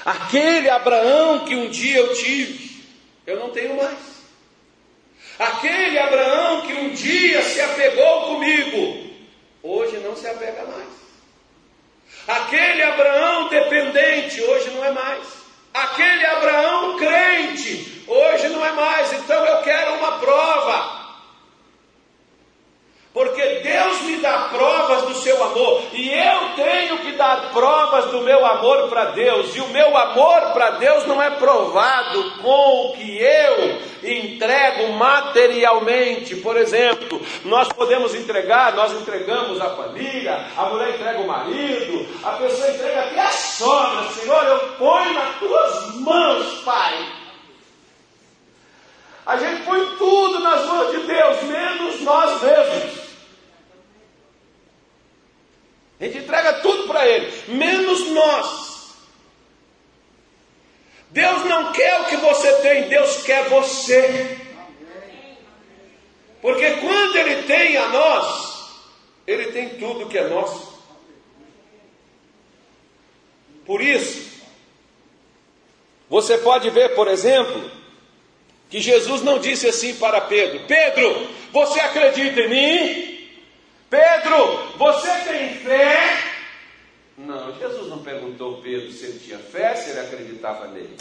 Aquele 0.05 0.69
Abraão 0.69 1.45
que 1.45 1.55
um 1.55 1.69
dia 1.69 1.97
eu 1.97 2.13
tive, 2.13 2.83
eu 3.25 3.39
não 3.39 3.51
tenho 3.51 3.75
mais. 3.75 4.17
Aquele 5.38 5.99
Abraão 5.99 6.65
que 6.65 6.73
um 6.73 6.93
dia 6.93 7.43
se 7.43 7.61
apegou 7.61 8.21
comigo, 8.27 9.11
hoje 9.61 9.97
não 9.97 10.15
se 10.15 10.27
apega 10.27 10.65
mais. 10.65 11.07
Aquele 12.28 12.84
Abraão 12.84 13.47
dependente 13.47 14.41
hoje 14.41 14.69
não 14.71 14.84
é 14.84 14.91
mais. 14.91 15.23
Aquele 15.73 16.25
Abraão 16.25 16.97
crente 16.97 18.03
hoje 18.05 18.49
não 18.49 18.65
é 18.65 18.71
mais. 18.73 19.13
Então 19.13 19.45
eu 19.45 19.61
quero 19.61 19.93
uma 19.95 20.19
prova. 20.19 20.97
Porque 23.18 23.61
Deus 23.63 24.01
me 24.03 24.18
dá 24.18 24.49
provas 24.51 25.01
do 25.05 25.15
seu 25.15 25.43
amor 25.43 25.82
e 25.91 26.07
eu 26.13 26.49
tenho 26.55 26.99
que 26.99 27.13
dar 27.13 27.49
provas 27.51 28.11
do 28.11 28.22
meu 28.22 28.45
amor 28.45 28.89
para 28.89 29.05
Deus, 29.05 29.55
e 29.55 29.59
o 29.59 29.70
meu 29.70 29.97
amor 29.97 30.53
para 30.53 30.70
Deus 30.78 31.07
não 31.07 31.20
é 31.20 31.32
provado 31.32 32.34
com 32.43 32.86
o 32.86 32.93
que 32.93 33.18
eu 33.18 33.82
entrego 34.03 34.93
materialmente. 34.93 36.36
Por 36.36 36.57
exemplo, 36.57 37.20
nós 37.43 37.68
podemos 37.70 38.13
entregar, 38.13 38.76
nós 38.76 38.91
entregamos 38.91 39.59
a 39.61 39.72
família, 39.72 40.39
a 40.55 40.65
mulher 40.65 40.89
entrega 40.89 41.20
o 41.20 41.28
marido, 41.28 42.05
a 42.24 42.34
pessoa 42.34 42.70
entrega 42.70 43.01
até 43.01 43.20
a 43.20 43.32
sogra. 43.32 44.11
Senhor, 44.11 44.43
eu 44.43 44.59
ponho 44.78 45.13
nas 45.15 45.36
tuas 45.39 45.95
mãos, 45.95 46.61
Pai. 46.63 47.07
A 49.26 49.38
gente 49.38 49.63
põe 49.63 49.84
tudo 49.97 50.39
nas 50.39 50.63
mãos 50.68 50.91
de 50.91 50.99
Deus, 50.99 51.41
menos 51.41 52.01
nós 52.01 52.43
mesmos. 52.43 53.07
A 56.00 56.06
gente 56.06 56.20
entrega 56.20 56.54
tudo 56.62 56.88
para 56.88 57.08
Ele, 57.08 57.32
menos 57.48 58.12
nós. 58.12 58.68
Deus 61.10 61.45
não 61.45 61.72
quer 61.72 62.02
o 62.02 62.06
que 62.06 62.18
você 62.18 62.54
tem, 62.58 62.89
Deus 62.89 63.24
quer 63.24 63.50
você. 63.50 64.38
Porque 66.41 66.72
quando 66.72 67.16
Ele 67.16 67.43
tem 67.43 67.78
a 67.78 67.88
nós, 67.88 68.70
Ele 69.26 69.52
tem 69.52 69.70
tudo 69.70 70.08
que 70.08 70.18
é 70.18 70.28
nosso. 70.28 70.78
Por 73.66 73.82
isso, 73.82 74.38
você 76.10 76.38
pode 76.38 76.70
ver, 76.70 76.95
por 76.95 77.08
exemplo, 77.08 77.70
que 78.70 78.80
Jesus 78.80 79.22
não 79.24 79.39
disse 79.39 79.68
assim 79.68 79.95
para 79.95 80.22
Pedro: 80.22 80.62
Pedro, 80.68 81.28
você 81.52 81.80
acredita 81.80 82.39
em 82.41 82.50
mim? 82.50 83.16
Pedro, 83.89 84.77
você 84.77 85.09
tem 85.23 85.55
fé? 85.55 86.38
Não, 87.17 87.57
Jesus 87.57 87.88
não 87.88 88.03
perguntou 88.03 88.61
Pedro 88.61 88.91
se 88.91 89.05
ele 89.05 89.19
tinha 89.19 89.39
fé, 89.39 89.75
se 89.75 89.91
ele 89.91 89.99
acreditava 90.01 90.67
nele. 90.67 90.97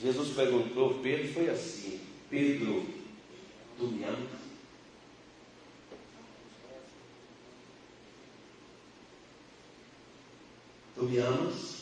Jesus 0.00 0.30
perguntou, 0.30 1.00
Pedro 1.02 1.32
foi 1.32 1.50
assim: 1.50 2.00
Pedro, 2.30 2.86
tu 3.78 3.86
me 3.88 4.04
amas? 4.04 4.36
Tu 10.94 11.02
me 11.02 11.18
amas? 11.18 11.76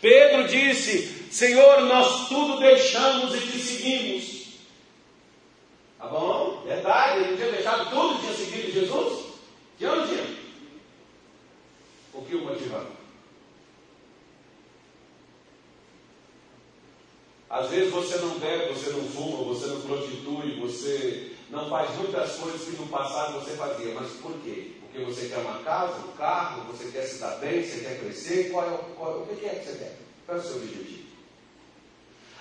Pedro 0.00 0.48
disse: 0.48 1.30
Senhor, 1.30 1.82
nós 1.82 2.28
tudo 2.28 2.58
deixamos 2.58 3.34
e 3.34 3.40
te 3.40 3.58
seguimos. 3.58 4.39
Tá 6.00 6.06
bom? 6.06 6.62
Verdade, 6.64 7.24
ele 7.24 7.36
tinha 7.36 7.52
deixado 7.52 7.90
tudo, 7.90 8.20
tinha 8.20 8.32
seguido 8.32 8.72
Jesus? 8.72 9.26
Tinha 9.76 9.90
ou 9.90 9.96
não 9.98 10.06
tinha? 10.08 10.38
O 12.14 12.22
que 12.22 12.36
o 12.36 12.44
motivava? 12.44 12.88
Às 17.50 17.68
vezes 17.68 17.92
você 17.92 18.16
não 18.16 18.38
bebe, 18.38 18.72
você 18.72 18.90
não 18.90 19.04
fuma, 19.08 19.44
você 19.44 19.66
não 19.66 19.82
prostitui, 19.82 20.58
você 20.60 21.32
não 21.50 21.68
faz 21.68 21.94
muitas 21.96 22.36
coisas 22.36 22.62
que 22.62 22.80
no 22.80 22.86
passado 22.86 23.34
você 23.34 23.50
fazia. 23.56 23.92
Mas 23.92 24.12
por 24.12 24.32
quê? 24.40 24.72
Porque 24.80 25.04
você 25.04 25.28
quer 25.28 25.38
uma 25.38 25.58
casa, 25.58 25.98
um 26.06 26.12
carro, 26.12 26.72
você 26.72 26.90
quer 26.90 27.02
se 27.02 27.18
dar 27.18 27.36
bem, 27.36 27.62
você 27.62 27.80
quer 27.80 28.00
crescer. 28.00 28.50
Qual 28.50 28.64
é, 28.64 28.78
qual, 28.96 29.18
o 29.18 29.26
que 29.26 29.44
é 29.44 29.50
que 29.50 29.66
você 29.66 29.76
quer? 29.76 29.98
Qual 30.24 30.38
é 30.38 30.40
o 30.40 30.44
seu 30.44 30.56
objetivo? 30.56 31.09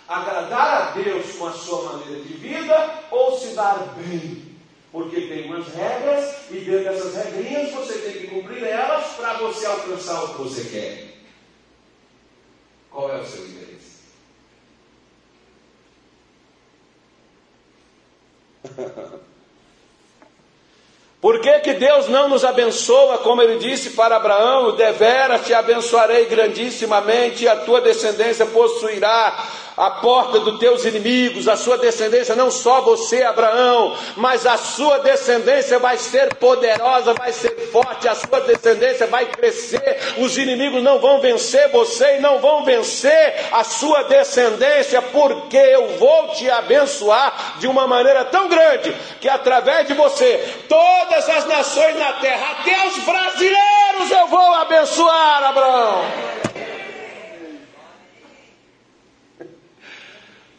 Agradar 0.10 0.82
a 0.82 0.92
Deus 0.92 1.34
com 1.38 1.48
a 1.48 1.54
sua 1.54 1.84
maneira 1.84 2.22
de 2.24 2.34
vida 2.34 2.94
ou 3.12 3.38
se 3.38 3.50
dar 3.54 3.94
bem. 3.96 4.50
Porque 4.92 5.22
tem 5.22 5.46
umas 5.46 5.68
regras 5.68 6.50
e 6.50 6.62
dentro 6.62 6.84
dessas 6.86 7.16
regrinhas 7.16 7.72
você 7.72 8.00
tem 8.00 8.14
que 8.14 8.28
cumprir 8.28 8.64
elas 8.64 9.06
para 9.16 9.34
você 9.34 9.68
alcançar 9.68 10.24
o 10.24 10.30
que 10.30 10.42
você 10.42 10.64
quer. 10.68 11.10
Qual 12.90 13.12
é 13.12 13.20
o 13.20 13.26
seu 13.26 13.46
interesse? 13.46 14.00
Por 21.22 21.42
que, 21.42 21.60
que 21.60 21.74
Deus 21.74 22.08
não 22.08 22.30
nos 22.30 22.46
abençoa, 22.46 23.18
como 23.18 23.42
ele 23.42 23.60
disse 23.60 23.90
para 23.90 24.16
Abraão: 24.16 24.76
Deveras 24.78 25.46
te 25.46 25.54
abençoarei 25.54 26.26
grandissimamente, 26.26 27.44
e 27.44 27.48
a 27.48 27.58
tua 27.58 27.82
descendência 27.82 28.46
possuirá 28.46 29.38
a 29.80 29.92
porta 29.92 30.42
dos 30.42 30.60
teus 30.60 30.84
inimigos, 30.84 31.48
a 31.48 31.56
sua 31.56 31.78
descendência, 31.78 32.36
não 32.36 32.52
só 32.52 32.82
você, 32.82 33.24
Abraão, 33.24 33.96
mas 34.18 34.46
a 34.46 34.58
sua 34.58 35.00
descendência 35.00 35.80
vai 35.80 35.98
ser 35.98 36.36
poderosa, 36.36 37.14
vai 37.14 37.32
ser 37.32 37.70
forte, 37.72 38.06
a 38.06 38.14
sua 38.14 38.42
descendência 38.42 39.08
vai 39.08 39.28
crescer, 39.28 40.16
os 40.18 40.38
inimigos 40.38 40.84
não 40.84 41.00
vão 41.00 41.22
vencer 41.22 41.70
você 41.70 42.18
e 42.18 42.20
não 42.20 42.40
vão 42.40 42.66
vencer 42.66 43.36
a 43.54 43.64
sua 43.64 44.04
descendência, 44.04 45.02
porque 45.02 45.56
eu 45.56 45.98
vou 45.98 46.28
te 46.34 46.50
abençoar 46.50 47.56
de 47.60 47.68
uma 47.68 47.88
maneira 47.88 48.26
tão 48.26 48.50
grande 48.50 48.94
que 49.22 49.30
através 49.30 49.88
de 49.88 49.94
você, 49.94 50.56
todas 50.68 51.30
as 51.30 51.46
nações 51.46 51.98
na 51.98 52.14
terra, 52.14 52.52
até 52.60 52.86
os 52.86 52.98
brasileiros 53.06 54.12
eu 54.12 54.28
vou 54.28 54.56
abençoar, 54.56 55.44
Abraão. 55.46 56.04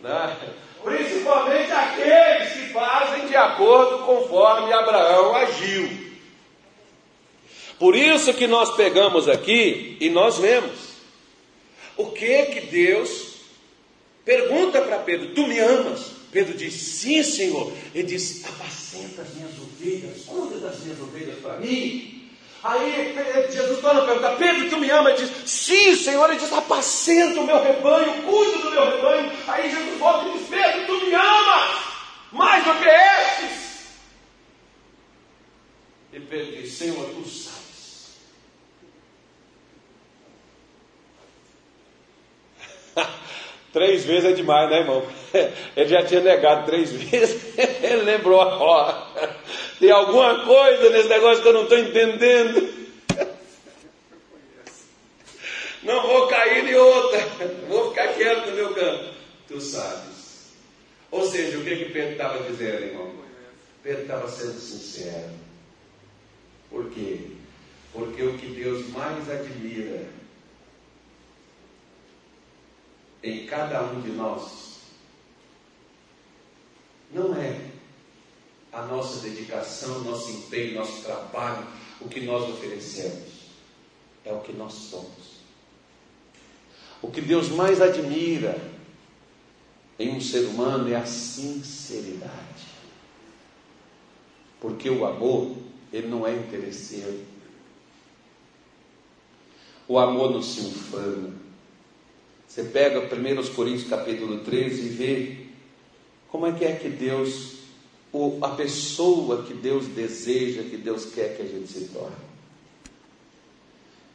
Né? 0.03 0.37
Principalmente 0.83 1.71
aqueles 1.71 2.53
que 2.53 2.73
fazem 2.73 3.27
de 3.27 3.37
acordo 3.37 4.05
conforme 4.05 4.73
Abraão 4.73 5.37
agiu. 5.37 6.11
Por 7.79 7.95
isso 7.95 8.35
que 8.35 8.47
nós 8.47 8.77
pegamos 8.77 9.29
aqui 9.29 9.97
e 10.01 10.11
nós 10.11 10.39
vemos 10.39 10.91
o 11.97 12.07
que 12.07 12.47
que 12.47 12.61
Deus 12.63 13.37
pergunta 14.25 14.81
para 14.83 14.99
Pedro: 14.99 15.35
Tu 15.35 15.47
me 15.47 15.59
amas? 15.59 16.13
Pedro 16.31 16.57
diz: 16.57 16.75
Sim, 16.75 17.23
Senhor. 17.23 17.73
Ele 17.95 18.07
diz: 18.07 18.45
Apacenta 18.45 19.23
as 19.23 19.35
minhas 19.35 19.53
ovelhas, 19.59 20.25
cuida 20.27 20.59
das 20.59 20.81
minhas 20.81 21.01
ovelhas 21.01 21.39
para 21.41 21.59
mim. 21.59 22.20
Aí 22.63 23.17
Jesus 23.51 23.81
torna 23.81 24.03
a 24.03 24.07
perguntar: 24.07 24.37
Pedro, 24.37 24.69
tu 24.69 24.79
me 24.79 24.91
ama? 24.91 25.13
Diz: 25.13 25.31
Sim, 25.47 25.97
Senhor. 25.97 26.29
Ele 26.29 26.39
diz: 26.39 26.53
Apacenta 26.53 27.41
o 27.41 27.47
meu 27.47 27.63
rebanho, 27.63 28.23
cuida 28.23 28.59
do 28.59 28.71
meu 28.71 28.85
rebanho. 28.85 29.33
Aí 29.49 29.71
Jesus 29.71 29.99
volta 29.99 30.29
e 30.29 30.33
diz: 30.33 30.49
Pedro, 30.49 30.87
tu 30.87 31.07
me 31.07 31.15
amas 31.15 31.81
mais 32.33 32.65
do 32.65 32.75
que 32.75 32.89
estes. 32.89 33.71
E 36.13 36.21
Pedro 36.21 36.57
diz: 36.57 36.73
Senhor, 36.73 37.09
tu 37.15 37.27
sabes. 37.27 37.61
três 43.73 44.05
vezes 44.05 44.25
é 44.27 44.33
demais, 44.33 44.69
né, 44.69 44.81
irmão? 44.81 45.03
Ele 45.75 45.89
já 45.89 46.05
tinha 46.05 46.21
negado 46.21 46.67
três 46.67 46.93
vezes. 46.93 47.57
Ele 47.57 48.03
lembrou: 48.03 48.39
Ó, 48.39 49.07
tem 49.81 49.91
alguma 49.91 50.45
coisa 50.45 50.91
nesse 50.91 51.09
negócio 51.09 51.43
que 51.43 51.49
eu 51.49 51.55
não 51.55 51.63
estou 51.63 51.79
entendendo. 51.79 52.81
Não 55.83 56.07
vou 56.07 56.29
cair 56.29 56.69
em 56.69 56.75
outra. 56.75 57.27
Vou 57.67 57.89
ficar 57.89 58.09
quieto 58.09 58.51
no 58.51 58.57
meu 58.57 58.75
canto. 58.75 59.15
Tu 59.49 59.59
sabes. 59.59 60.53
Ou 61.11 61.27
seja, 61.27 61.57
o 61.57 61.65
que, 61.65 61.77
que 61.77 61.85
Pedro 61.87 62.13
estava 62.13 62.43
dizendo, 62.45 62.85
irmão? 62.85 63.15
Pedro 63.83 64.03
estava 64.03 64.29
sendo 64.29 64.61
sincero. 64.61 65.31
Por 66.69 66.91
quê? 66.91 67.31
Porque 67.95 68.23
o 68.23 68.37
que 68.37 68.49
Deus 68.49 68.87
mais 68.91 69.31
admira 69.31 70.05
em 73.23 73.47
cada 73.47 73.83
um 73.83 74.03
de 74.03 74.11
nós 74.11 74.81
não 77.11 77.35
é 77.35 77.70
a 78.73 78.83
nossa 78.83 79.21
dedicação, 79.21 80.05
nosso 80.05 80.31
empenho, 80.31 80.77
nosso 80.77 81.03
trabalho, 81.03 81.67
o 82.01 82.09
que 82.09 82.21
nós 82.21 82.49
oferecemos. 82.49 83.41
É 84.25 84.33
o 84.33 84.41
que 84.41 84.53
nós 84.53 84.73
somos. 84.73 85.41
O 87.03 87.11
que 87.11 87.21
Deus 87.21 87.49
mais 87.49 87.81
admira 87.81 88.61
em 89.99 90.11
um 90.11 90.21
ser 90.21 90.47
humano 90.47 90.91
é 90.93 90.97
a 90.97 91.07
sinceridade. 91.07 92.69
Porque 94.61 94.91
o 94.91 95.07
amor, 95.07 95.57
ele 95.93 96.09
não 96.09 96.27
é 96.27 96.35
interesseiro. 96.35 97.25
O 99.89 99.99
amor 99.99 100.31
não 100.31 100.43
se 100.43 100.61
ufana. 100.61 101.35
Você 102.47 102.65
pega 102.65 103.01
1 103.01 103.55
Coríntios 103.55 103.89
capítulo 103.89 104.41
13 104.41 104.83
e 104.83 104.89
vê 104.89 105.47
como 106.29 106.47
é 106.47 106.53
que 106.53 106.65
é 106.65 106.77
que 106.77 106.89
Deus 106.89 107.60
a 108.43 108.49
pessoa 108.49 109.43
que 109.45 109.55
Deus 109.55 109.87
deseja, 109.87 110.63
que 110.63 110.77
Deus 110.77 111.07
quer 111.07 111.37
que 111.37 111.43
a 111.43 111.47
gente 111.47 111.71
se 111.71 111.85
torne. 111.87 112.17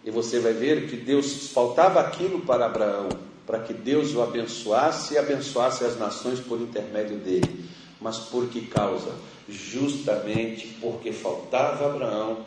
E 0.04 0.12
você 0.12 0.40
vai 0.40 0.54
ver 0.54 0.88
que 0.88 0.98
Deus 0.98 1.48
faltava 1.48 2.00
aquilo 2.00 2.42
para 2.42 2.66
Abraão, 2.66 3.10
para 3.46 3.60
que 3.60 3.74
Deus 3.74 4.14
o 4.14 4.22
abençoasse 4.22 5.14
e 5.14 5.18
abençoasse 5.18 5.84
as 5.84 5.98
nações 5.98 6.40
por 6.40 6.60
intermédio 6.62 7.18
dele. 7.18 7.66
Mas 8.00 8.18
por 8.18 8.48
que 8.50 8.62
causa? 8.68 9.16
Justamente 9.48 10.68
porque 10.80 11.12
faltava 11.12 11.86
a 11.86 11.94
Abraão 11.94 12.46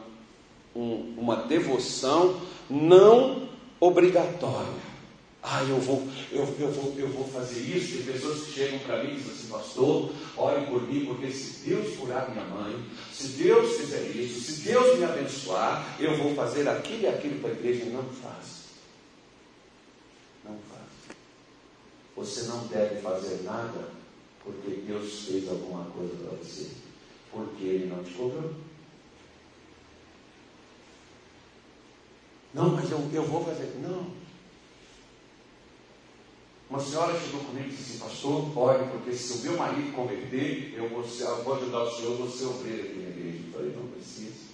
um, 0.74 1.14
uma 1.16 1.36
devoção 1.36 2.40
não 2.68 3.48
obrigatória. 3.80 4.87
Ah, 5.50 5.64
eu 5.64 5.80
vou, 5.80 6.06
eu, 6.30 6.44
eu, 6.60 6.70
vou, 6.70 6.94
eu 6.98 7.08
vou 7.08 7.26
fazer 7.26 7.60
isso. 7.60 7.96
Tem 7.96 8.12
pessoas 8.12 8.42
que 8.42 8.52
chegam 8.52 8.78
para 8.80 9.02
mim 9.02 9.12
e 9.12 9.16
dizem 9.16 9.32
assim, 9.32 9.48
pastor, 9.48 10.12
ore 10.36 10.66
por 10.66 10.82
mim, 10.82 11.06
porque 11.06 11.32
se 11.32 11.66
Deus 11.66 11.96
curar 11.96 12.30
minha 12.30 12.44
mãe, 12.44 12.84
se 13.10 13.28
Deus 13.28 13.78
fizer 13.78 14.10
isso, 14.10 14.40
se 14.40 14.60
Deus 14.60 14.98
me 14.98 15.04
abençoar, 15.06 15.96
eu 15.98 16.18
vou 16.18 16.34
fazer 16.34 16.68
aquilo 16.68 17.00
e 17.00 17.06
aquilo 17.06 17.40
para 17.40 17.48
a 17.48 17.52
igreja. 17.54 17.86
Não 17.86 18.02
faz. 18.02 18.64
Não 20.44 20.58
faz. 20.68 21.16
Você 22.14 22.42
não 22.42 22.66
deve 22.66 23.00
fazer 23.00 23.42
nada 23.42 23.88
porque 24.44 24.82
Deus 24.86 25.20
fez 25.24 25.48
alguma 25.48 25.86
coisa 25.86 26.14
para 26.14 26.36
você. 26.36 26.68
Porque 27.32 27.64
Ele 27.64 27.86
não 27.86 28.04
te 28.04 28.10
cobrou. 28.10 28.52
Não, 32.52 32.68
mas 32.70 32.90
eu, 32.90 32.98
eu 33.14 33.24
vou 33.24 33.42
fazer. 33.42 33.74
Não. 33.80 34.17
Uma 36.70 36.80
senhora 36.80 37.18
chegou 37.18 37.40
comigo 37.40 37.66
e 37.66 37.70
disse 37.70 37.92
assim, 37.92 37.98
pastor, 37.98 38.58
olha, 38.58 38.84
porque 38.88 39.14
se 39.14 39.38
o 39.38 39.40
meu 39.42 39.56
marido 39.56 39.90
converter, 39.92 40.74
eu 40.76 40.86
vou, 40.90 41.02
eu 41.02 41.42
vou 41.42 41.54
ajudar 41.56 41.82
o 41.84 41.96
senhor, 41.96 42.16
vou 42.18 42.30
ser 42.30 42.44
obreiro 42.44 42.82
aqui 42.82 42.98
na 42.98 43.08
igreja. 43.08 43.38
Eu 43.46 43.52
falei, 43.52 43.74
não 43.74 43.86
precisa. 43.88 44.48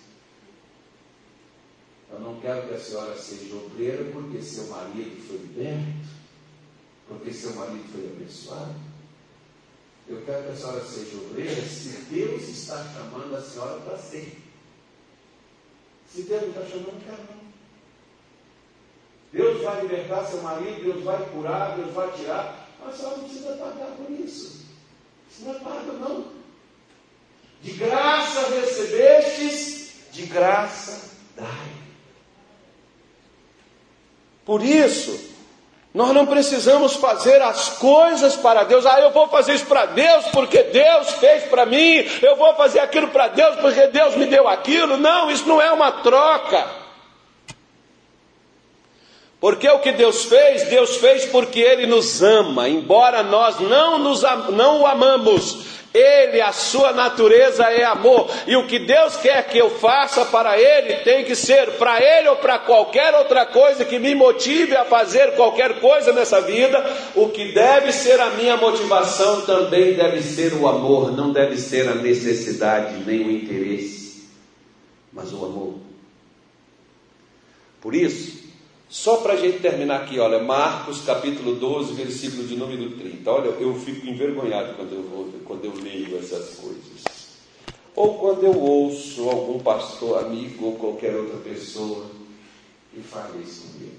Eu 2.12 2.20
não 2.20 2.40
quero 2.40 2.68
que 2.68 2.74
a 2.74 2.80
senhora 2.80 3.18
seja 3.18 3.56
obreira 3.56 4.04
porque 4.12 4.40
seu 4.40 4.68
marido 4.68 5.26
foi 5.26 5.38
liberto, 5.38 6.08
porque 7.08 7.32
seu 7.32 7.54
marido 7.54 7.84
foi 7.90 8.06
abençoado. 8.06 8.76
Eu 10.06 10.22
quero 10.24 10.44
que 10.44 10.50
a 10.50 10.56
senhora 10.56 10.84
seja 10.84 11.16
obreira 11.16 11.62
se 11.62 11.88
Deus 12.10 12.42
está 12.42 12.76
chamando 12.92 13.34
a 13.34 13.42
senhora 13.42 13.80
para 13.80 13.98
ser. 13.98 14.38
Se 16.08 16.22
Deus 16.22 16.42
não 16.42 16.48
está 16.50 16.64
chamando, 16.64 17.04
quero 17.04 17.22
não. 17.22 17.43
Deus 19.34 19.62
vai 19.62 19.80
libertar 19.80 20.24
seu 20.26 20.40
marido, 20.42 20.84
Deus 20.84 21.02
vai 21.02 21.18
curar, 21.34 21.74
Deus 21.76 21.92
vai 21.92 22.08
tirar. 22.12 22.68
Mas 22.84 22.96
só 22.96 23.10
não 23.10 23.24
precisa 23.24 23.56
pagar 23.56 23.88
por 23.96 24.08
isso. 24.08 24.64
Isso 25.28 25.44
não 25.44 25.56
é 25.56 25.58
pago, 25.58 25.92
não. 25.94 26.24
De 27.60 27.72
graça 27.72 28.48
recebestes, 28.54 29.94
de 30.12 30.26
graça 30.26 31.10
dai. 31.34 31.48
Por 34.44 34.62
isso, 34.62 35.34
nós 35.92 36.12
não 36.12 36.26
precisamos 36.26 36.94
fazer 36.94 37.42
as 37.42 37.70
coisas 37.70 38.36
para 38.36 38.62
Deus. 38.62 38.86
Ah, 38.86 39.00
eu 39.00 39.10
vou 39.10 39.26
fazer 39.28 39.54
isso 39.54 39.66
para 39.66 39.86
Deus 39.86 40.26
porque 40.26 40.62
Deus 40.62 41.10
fez 41.14 41.44
para 41.44 41.66
mim. 41.66 42.06
Eu 42.22 42.36
vou 42.36 42.54
fazer 42.54 42.78
aquilo 42.78 43.08
para 43.08 43.26
Deus 43.28 43.56
porque 43.56 43.88
Deus 43.88 44.14
me 44.14 44.26
deu 44.26 44.46
aquilo. 44.46 44.96
Não, 44.96 45.28
isso 45.28 45.48
não 45.48 45.60
é 45.60 45.72
uma 45.72 45.90
troca. 45.90 46.83
Porque 49.44 49.68
o 49.68 49.78
que 49.78 49.92
Deus 49.92 50.24
fez, 50.24 50.62
Deus 50.70 50.96
fez 50.96 51.26
porque 51.26 51.60
Ele 51.60 51.86
nos 51.86 52.22
ama, 52.22 52.66
embora 52.66 53.22
nós 53.22 53.60
não, 53.60 53.98
nos, 53.98 54.22
não 54.54 54.80
o 54.80 54.86
amamos. 54.86 55.66
Ele, 55.92 56.40
a 56.40 56.50
sua 56.50 56.94
natureza 56.94 57.64
é 57.64 57.84
amor, 57.84 58.30
e 58.46 58.56
o 58.56 58.66
que 58.66 58.78
Deus 58.78 59.16
quer 59.16 59.46
que 59.46 59.58
eu 59.58 59.68
faça 59.68 60.24
para 60.24 60.58
Ele 60.58 60.94
tem 61.00 61.26
que 61.26 61.36
ser 61.36 61.72
para 61.72 62.02
Ele 62.02 62.30
ou 62.30 62.36
para 62.36 62.58
qualquer 62.58 63.14
outra 63.14 63.44
coisa 63.44 63.84
que 63.84 63.98
me 63.98 64.14
motive 64.14 64.74
a 64.74 64.86
fazer 64.86 65.32
qualquer 65.32 65.78
coisa 65.78 66.10
nessa 66.10 66.40
vida. 66.40 66.82
O 67.14 67.28
que 67.28 67.52
deve 67.52 67.92
ser 67.92 68.18
a 68.20 68.30
minha 68.30 68.56
motivação 68.56 69.42
também 69.42 69.92
deve 69.92 70.22
ser 70.22 70.54
o 70.54 70.66
amor, 70.66 71.12
não 71.14 71.30
deve 71.30 71.58
ser 71.58 71.86
a 71.86 71.94
necessidade 71.94 72.94
nem 73.04 73.20
o 73.20 73.30
interesse, 73.30 74.26
mas 75.12 75.34
o 75.34 75.44
amor. 75.44 75.74
Por 77.82 77.94
isso, 77.94 78.43
só 78.94 79.16
para 79.16 79.32
a 79.32 79.36
gente 79.36 79.58
terminar 79.58 80.02
aqui, 80.02 80.20
olha, 80.20 80.38
Marcos 80.38 81.00
capítulo 81.00 81.56
12, 81.56 81.94
versículo 81.94 82.44
de 82.44 82.54
número 82.54 82.90
30. 82.90 83.28
Olha, 83.28 83.48
eu 83.48 83.74
fico 83.74 84.06
envergonhado 84.06 84.74
quando 84.74 84.92
eu, 84.92 85.02
vou, 85.02 85.32
quando 85.44 85.64
eu 85.64 85.74
leio 85.82 86.16
essas 86.16 86.60
coisas. 86.60 87.02
Ou 87.96 88.14
quando 88.18 88.44
eu 88.44 88.56
ouço 88.56 89.28
algum 89.28 89.58
pastor, 89.58 90.20
amigo 90.20 90.66
ou 90.66 90.76
qualquer 90.76 91.12
outra 91.16 91.38
pessoa 91.38 92.06
que 92.94 93.00
fale 93.02 93.42
isso 93.42 93.72
comigo. 93.72 93.96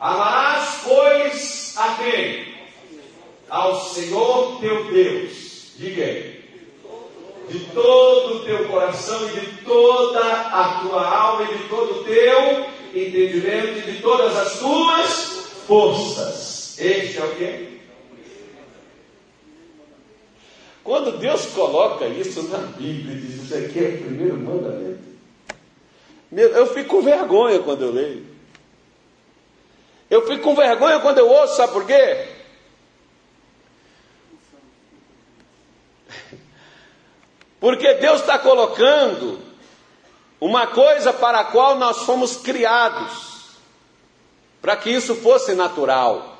Amarás, 0.00 0.80
pois, 0.82 1.74
a 1.76 1.94
quem? 2.02 2.44
Ao 3.48 3.80
Senhor 3.80 4.58
teu 4.58 4.92
Deus. 4.92 5.74
Diga 5.76 6.02
aí. 6.02 6.42
De 7.48 7.60
todo 7.66 8.38
o 8.38 8.44
teu 8.44 8.66
coração 8.66 9.24
e 9.28 9.40
de 9.40 9.64
toda 9.64 10.20
a 10.20 10.80
tua 10.82 11.06
alma 11.06 11.44
e 11.44 11.58
de 11.58 11.68
todo 11.68 12.00
o 12.00 12.04
teu 12.04 12.81
entendimento 12.94 13.90
de 13.90 14.00
todas 14.00 14.36
as 14.36 14.58
tuas 14.58 15.08
forças. 15.66 16.78
Este 16.78 17.18
é 17.18 17.24
o 17.24 17.34
que? 17.36 17.72
Quando 20.84 21.18
Deus 21.18 21.46
coloca 21.46 22.06
isso 22.06 22.42
na 22.48 22.58
Bíblia, 22.58 23.14
diz 23.16 23.44
isso 23.44 23.54
aqui 23.54 23.78
é 23.78 23.88
o 23.88 23.98
primeiro 23.98 24.36
mandamento. 24.36 25.12
Eu 26.32 26.66
fico 26.74 26.96
com 26.96 27.02
vergonha 27.02 27.60
quando 27.60 27.82
eu 27.82 27.92
leio. 27.92 28.26
Eu 30.10 30.26
fico 30.26 30.42
com 30.42 30.54
vergonha 30.54 30.98
quando 31.00 31.18
eu 31.18 31.28
ouço, 31.28 31.56
sabe 31.56 31.72
por 31.72 31.86
quê? 31.86 32.26
Porque 37.60 37.94
Deus 37.94 38.20
está 38.20 38.38
colocando 38.38 39.51
uma 40.44 40.66
coisa 40.66 41.12
para 41.12 41.38
a 41.38 41.44
qual 41.44 41.76
nós 41.76 41.98
fomos 42.02 42.36
criados, 42.36 43.12
para 44.60 44.76
que 44.76 44.90
isso 44.90 45.14
fosse 45.14 45.54
natural, 45.54 46.36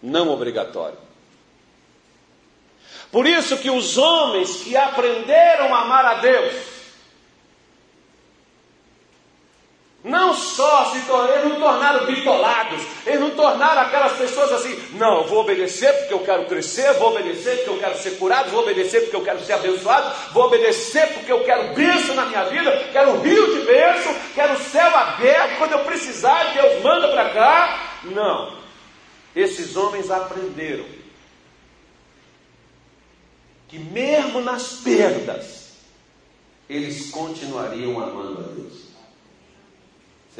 não 0.00 0.28
obrigatório. 0.28 0.96
Por 3.10 3.26
isso 3.26 3.58
que 3.58 3.68
os 3.68 3.98
homens 3.98 4.62
que 4.62 4.76
aprenderam 4.76 5.74
a 5.74 5.80
amar 5.80 6.04
a 6.04 6.14
Deus, 6.20 6.54
Não 10.02 10.32
só 10.32 10.86
se 10.92 11.00
tornaram, 11.02 11.34
eles 11.34 11.48
não 11.50 11.60
tornaram 11.60 12.06
bitolados, 12.06 12.82
eles 13.04 13.20
não 13.20 13.30
tornaram 13.30 13.82
aquelas 13.82 14.12
pessoas 14.12 14.50
assim, 14.52 14.74
não, 14.94 15.24
vou 15.24 15.40
obedecer 15.40 15.92
porque 15.92 16.14
eu 16.14 16.20
quero 16.20 16.46
crescer, 16.46 16.94
vou 16.94 17.10
obedecer 17.10 17.56
porque 17.56 17.70
eu 17.70 17.78
quero 17.78 17.98
ser 17.98 18.10
curado, 18.12 18.50
vou 18.50 18.62
obedecer 18.62 19.02
porque 19.02 19.16
eu 19.16 19.22
quero 19.22 19.44
ser 19.44 19.52
abençoado, 19.52 20.32
vou 20.32 20.44
obedecer 20.44 21.06
porque 21.12 21.30
eu 21.30 21.44
quero 21.44 21.74
bênção 21.74 22.14
na 22.14 22.24
minha 22.24 22.44
vida, 22.44 22.88
quero 22.92 23.10
um 23.10 23.20
rio 23.20 23.54
de 23.54 23.66
bênção, 23.66 24.16
quero 24.34 24.54
o 24.54 24.62
céu 24.62 24.96
aberto, 24.96 25.58
quando 25.58 25.72
eu 25.72 25.84
precisar, 25.84 26.54
Deus 26.54 26.82
manda 26.82 27.08
para 27.08 27.28
cá. 27.30 27.98
Não, 28.04 28.56
esses 29.36 29.76
homens 29.76 30.10
aprenderam 30.10 30.86
que 33.68 33.78
mesmo 33.78 34.40
nas 34.40 34.80
perdas, 34.82 35.74
eles 36.68 37.10
continuariam 37.10 38.02
amando 38.02 38.40
a 38.40 38.54
Deus. 38.54 38.89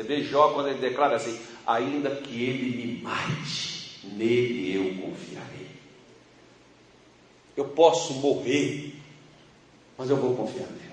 Você 0.00 0.02
vê 0.02 0.22
Jó 0.22 0.52
quando 0.54 0.68
ele 0.68 0.78
declara 0.78 1.16
assim: 1.16 1.38
ainda 1.66 2.10
que 2.10 2.42
ele 2.42 2.76
me 2.76 3.02
mate, 3.02 4.00
nele 4.04 4.74
eu 4.74 5.02
confiarei. 5.02 5.68
Eu 7.54 7.66
posso 7.66 8.14
morrer, 8.14 8.94
mas 9.98 10.08
eu 10.08 10.16
vou 10.16 10.34
confiar 10.34 10.68
nele. 10.68 10.90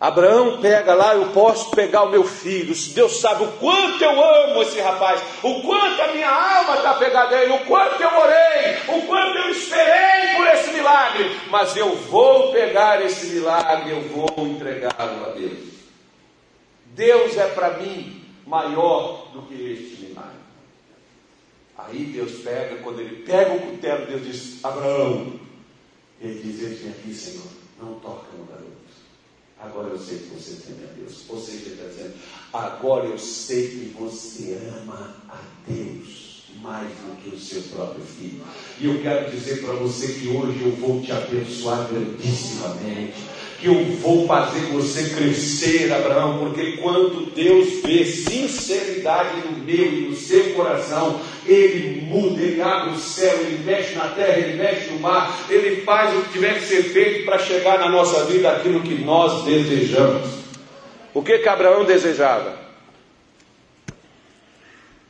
Abraão 0.00 0.60
pega 0.60 0.94
lá, 0.94 1.14
eu 1.16 1.30
posso 1.30 1.72
pegar 1.72 2.04
o 2.04 2.10
meu 2.10 2.22
filho. 2.22 2.72
Deus 2.94 3.20
sabe 3.20 3.42
o 3.42 3.52
quanto 3.58 4.02
eu 4.02 4.24
amo 4.24 4.62
esse 4.62 4.80
rapaz, 4.80 5.20
o 5.42 5.60
quanto 5.60 6.00
a 6.00 6.12
minha 6.12 6.30
alma 6.30 6.76
está 6.76 6.94
pegada 6.94 7.36
a 7.36 7.42
ele, 7.42 7.52
o 7.52 7.66
quanto 7.66 8.00
eu 8.00 8.16
orei, 8.16 8.76
o 8.96 9.06
quanto 9.08 9.38
eu 9.38 9.50
esperei 9.50 10.36
por 10.36 10.46
esse 10.46 10.70
milagre. 10.70 11.36
Mas 11.50 11.76
eu 11.76 11.96
vou 11.96 12.52
pegar 12.52 13.04
esse 13.04 13.26
milagre, 13.26 13.90
eu 13.90 14.02
vou 14.02 14.46
entregá-lo 14.46 15.26
a 15.26 15.30
Deus. 15.30 15.77
Deus 16.98 17.36
é 17.36 17.46
para 17.46 17.78
mim 17.78 18.20
maior 18.44 19.30
do 19.32 19.42
que 19.42 19.54
este 19.54 20.06
milagre. 20.06 20.40
Aí 21.78 22.06
Deus 22.06 22.40
pega, 22.42 22.82
quando 22.82 23.00
ele 23.00 23.22
pega 23.22 23.54
o 23.54 23.60
cutelo, 23.60 24.06
Deus 24.06 24.26
diz: 24.26 24.64
Abraão, 24.64 25.38
ele 26.20 26.42
diz: 26.42 26.60
Eis-me 26.60 26.90
aqui, 26.90 27.14
Senhor, 27.14 27.46
não 27.80 28.00
toca 28.00 28.26
no 28.36 28.44
garoto. 28.46 28.66
Agora 29.60 29.88
eu 29.90 29.98
sei 29.98 30.18
que 30.18 30.34
você 30.34 30.60
teme 30.66 30.88
a 30.90 30.92
Deus. 30.92 31.24
Ou 31.28 31.40
seja, 31.40 31.66
ele 31.66 31.74
está 31.74 31.86
dizendo: 31.86 32.14
Agora 32.52 33.06
eu 33.06 33.18
sei 33.18 33.68
que 33.68 33.94
você 33.96 34.58
ama 34.82 35.14
a 35.28 35.38
Deus 35.68 36.42
mais 36.60 36.88
do 36.88 37.22
que 37.22 37.36
o 37.36 37.38
seu 37.38 37.62
próprio 37.62 38.04
filho. 38.04 38.42
E 38.80 38.86
eu 38.86 39.00
quero 39.00 39.30
dizer 39.30 39.64
para 39.64 39.74
você 39.74 40.14
que 40.14 40.26
hoje 40.26 40.62
eu 40.62 40.72
vou 40.72 41.00
te 41.00 41.12
abençoar 41.12 41.86
grandissimamente 41.86 43.37
que 43.58 43.66
eu 43.66 43.84
vou 43.96 44.26
fazer 44.26 44.60
você 44.66 45.10
crescer, 45.16 45.92
Abraão, 45.92 46.38
porque 46.38 46.76
quando 46.76 47.34
Deus 47.34 47.82
vê 47.82 48.04
sinceridade 48.04 49.48
no 49.48 49.58
meu 49.64 49.92
e 49.92 50.08
no 50.08 50.14
seu 50.14 50.54
coração, 50.54 51.20
Ele 51.44 52.02
muda, 52.02 52.40
Ele 52.40 52.62
abre 52.62 52.94
o 52.94 52.98
céu, 52.98 53.36
Ele 53.40 53.64
mexe 53.64 53.96
na 53.96 54.08
terra, 54.10 54.38
Ele 54.38 54.56
mexe 54.56 54.90
no 54.90 55.00
mar, 55.00 55.46
Ele 55.50 55.82
faz 55.82 56.16
o 56.16 56.22
que 56.22 56.32
tiver 56.34 56.54
que 56.54 56.66
ser 56.66 56.84
feito 56.84 57.24
para 57.24 57.38
chegar 57.40 57.80
na 57.80 57.88
nossa 57.88 58.24
vida 58.26 58.48
aquilo 58.48 58.80
que 58.80 58.94
nós 58.94 59.44
desejamos. 59.44 60.28
O 61.12 61.20
que, 61.20 61.38
que 61.38 61.48
Abraão 61.48 61.84
desejava? 61.84 62.56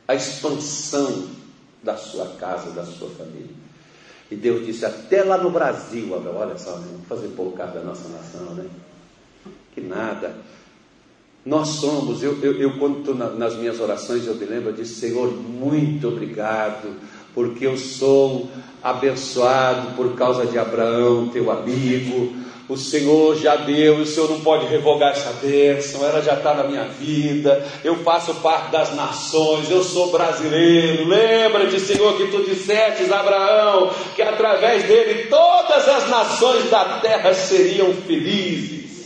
A 0.07 0.15
expansão 0.15 1.29
da 1.83 1.95
sua 1.95 2.29
casa, 2.39 2.71
da 2.71 2.83
sua 2.83 3.09
família. 3.11 3.58
E 4.31 4.35
Deus 4.35 4.65
disse, 4.65 4.85
até 4.85 5.23
lá 5.23 5.37
no 5.37 5.49
Brasil, 5.49 6.15
Abel, 6.15 6.35
olha 6.35 6.57
só, 6.57 6.77
né? 6.77 6.87
vamos 6.91 7.07
fazer 7.07 7.27
pouco 7.29 7.57
caso 7.57 7.73
da 7.73 7.81
nossa 7.81 8.07
nação, 8.09 8.53
né? 8.53 8.65
Que 9.73 9.81
nada. 9.81 10.35
Nós 11.45 11.69
somos, 11.69 12.21
eu, 12.21 12.37
eu, 12.43 12.53
eu 12.59 12.77
quando 12.77 12.99
estou 12.99 13.15
na, 13.15 13.29
nas 13.29 13.55
minhas 13.55 13.79
orações, 13.79 14.27
eu 14.27 14.35
me 14.35 14.45
lembro, 14.45 14.69
eu 14.69 14.73
disse, 14.73 14.95
Senhor, 14.95 15.33
muito 15.33 16.09
obrigado, 16.09 16.95
porque 17.33 17.65
eu 17.65 17.75
sou 17.75 18.49
abençoado 18.83 19.95
por 19.95 20.13
causa 20.15 20.45
de 20.45 20.59
Abraão, 20.59 21.29
teu 21.29 21.49
amigo, 21.49 22.33
o 22.69 22.77
Senhor 22.77 23.35
já 23.35 23.55
deu, 23.55 23.95
o 23.95 24.05
Senhor 24.05 24.29
não 24.29 24.41
pode 24.41 24.67
revogar 24.67 25.13
essa 25.13 25.33
bênção, 25.41 26.05
ela 26.05 26.21
já 26.21 26.35
está 26.35 26.53
na 26.53 26.65
minha 26.65 26.83
vida, 26.83 27.65
eu 27.83 27.95
faço 28.03 28.35
parte 28.35 28.69
das 28.69 28.93
nações, 28.95 29.71
eu 29.71 29.83
sou 29.83 30.11
brasileiro. 30.11 31.07
Lembra-te, 31.07 31.79
Senhor, 31.79 32.15
que 32.15 32.27
tu 32.27 32.43
dissestes 32.43 33.11
a 33.11 33.21
Abraão 33.21 33.91
que 34.15 34.21
através 34.21 34.83
dele 34.83 35.25
todas 35.29 35.89
as 35.89 36.07
nações 36.09 36.69
da 36.69 36.99
terra 36.99 37.33
seriam 37.33 37.91
felizes. 37.91 39.03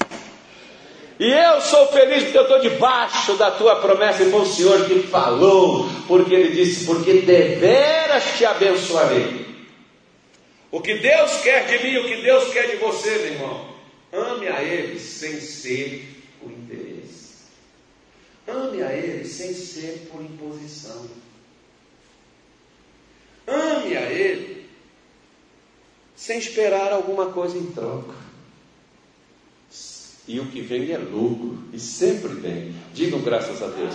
E 1.18 1.32
eu 1.32 1.62
sou 1.62 1.88
feliz 1.88 2.24
porque 2.24 2.38
eu 2.40 2.42
estou 2.42 2.60
debaixo 2.60 3.34
da 3.36 3.50
tua 3.50 3.78
promessa, 3.78 4.24
e 4.24 4.30
foi 4.30 4.42
o 4.42 4.46
Senhor 4.46 4.84
que 4.84 5.04
falou, 5.04 5.88
porque 6.06 6.34
ele 6.34 6.50
disse: 6.54 6.86
Porque 6.86 7.14
deveras 7.22 8.24
te 8.36 8.44
abençoarei 8.44 9.53
o 10.74 10.82
que 10.82 10.96
Deus 10.96 11.42
quer 11.42 11.68
de 11.68 11.84
mim, 11.84 11.98
o 11.98 12.08
que 12.08 12.24
Deus 12.24 12.52
quer 12.52 12.72
de 12.72 12.78
você, 12.78 13.12
meu 13.12 13.34
irmão, 13.34 13.76
ame 14.12 14.48
a 14.48 14.64
Ele 14.64 15.00
sem 15.00 15.40
ser 15.40 16.26
por 16.42 16.52
interesse. 16.52 17.44
Ame 18.48 18.82
a 18.82 18.92
Ele 18.92 19.24
sem 19.24 19.54
ser 19.54 20.08
por 20.12 20.20
imposição. 20.20 21.08
Ame 23.46 23.96
a 23.96 24.02
Ele 24.12 24.68
sem 26.16 26.40
esperar 26.40 26.92
alguma 26.92 27.28
coisa 27.28 27.56
em 27.56 27.68
troca. 27.68 28.16
E 30.28 30.40
o 30.40 30.48
que 30.48 30.62
vem 30.62 30.92
é 30.92 30.98
lucro, 30.98 31.66
e 31.72 31.80
sempre 31.80 32.34
vem. 32.34 32.74
Digam 32.96 33.22
graças 33.22 33.62
a 33.62 33.68
Deus. 33.68 33.94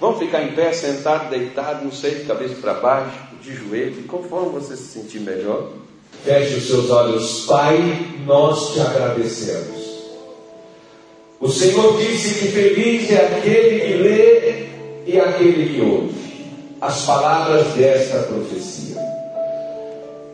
Vamos 0.00 0.20
ficar 0.20 0.42
em 0.42 0.54
pé, 0.54 0.72
sentado, 0.72 1.28
deitado, 1.28 1.84
não 1.84 1.92
sei, 1.92 2.14
de 2.14 2.24
cabeça 2.24 2.54
para 2.54 2.74
baixo, 2.74 3.18
de 3.42 3.54
joelho, 3.54 4.04
conforme 4.04 4.52
você 4.52 4.74
se 4.74 4.84
sentir 4.84 5.20
melhor. 5.20 5.83
Feche 6.24 6.56
os 6.56 6.66
seus 6.66 6.90
olhos, 6.90 7.44
Pai, 7.46 7.76
nós 8.24 8.72
te 8.72 8.80
agradecemos. 8.80 9.84
O 11.38 11.50
Senhor 11.50 11.98
disse 11.98 12.38
que 12.38 12.52
feliz 12.52 13.10
é 13.10 13.26
aquele 13.26 13.80
que 13.80 13.92
lê 13.94 14.66
e 15.06 15.20
aquele 15.20 15.74
que 15.74 15.80
ouve 15.82 16.14
as 16.80 17.02
palavras 17.02 17.74
desta 17.74 18.20
profecia. 18.20 18.96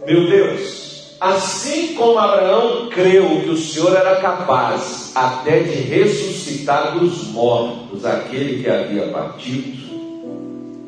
Meu 0.06 0.30
Deus, 0.30 1.16
assim 1.20 1.94
como 1.94 2.18
Abraão 2.18 2.88
creu 2.88 3.40
que 3.42 3.50
o 3.50 3.56
Senhor 3.56 3.96
era 3.96 4.20
capaz 4.20 5.10
até 5.14 5.58
de 5.58 5.74
ressuscitar 5.74 6.96
dos 6.96 7.24
mortos 7.32 8.04
aquele 8.04 8.62
que 8.62 8.70
havia 8.70 9.08
partido, 9.08 9.90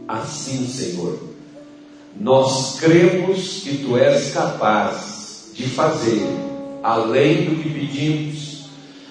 assim, 0.07 0.66
Senhor, 0.68 1.32
nós 2.22 2.78
cremos 2.78 3.62
que 3.64 3.78
tu 3.78 3.98
és 3.98 4.32
capaz 4.32 5.50
de 5.54 5.64
fazer 5.64 6.24
além 6.80 7.46
do 7.46 7.60
que 7.60 7.68
pedimos 7.68 8.66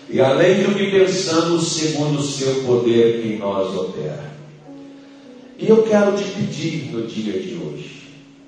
e 0.09 0.21
além 0.21 0.63
do 0.63 0.73
que 0.73 0.91
pensamos, 0.91 1.73
segundo 1.73 2.19
o 2.19 2.23
seu 2.23 2.63
poder 2.63 3.21
que 3.21 3.33
em 3.33 3.37
nós 3.37 3.75
opera. 3.75 4.31
E 5.59 5.67
eu 5.67 5.83
quero 5.83 6.15
te 6.15 6.23
pedir 6.23 6.89
no 6.93 7.05
dia 7.05 7.33
de 7.33 7.55
hoje, 7.55 8.03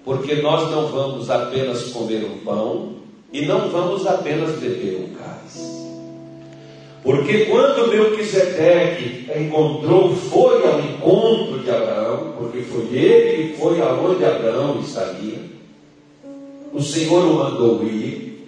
porque 0.05 0.36
nós 0.36 0.72
não 0.72 0.88
vamos 0.88 1.30
apenas 1.30 1.89
comer 1.89 2.24
um 2.24 2.38
pão 2.45 2.93
e 3.34 3.45
não 3.45 3.70
vamos 3.70 4.07
apenas 4.07 4.59
beber 4.59 5.09
um 5.09 5.14
cálice. 5.14 5.93
Porque 7.04 7.45
quando 7.47 7.89
Melquisedeque 7.89 9.30
encontrou, 9.38 10.16
foi 10.16 10.66
ao 10.66 10.80
encontro 10.80 11.60
de 11.60 11.70
Abraão, 11.70 12.34
porque 12.38 12.62
foi 12.62 12.97
ele 12.97 13.49
que 13.49 13.58
foi 13.60 13.82
aonde 13.82 14.24
Abraão 14.24 14.80
estaria, 14.80 15.39
o 16.72 16.82
Senhor 16.82 17.26
o 17.26 17.34
mandou 17.34 17.84
ir, 17.84 18.47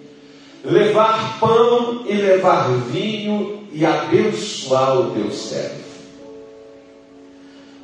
levar 0.64 1.38
pão 1.38 2.06
e 2.08 2.14
levar 2.14 2.70
vinho 2.90 3.60
e 3.70 3.84
abençoar 3.84 5.00
o 5.00 5.10
teu 5.10 5.30
servo. 5.30 5.84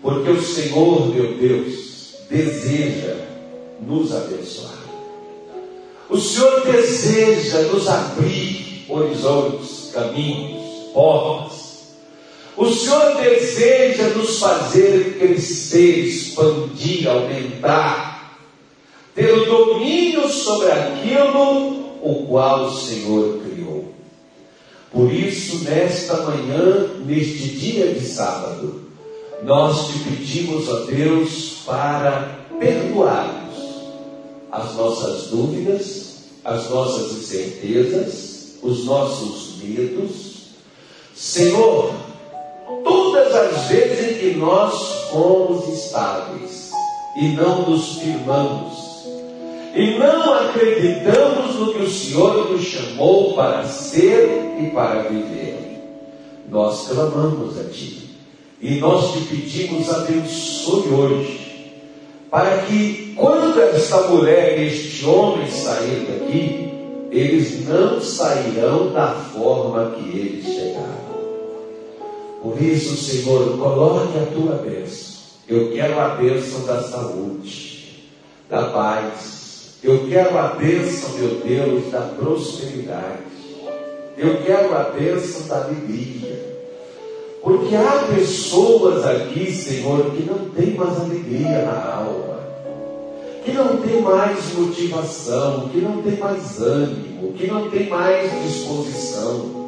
Porque 0.00 0.30
o 0.30 0.42
Senhor, 0.42 1.06
meu 1.14 1.34
Deus, 1.34 2.14
deseja 2.30 3.14
nos 3.86 4.10
abençoar. 4.10 4.72
O 6.08 6.18
Senhor 6.18 6.62
deseja 6.62 7.60
nos 7.62 7.86
abrir 7.88 8.86
horizontes, 8.88 9.90
caminhos 9.92 10.51
portas. 10.92 11.72
O 12.56 12.68
Senhor 12.70 13.16
deseja 13.16 14.08
nos 14.10 14.38
fazer 14.38 15.16
crescer, 15.18 16.06
expandir, 16.06 17.08
aumentar, 17.08 18.38
ter 19.14 19.32
o 19.32 19.46
domínio 19.46 20.28
sobre 20.28 20.70
aquilo 20.70 21.82
o 22.02 22.26
qual 22.26 22.66
o 22.66 22.76
Senhor 22.76 23.40
criou. 23.40 23.92
Por 24.90 25.10
isso, 25.12 25.64
nesta 25.64 26.18
manhã, 26.22 26.88
neste 27.06 27.48
dia 27.48 27.94
de 27.94 28.04
sábado, 28.04 28.82
nós 29.42 29.88
te 29.88 29.98
pedimos 30.00 30.68
a 30.68 30.80
Deus 30.80 31.62
para 31.64 32.46
perdoarmos 32.58 33.56
as 34.50 34.74
nossas 34.74 35.28
dúvidas, 35.28 36.16
as 36.44 36.68
nossas 36.68 37.12
incertezas, 37.12 38.56
os 38.62 38.84
nossos 38.84 39.56
medos, 39.62 40.31
Senhor, 41.22 41.94
todas 42.82 43.32
as 43.32 43.68
vezes 43.68 44.10
em 44.10 44.18
que 44.18 44.38
nós 44.40 45.06
fomos 45.08 45.68
estáveis 45.68 46.72
e 47.16 47.28
não 47.28 47.70
nos 47.70 47.98
firmamos, 47.98 49.06
e 49.72 49.98
não 50.00 50.34
acreditamos 50.34 51.54
no 51.54 51.74
que 51.74 51.82
o 51.82 51.88
Senhor 51.88 52.50
nos 52.50 52.64
chamou 52.64 53.34
para 53.34 53.64
ser 53.68 54.56
e 54.60 54.70
para 54.70 55.02
viver, 55.02 55.80
nós 56.50 56.88
clamamos 56.88 57.56
a 57.56 57.64
Ti 57.70 58.18
e 58.60 58.80
nós 58.80 59.12
te 59.12 59.20
pedimos 59.20 59.94
abençoe 59.94 60.88
hoje, 60.88 61.72
para 62.32 62.62
que 62.62 63.14
quando 63.14 63.60
esta 63.60 64.08
mulher 64.08 64.58
e 64.58 64.66
este 64.66 65.06
homem 65.06 65.48
sair 65.48 66.04
daqui, 66.04 66.68
eles 67.12 67.64
não 67.68 68.00
sairão 68.00 68.90
da 68.92 69.12
forma 69.12 69.92
que 69.92 70.18
eles 70.18 70.44
chegaram. 70.46 71.11
Por 72.42 72.60
isso, 72.60 72.96
Senhor, 72.96 73.56
coloque 73.56 74.18
a 74.18 74.26
tua 74.26 74.56
bênção. 74.56 75.12
Eu 75.48 75.70
quero 75.70 76.00
a 76.00 76.08
bênção 76.16 76.66
da 76.66 76.82
saúde, 76.82 78.10
da 78.50 78.64
paz. 78.64 79.76
Eu 79.80 80.08
quero 80.08 80.36
a 80.36 80.48
bênção, 80.48 81.10
meu 81.10 81.36
Deus, 81.36 81.92
da 81.92 82.00
prosperidade. 82.00 83.22
Eu 84.18 84.42
quero 84.42 84.76
a 84.76 84.82
bênção 84.90 85.46
da 85.46 85.64
alegria. 85.64 86.52
Porque 87.44 87.76
há 87.76 88.08
pessoas 88.12 89.04
aqui, 89.04 89.52
Senhor, 89.52 90.10
que 90.10 90.22
não 90.24 90.50
tem 90.50 90.74
mais 90.74 91.00
alegria 91.00 91.62
na 91.64 91.94
alma, 91.94 92.40
que 93.44 93.52
não 93.52 93.76
tem 93.76 94.00
mais 94.00 94.52
motivação, 94.54 95.68
que 95.68 95.78
não 95.78 96.02
tem 96.02 96.16
mais 96.16 96.60
ânimo, 96.60 97.32
que 97.34 97.46
não 97.46 97.70
tem 97.70 97.88
mais 97.88 98.30
disposição 98.42 99.61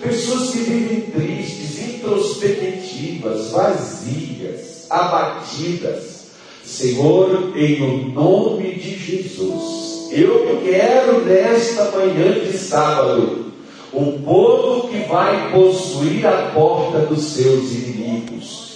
pessoas 0.00 0.50
que 0.50 0.58
vivem 0.58 1.00
tristes, 1.02 1.78
introspectivas, 1.94 3.50
vazias, 3.50 4.86
abatidas. 4.90 6.18
Senhor, 6.64 7.56
em 7.56 7.82
o 7.82 8.08
nome 8.12 8.74
de 8.74 8.96
Jesus, 8.96 10.08
eu 10.12 10.60
quero 10.62 11.24
nesta 11.24 11.90
manhã 11.90 12.32
de 12.40 12.56
sábado 12.56 13.46
o 13.92 14.12
povo 14.20 14.88
que 14.88 14.98
vai 15.08 15.50
possuir 15.50 16.26
a 16.26 16.50
porta 16.54 17.00
dos 17.00 17.24
seus 17.24 17.72
inimigos. 17.72 18.68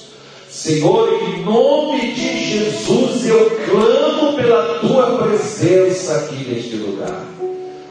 Senhor, 0.50 1.22
em 1.22 1.42
nome 1.44 2.12
de 2.12 2.44
Jesus, 2.44 3.26
eu 3.26 3.50
clamo 3.50 4.36
pela 4.36 4.78
tua 4.78 5.18
presença 5.18 6.16
aqui 6.16 6.48
neste 6.48 6.76
lugar. 6.76 7.26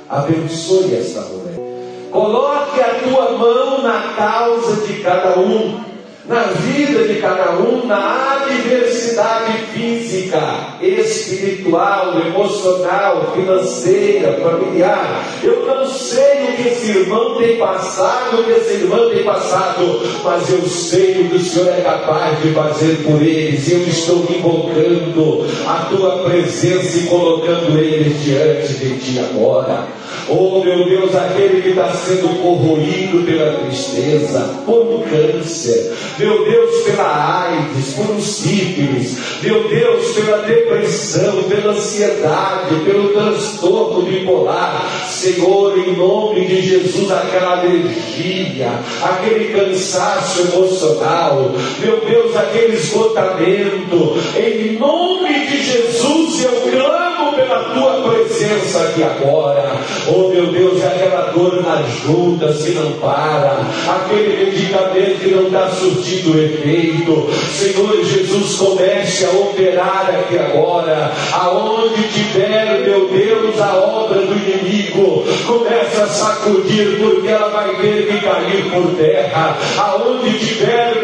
Abençoe 0.10 0.96
esta 0.96 1.22
mulher 1.22 1.71
Coloque 2.12 2.80
a 2.82 3.00
tua 3.04 3.32
mão 3.32 3.82
na 3.82 4.14
causa 4.16 4.86
de 4.86 5.02
cada 5.02 5.40
um 5.40 5.92
na 6.32 6.44
vida 6.44 7.04
de 7.08 7.20
cada 7.20 7.52
um, 7.60 7.86
na 7.86 8.38
adversidade 8.42 9.54
física, 9.74 10.40
espiritual, 10.82 12.14
emocional, 12.26 13.34
financeira, 13.36 14.40
familiar. 14.42 15.26
Eu 15.44 15.66
não 15.66 15.86
sei 15.88 16.44
o 16.44 16.56
que 16.56 16.68
esse 16.70 16.92
irmão 16.92 17.36
tem 17.36 17.58
passado, 17.58 18.40
o 18.40 18.44
que 18.44 18.52
essa 18.52 18.72
irmã 18.72 19.10
tem 19.10 19.24
passado, 19.24 20.02
mas 20.24 20.50
eu 20.50 20.62
sei 20.62 21.22
o 21.22 21.30
que 21.30 21.36
o 21.36 21.40
Senhor 21.40 21.70
é 21.70 21.82
capaz 21.82 22.42
de 22.42 22.54
fazer 22.54 23.04
por 23.04 23.22
eles. 23.22 23.70
Eu 23.70 23.80
estou 23.82 24.26
invocando 24.30 25.48
a 25.68 25.86
tua 25.90 26.20
presença 26.20 26.98
e 27.00 27.08
colocando 27.08 27.78
eles 27.78 28.24
diante 28.24 28.74
de 28.76 29.00
ti 29.00 29.20
agora. 29.20 30.01
Oh 30.30 30.64
meu 30.64 30.86
Deus, 30.86 31.16
aquele 31.16 31.62
que 31.62 31.70
está 31.70 31.92
sendo 31.94 32.42
corroído 32.42 33.24
pela 33.24 33.60
tristeza, 33.60 34.62
por 34.66 34.82
um 34.82 35.02
câncer, 35.02 35.94
meu 36.18 36.46
Deus, 36.46 36.84
pela 36.84 37.46
AIDS, 37.46 37.94
por 37.94 38.12
um 38.12 38.22
sífilis, 38.22 39.18
meu 39.42 39.68
Deus, 39.68 40.14
pela 40.14 40.38
depressão, 40.40 41.44
pela 41.44 41.74
ansiedade, 41.74 42.76
pelo 42.86 43.10
transtorno 43.10 44.04
bipolar, 44.04 44.90
Senhor, 45.10 45.78
em 45.78 45.96
nome 45.96 46.46
de 46.46 46.62
Jesus, 46.62 47.12
aquela 47.12 47.60
alergia, 47.60 48.70
aquele 49.04 49.54
cansaço 49.54 50.42
emocional, 50.42 51.52
meu 51.80 52.02
Deus, 52.02 52.36
aquele 52.36 52.76
esgotamento, 52.76 54.18
em 54.38 54.78
nome 54.78 55.48
de 55.48 55.64
Jesus, 55.64 56.01
tua 57.74 58.10
presença 58.10 58.82
aqui 58.82 59.04
agora. 59.04 59.72
Oh 60.08 60.30
meu 60.30 60.48
Deus, 60.48 60.84
aquela 60.84 61.32
dor 61.32 61.62
na 61.64 61.82
junta 61.84 62.54
se 62.54 62.72
não 62.72 62.92
para, 62.94 63.62
aquele 63.88 64.46
medicamento 64.46 65.20
que 65.20 65.32
não 65.32 65.48
está 65.48 65.70
surtindo 65.70 66.40
efeito. 66.40 67.30
Senhor 67.54 68.04
Jesus, 68.04 68.56
comece 68.56 69.26
a 69.26 69.30
operar 69.30 70.10
aqui 70.10 70.38
agora, 70.38 71.12
aonde 71.34 72.04
tiver, 72.10 72.82
meu 72.86 73.08
Deus, 73.08 73.60
a 73.60 73.76
obra 73.76 74.22
do 74.22 74.34
inimigo, 74.34 75.24
começa 75.46 76.04
a 76.04 76.08
sacudir, 76.08 76.98
porque 77.00 77.28
ela 77.28 77.50
vai 77.50 77.76
ter 77.76 78.08
que 78.08 78.20
cair 78.22 78.72
por 78.72 78.96
terra. 78.96 79.58
Aonde 79.78 80.40
tiver, 80.40 81.01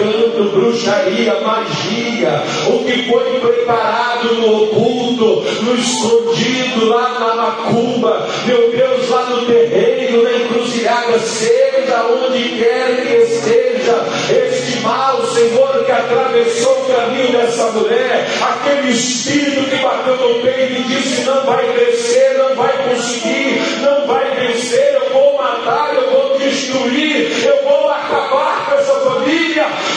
encanto, 0.00 0.44
bruxaria, 0.50 1.40
magia, 1.40 2.42
o 2.68 2.84
que 2.84 3.08
foi 3.08 3.40
preparado 3.40 4.34
no 4.34 4.64
oculto, 4.64 5.44
no 5.62 5.74
escondido, 5.74 6.88
lá 6.88 7.18
na 7.18 7.34
macumba, 7.34 8.26
meu 8.46 8.70
Deus, 8.70 9.08
lá 9.08 9.24
no 9.26 9.46
terreiro, 9.46 10.22
na 10.22 10.32
encruzilhada, 10.32 11.18
seja 11.18 12.06
onde 12.06 12.42
quer 12.58 13.06
que 13.06 13.14
esteja, 13.14 14.04
este 14.30 14.80
mal, 14.80 15.24
Senhor, 15.26 15.84
que 15.84 15.92
atravessou 15.92 16.82
o 16.82 16.94
caminho 16.94 17.32
dessa 17.32 17.70
mulher, 17.72 18.26
aquele 18.40 18.90
espírito 18.92 19.68
que 19.68 19.76
bateu 19.82 20.16
no 20.16 20.40
peito 20.42 20.80
e 20.80 20.84
disse: 20.84 21.22
não 21.24 21.44
vai 21.44 21.72
crescer, 21.72 22.38
não 22.38 22.54
vai 22.54 22.88
conseguir, 22.88 23.60
não 23.82 24.06
vai 24.06 24.30
vencer, 24.36 24.94
eu 24.94 25.12
vou 25.12 25.36
matar, 25.36 25.94
eu 25.94 26.10
vou 26.10 26.38
destruir, 26.38 27.39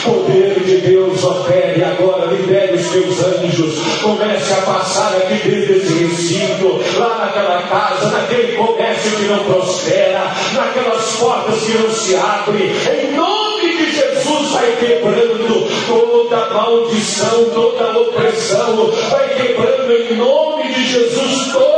Poder 0.04 0.60
de 0.60 0.76
Deus 0.78 1.24
opere 1.24 1.82
agora, 1.82 2.26
libere 2.26 2.76
os 2.76 2.88
teus 2.88 3.24
anjos, 3.24 3.78
comece 4.02 4.52
a 4.52 4.62
passar 4.62 5.16
aqui 5.16 5.48
dentro 5.48 5.74
desse 5.74 5.92
recinto, 5.94 6.80
lá 6.98 7.24
naquela 7.24 7.62
casa, 7.62 8.10
naquele 8.10 8.52
comércio 8.56 9.10
que 9.12 9.24
não 9.24 9.44
prospera, 9.44 10.30
naquelas 10.54 11.16
portas 11.16 11.62
que 11.62 11.78
não 11.78 11.90
se 11.90 12.14
abrem, 12.16 12.66
em 12.66 13.16
nome 13.16 13.76
de 13.76 13.92
Jesus 13.92 14.50
vai 14.52 14.76
quebrando 14.76 15.68
toda 15.86 16.50
maldição, 16.50 17.44
toda 17.54 17.98
opressão, 17.98 18.90
vai 19.10 19.28
quebrando 19.34 19.92
em 19.92 20.16
nome 20.16 20.72
de 20.72 20.86
Jesus 20.86 21.52
toda 21.52 21.73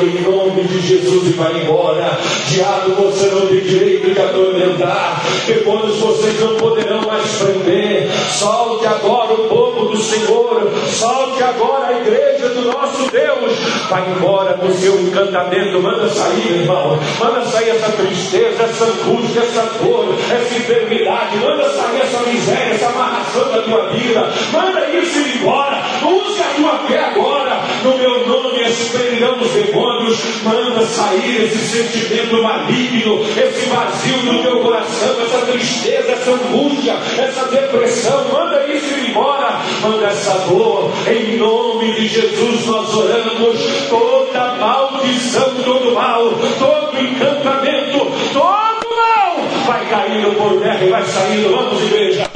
Em 0.00 0.22
nome 0.22 0.62
de 0.62 0.80
Jesus 0.80 1.26
e 1.26 1.30
vai 1.30 1.60
embora. 1.60 2.16
Diabo, 2.46 2.92
você 3.02 3.26
não 3.26 3.48
tem 3.48 3.60
direito 3.60 4.14
de 4.14 4.20
atormentar. 4.20 5.20
Demônios, 5.44 5.98
vocês 5.98 6.40
não 6.40 6.54
poderão 6.54 7.02
mais 7.02 7.26
prender. 7.32 8.08
Solte 8.30 8.86
agora 8.86 9.34
o 9.34 9.48
povo 9.48 9.86
do 9.86 9.96
Senhor. 9.96 10.70
Solte 10.86 11.42
agora 11.42 11.88
a 11.88 12.00
igreja 12.00 12.48
do 12.50 12.66
nosso 12.66 13.10
Deus. 13.10 13.52
Vai 13.90 14.08
embora 14.08 14.56
do 14.56 14.72
seu 14.72 15.00
encantamento. 15.00 15.80
Manda 15.80 16.08
sair, 16.08 16.60
irmão. 16.60 16.96
Manda 17.18 17.44
sair 17.46 17.70
essa 17.70 17.90
tristeza, 17.90 18.62
essa 18.62 18.84
angústia, 18.84 19.40
essa 19.40 19.62
dor, 19.82 20.14
essa 20.30 20.54
enfermidade. 20.54 21.38
Manda 21.38 21.68
sair 21.70 22.02
essa 22.02 22.20
miséria, 22.20 22.74
essa 22.74 22.86
amarração 22.86 23.50
da 23.50 23.62
tua 23.62 23.88
vida. 23.88 24.30
Manda 24.52 24.88
isso 24.90 25.18
ir 25.18 25.38
embora. 25.38 25.82
Use 26.04 26.40
a 26.40 26.54
tua 26.54 26.78
fé 26.86 27.04
agora. 27.04 27.37
Expelirão 28.80 29.40
os 29.40 29.50
demônios. 29.50 30.18
Manda 30.42 30.86
sair 30.86 31.44
esse 31.44 31.58
sentimento 31.58 32.42
maligno, 32.42 33.24
esse 33.36 33.66
vazio 33.66 34.18
do 34.18 34.42
teu 34.42 34.60
coração, 34.60 35.16
essa 35.22 35.46
tristeza, 35.46 36.12
essa 36.12 36.30
angústia, 36.30 36.96
essa 37.18 37.44
depressão. 37.48 38.28
Manda 38.32 38.66
isso 38.66 38.94
ir 38.94 39.10
embora. 39.10 39.60
Manda 39.82 40.06
essa 40.06 40.38
dor. 40.48 40.90
Em 41.06 41.36
nome 41.36 41.92
de 41.92 42.06
Jesus 42.06 42.66
nós 42.66 42.94
oramos. 42.94 43.58
Toda 43.88 44.54
maldição, 44.54 45.54
todo 45.64 45.92
mal, 45.92 46.30
todo 46.58 47.00
encantamento, 47.00 47.98
todo 48.32 48.96
mal 48.96 49.36
vai 49.66 49.86
caindo 49.86 50.36
por 50.36 50.60
terra 50.60 50.84
e 50.84 50.90
vai 50.90 51.04
saindo. 51.04 51.50
Vamos, 51.50 51.82
igreja. 51.82 52.27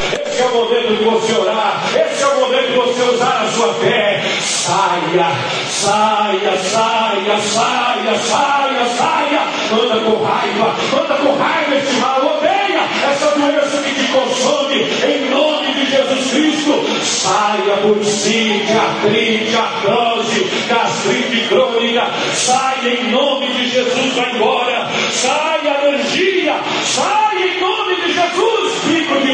É 0.43 0.45
o 0.45 0.55
momento 0.57 0.97
de 0.97 1.05
você 1.05 1.33
orar. 1.35 1.85
Esse 1.95 2.21
é 2.25 2.27
o 2.27 2.41
momento 2.41 2.67
de 2.67 2.77
você 2.77 3.03
usar 3.15 3.43
a 3.45 3.49
sua 3.53 3.75
fé. 3.75 4.21
Saia, 4.41 5.31
saia, 5.71 6.59
saia, 6.59 7.39
saia, 7.39 8.19
saia, 8.19 8.87
saia. 8.99 9.41
Manda 9.71 10.01
com 10.01 10.25
raiva, 10.25 10.75
manda 10.91 11.15
com 11.15 11.37
raiva 11.37 11.77
esse 11.77 11.93
mal. 12.01 12.27
Odeia 12.27 12.83
essa 13.09 13.27
doença 13.39 13.83
que 13.83 13.95
te 13.95 14.13
consome. 14.13 14.83
Em 14.83 15.31
nome 15.31 15.75
de 15.75 15.87
Jesus 15.87 16.31
Cristo, 16.33 16.73
saia 17.05 17.79
si, 18.03 18.63
artrite, 18.77 19.55
artrose, 19.55 20.51
gastrite 20.69 21.47
crônica. 21.49 22.05
Saia 22.35 23.01
em 23.01 23.13
nome 23.13 23.47
de 23.47 23.69
Jesus, 23.71 24.15
vai 24.15 24.35
embora. 24.35 24.89
Saia 25.13 25.79
alergia, 25.79 26.57
saia 26.85 27.47
em 27.47 27.61
nome 27.61 27.95
de 27.95 28.13
Jesus. 28.13 28.62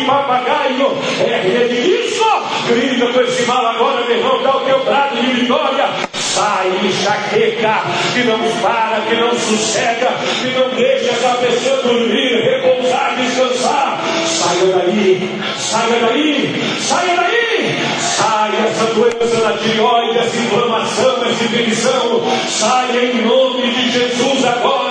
Papagaio, 0.09 0.97
é 1.21 1.37
rede 1.43 1.83
disso. 1.83 2.25
Grita 2.67 3.13
com 3.13 3.21
esse 3.21 3.43
mal 3.43 3.67
agora, 3.67 4.07
meu 4.07 4.17
irmão, 4.17 4.43
dá 4.43 4.57
o 4.57 4.61
teu 4.61 4.83
brado 4.83 5.17
de 5.17 5.27
vitória. 5.33 5.87
Sai 6.15 6.73
enxaqueca, 6.83 7.83
que 8.15 8.25
não 8.25 8.39
para, 8.63 9.03
que 9.07 9.15
não 9.17 9.31
sossega, 9.33 10.09
que 10.41 10.59
não 10.59 10.71
deixa 10.71 11.11
essa 11.11 11.35
pessoa 11.37 11.83
dormir, 11.83 12.41
repousar, 12.43 13.17
descansar. 13.17 14.01
Saia 14.25 14.77
daí, 14.77 15.31
saia 15.59 16.01
daí, 16.01 16.79
saia 16.81 17.17
daí, 17.17 17.77
saia 18.01 18.67
essa 18.67 18.87
doença 18.95 19.43
da 19.43 19.59
tireoide, 19.59 20.19
essa 20.19 20.37
inflamação, 20.39 21.23
essa 21.23 21.45
infecção. 21.45 22.23
Saia 22.49 23.13
em 23.13 23.27
nome 23.27 23.71
de 23.75 23.91
Jesus 23.93 24.45
agora, 24.47 24.88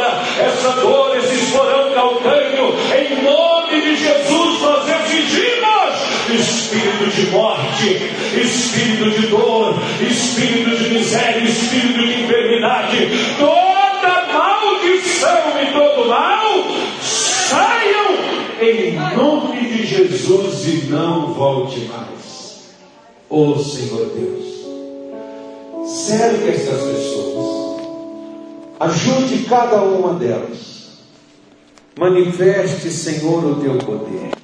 espírito 6.77 7.11
de 7.11 7.31
morte, 7.31 8.11
espírito 8.39 9.09
de 9.09 9.27
dor, 9.27 9.73
espírito 10.01 10.77
de 10.77 10.89
miséria, 10.93 11.43
espírito 11.43 11.99
de 11.99 12.23
enfermidade, 12.23 13.09
toda 13.39 14.27
maldição 14.31 15.61
e 15.61 15.73
todo 15.73 16.07
mal 16.07 16.45
saiam 17.01 18.17
em 18.61 18.95
nome 19.15 19.67
de 19.67 19.85
Jesus 19.85 20.67
e 20.67 20.87
não 20.87 21.33
volte 21.33 21.79
mais. 21.81 22.67
Oh 23.29 23.57
Senhor 23.57 24.11
Deus, 24.15 25.89
serve 25.89 26.49
estas 26.49 26.81
pessoas, 26.81 27.81
ajude 28.79 29.45
cada 29.49 29.81
uma 29.81 30.13
delas, 30.13 31.01
manifeste, 31.97 32.89
Senhor, 32.89 33.43
o 33.43 33.55
teu 33.55 33.77
poder 33.79 34.36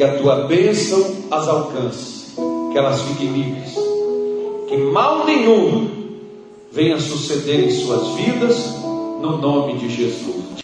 que 0.00 0.04
a 0.04 0.16
tua 0.16 0.46
bênção 0.46 1.14
as 1.30 1.46
alcance, 1.46 2.34
que 2.72 2.78
elas 2.78 3.02
fiquem 3.02 3.34
livres, 3.34 3.74
que 4.66 4.78
mal 4.78 5.26
nenhum 5.26 5.90
venha 6.72 6.98
suceder 6.98 7.66
em 7.66 7.70
suas 7.70 8.08
vidas, 8.14 8.76
no 9.20 9.36
nome 9.36 9.74
de 9.76 9.90
Jesus. 9.90 10.50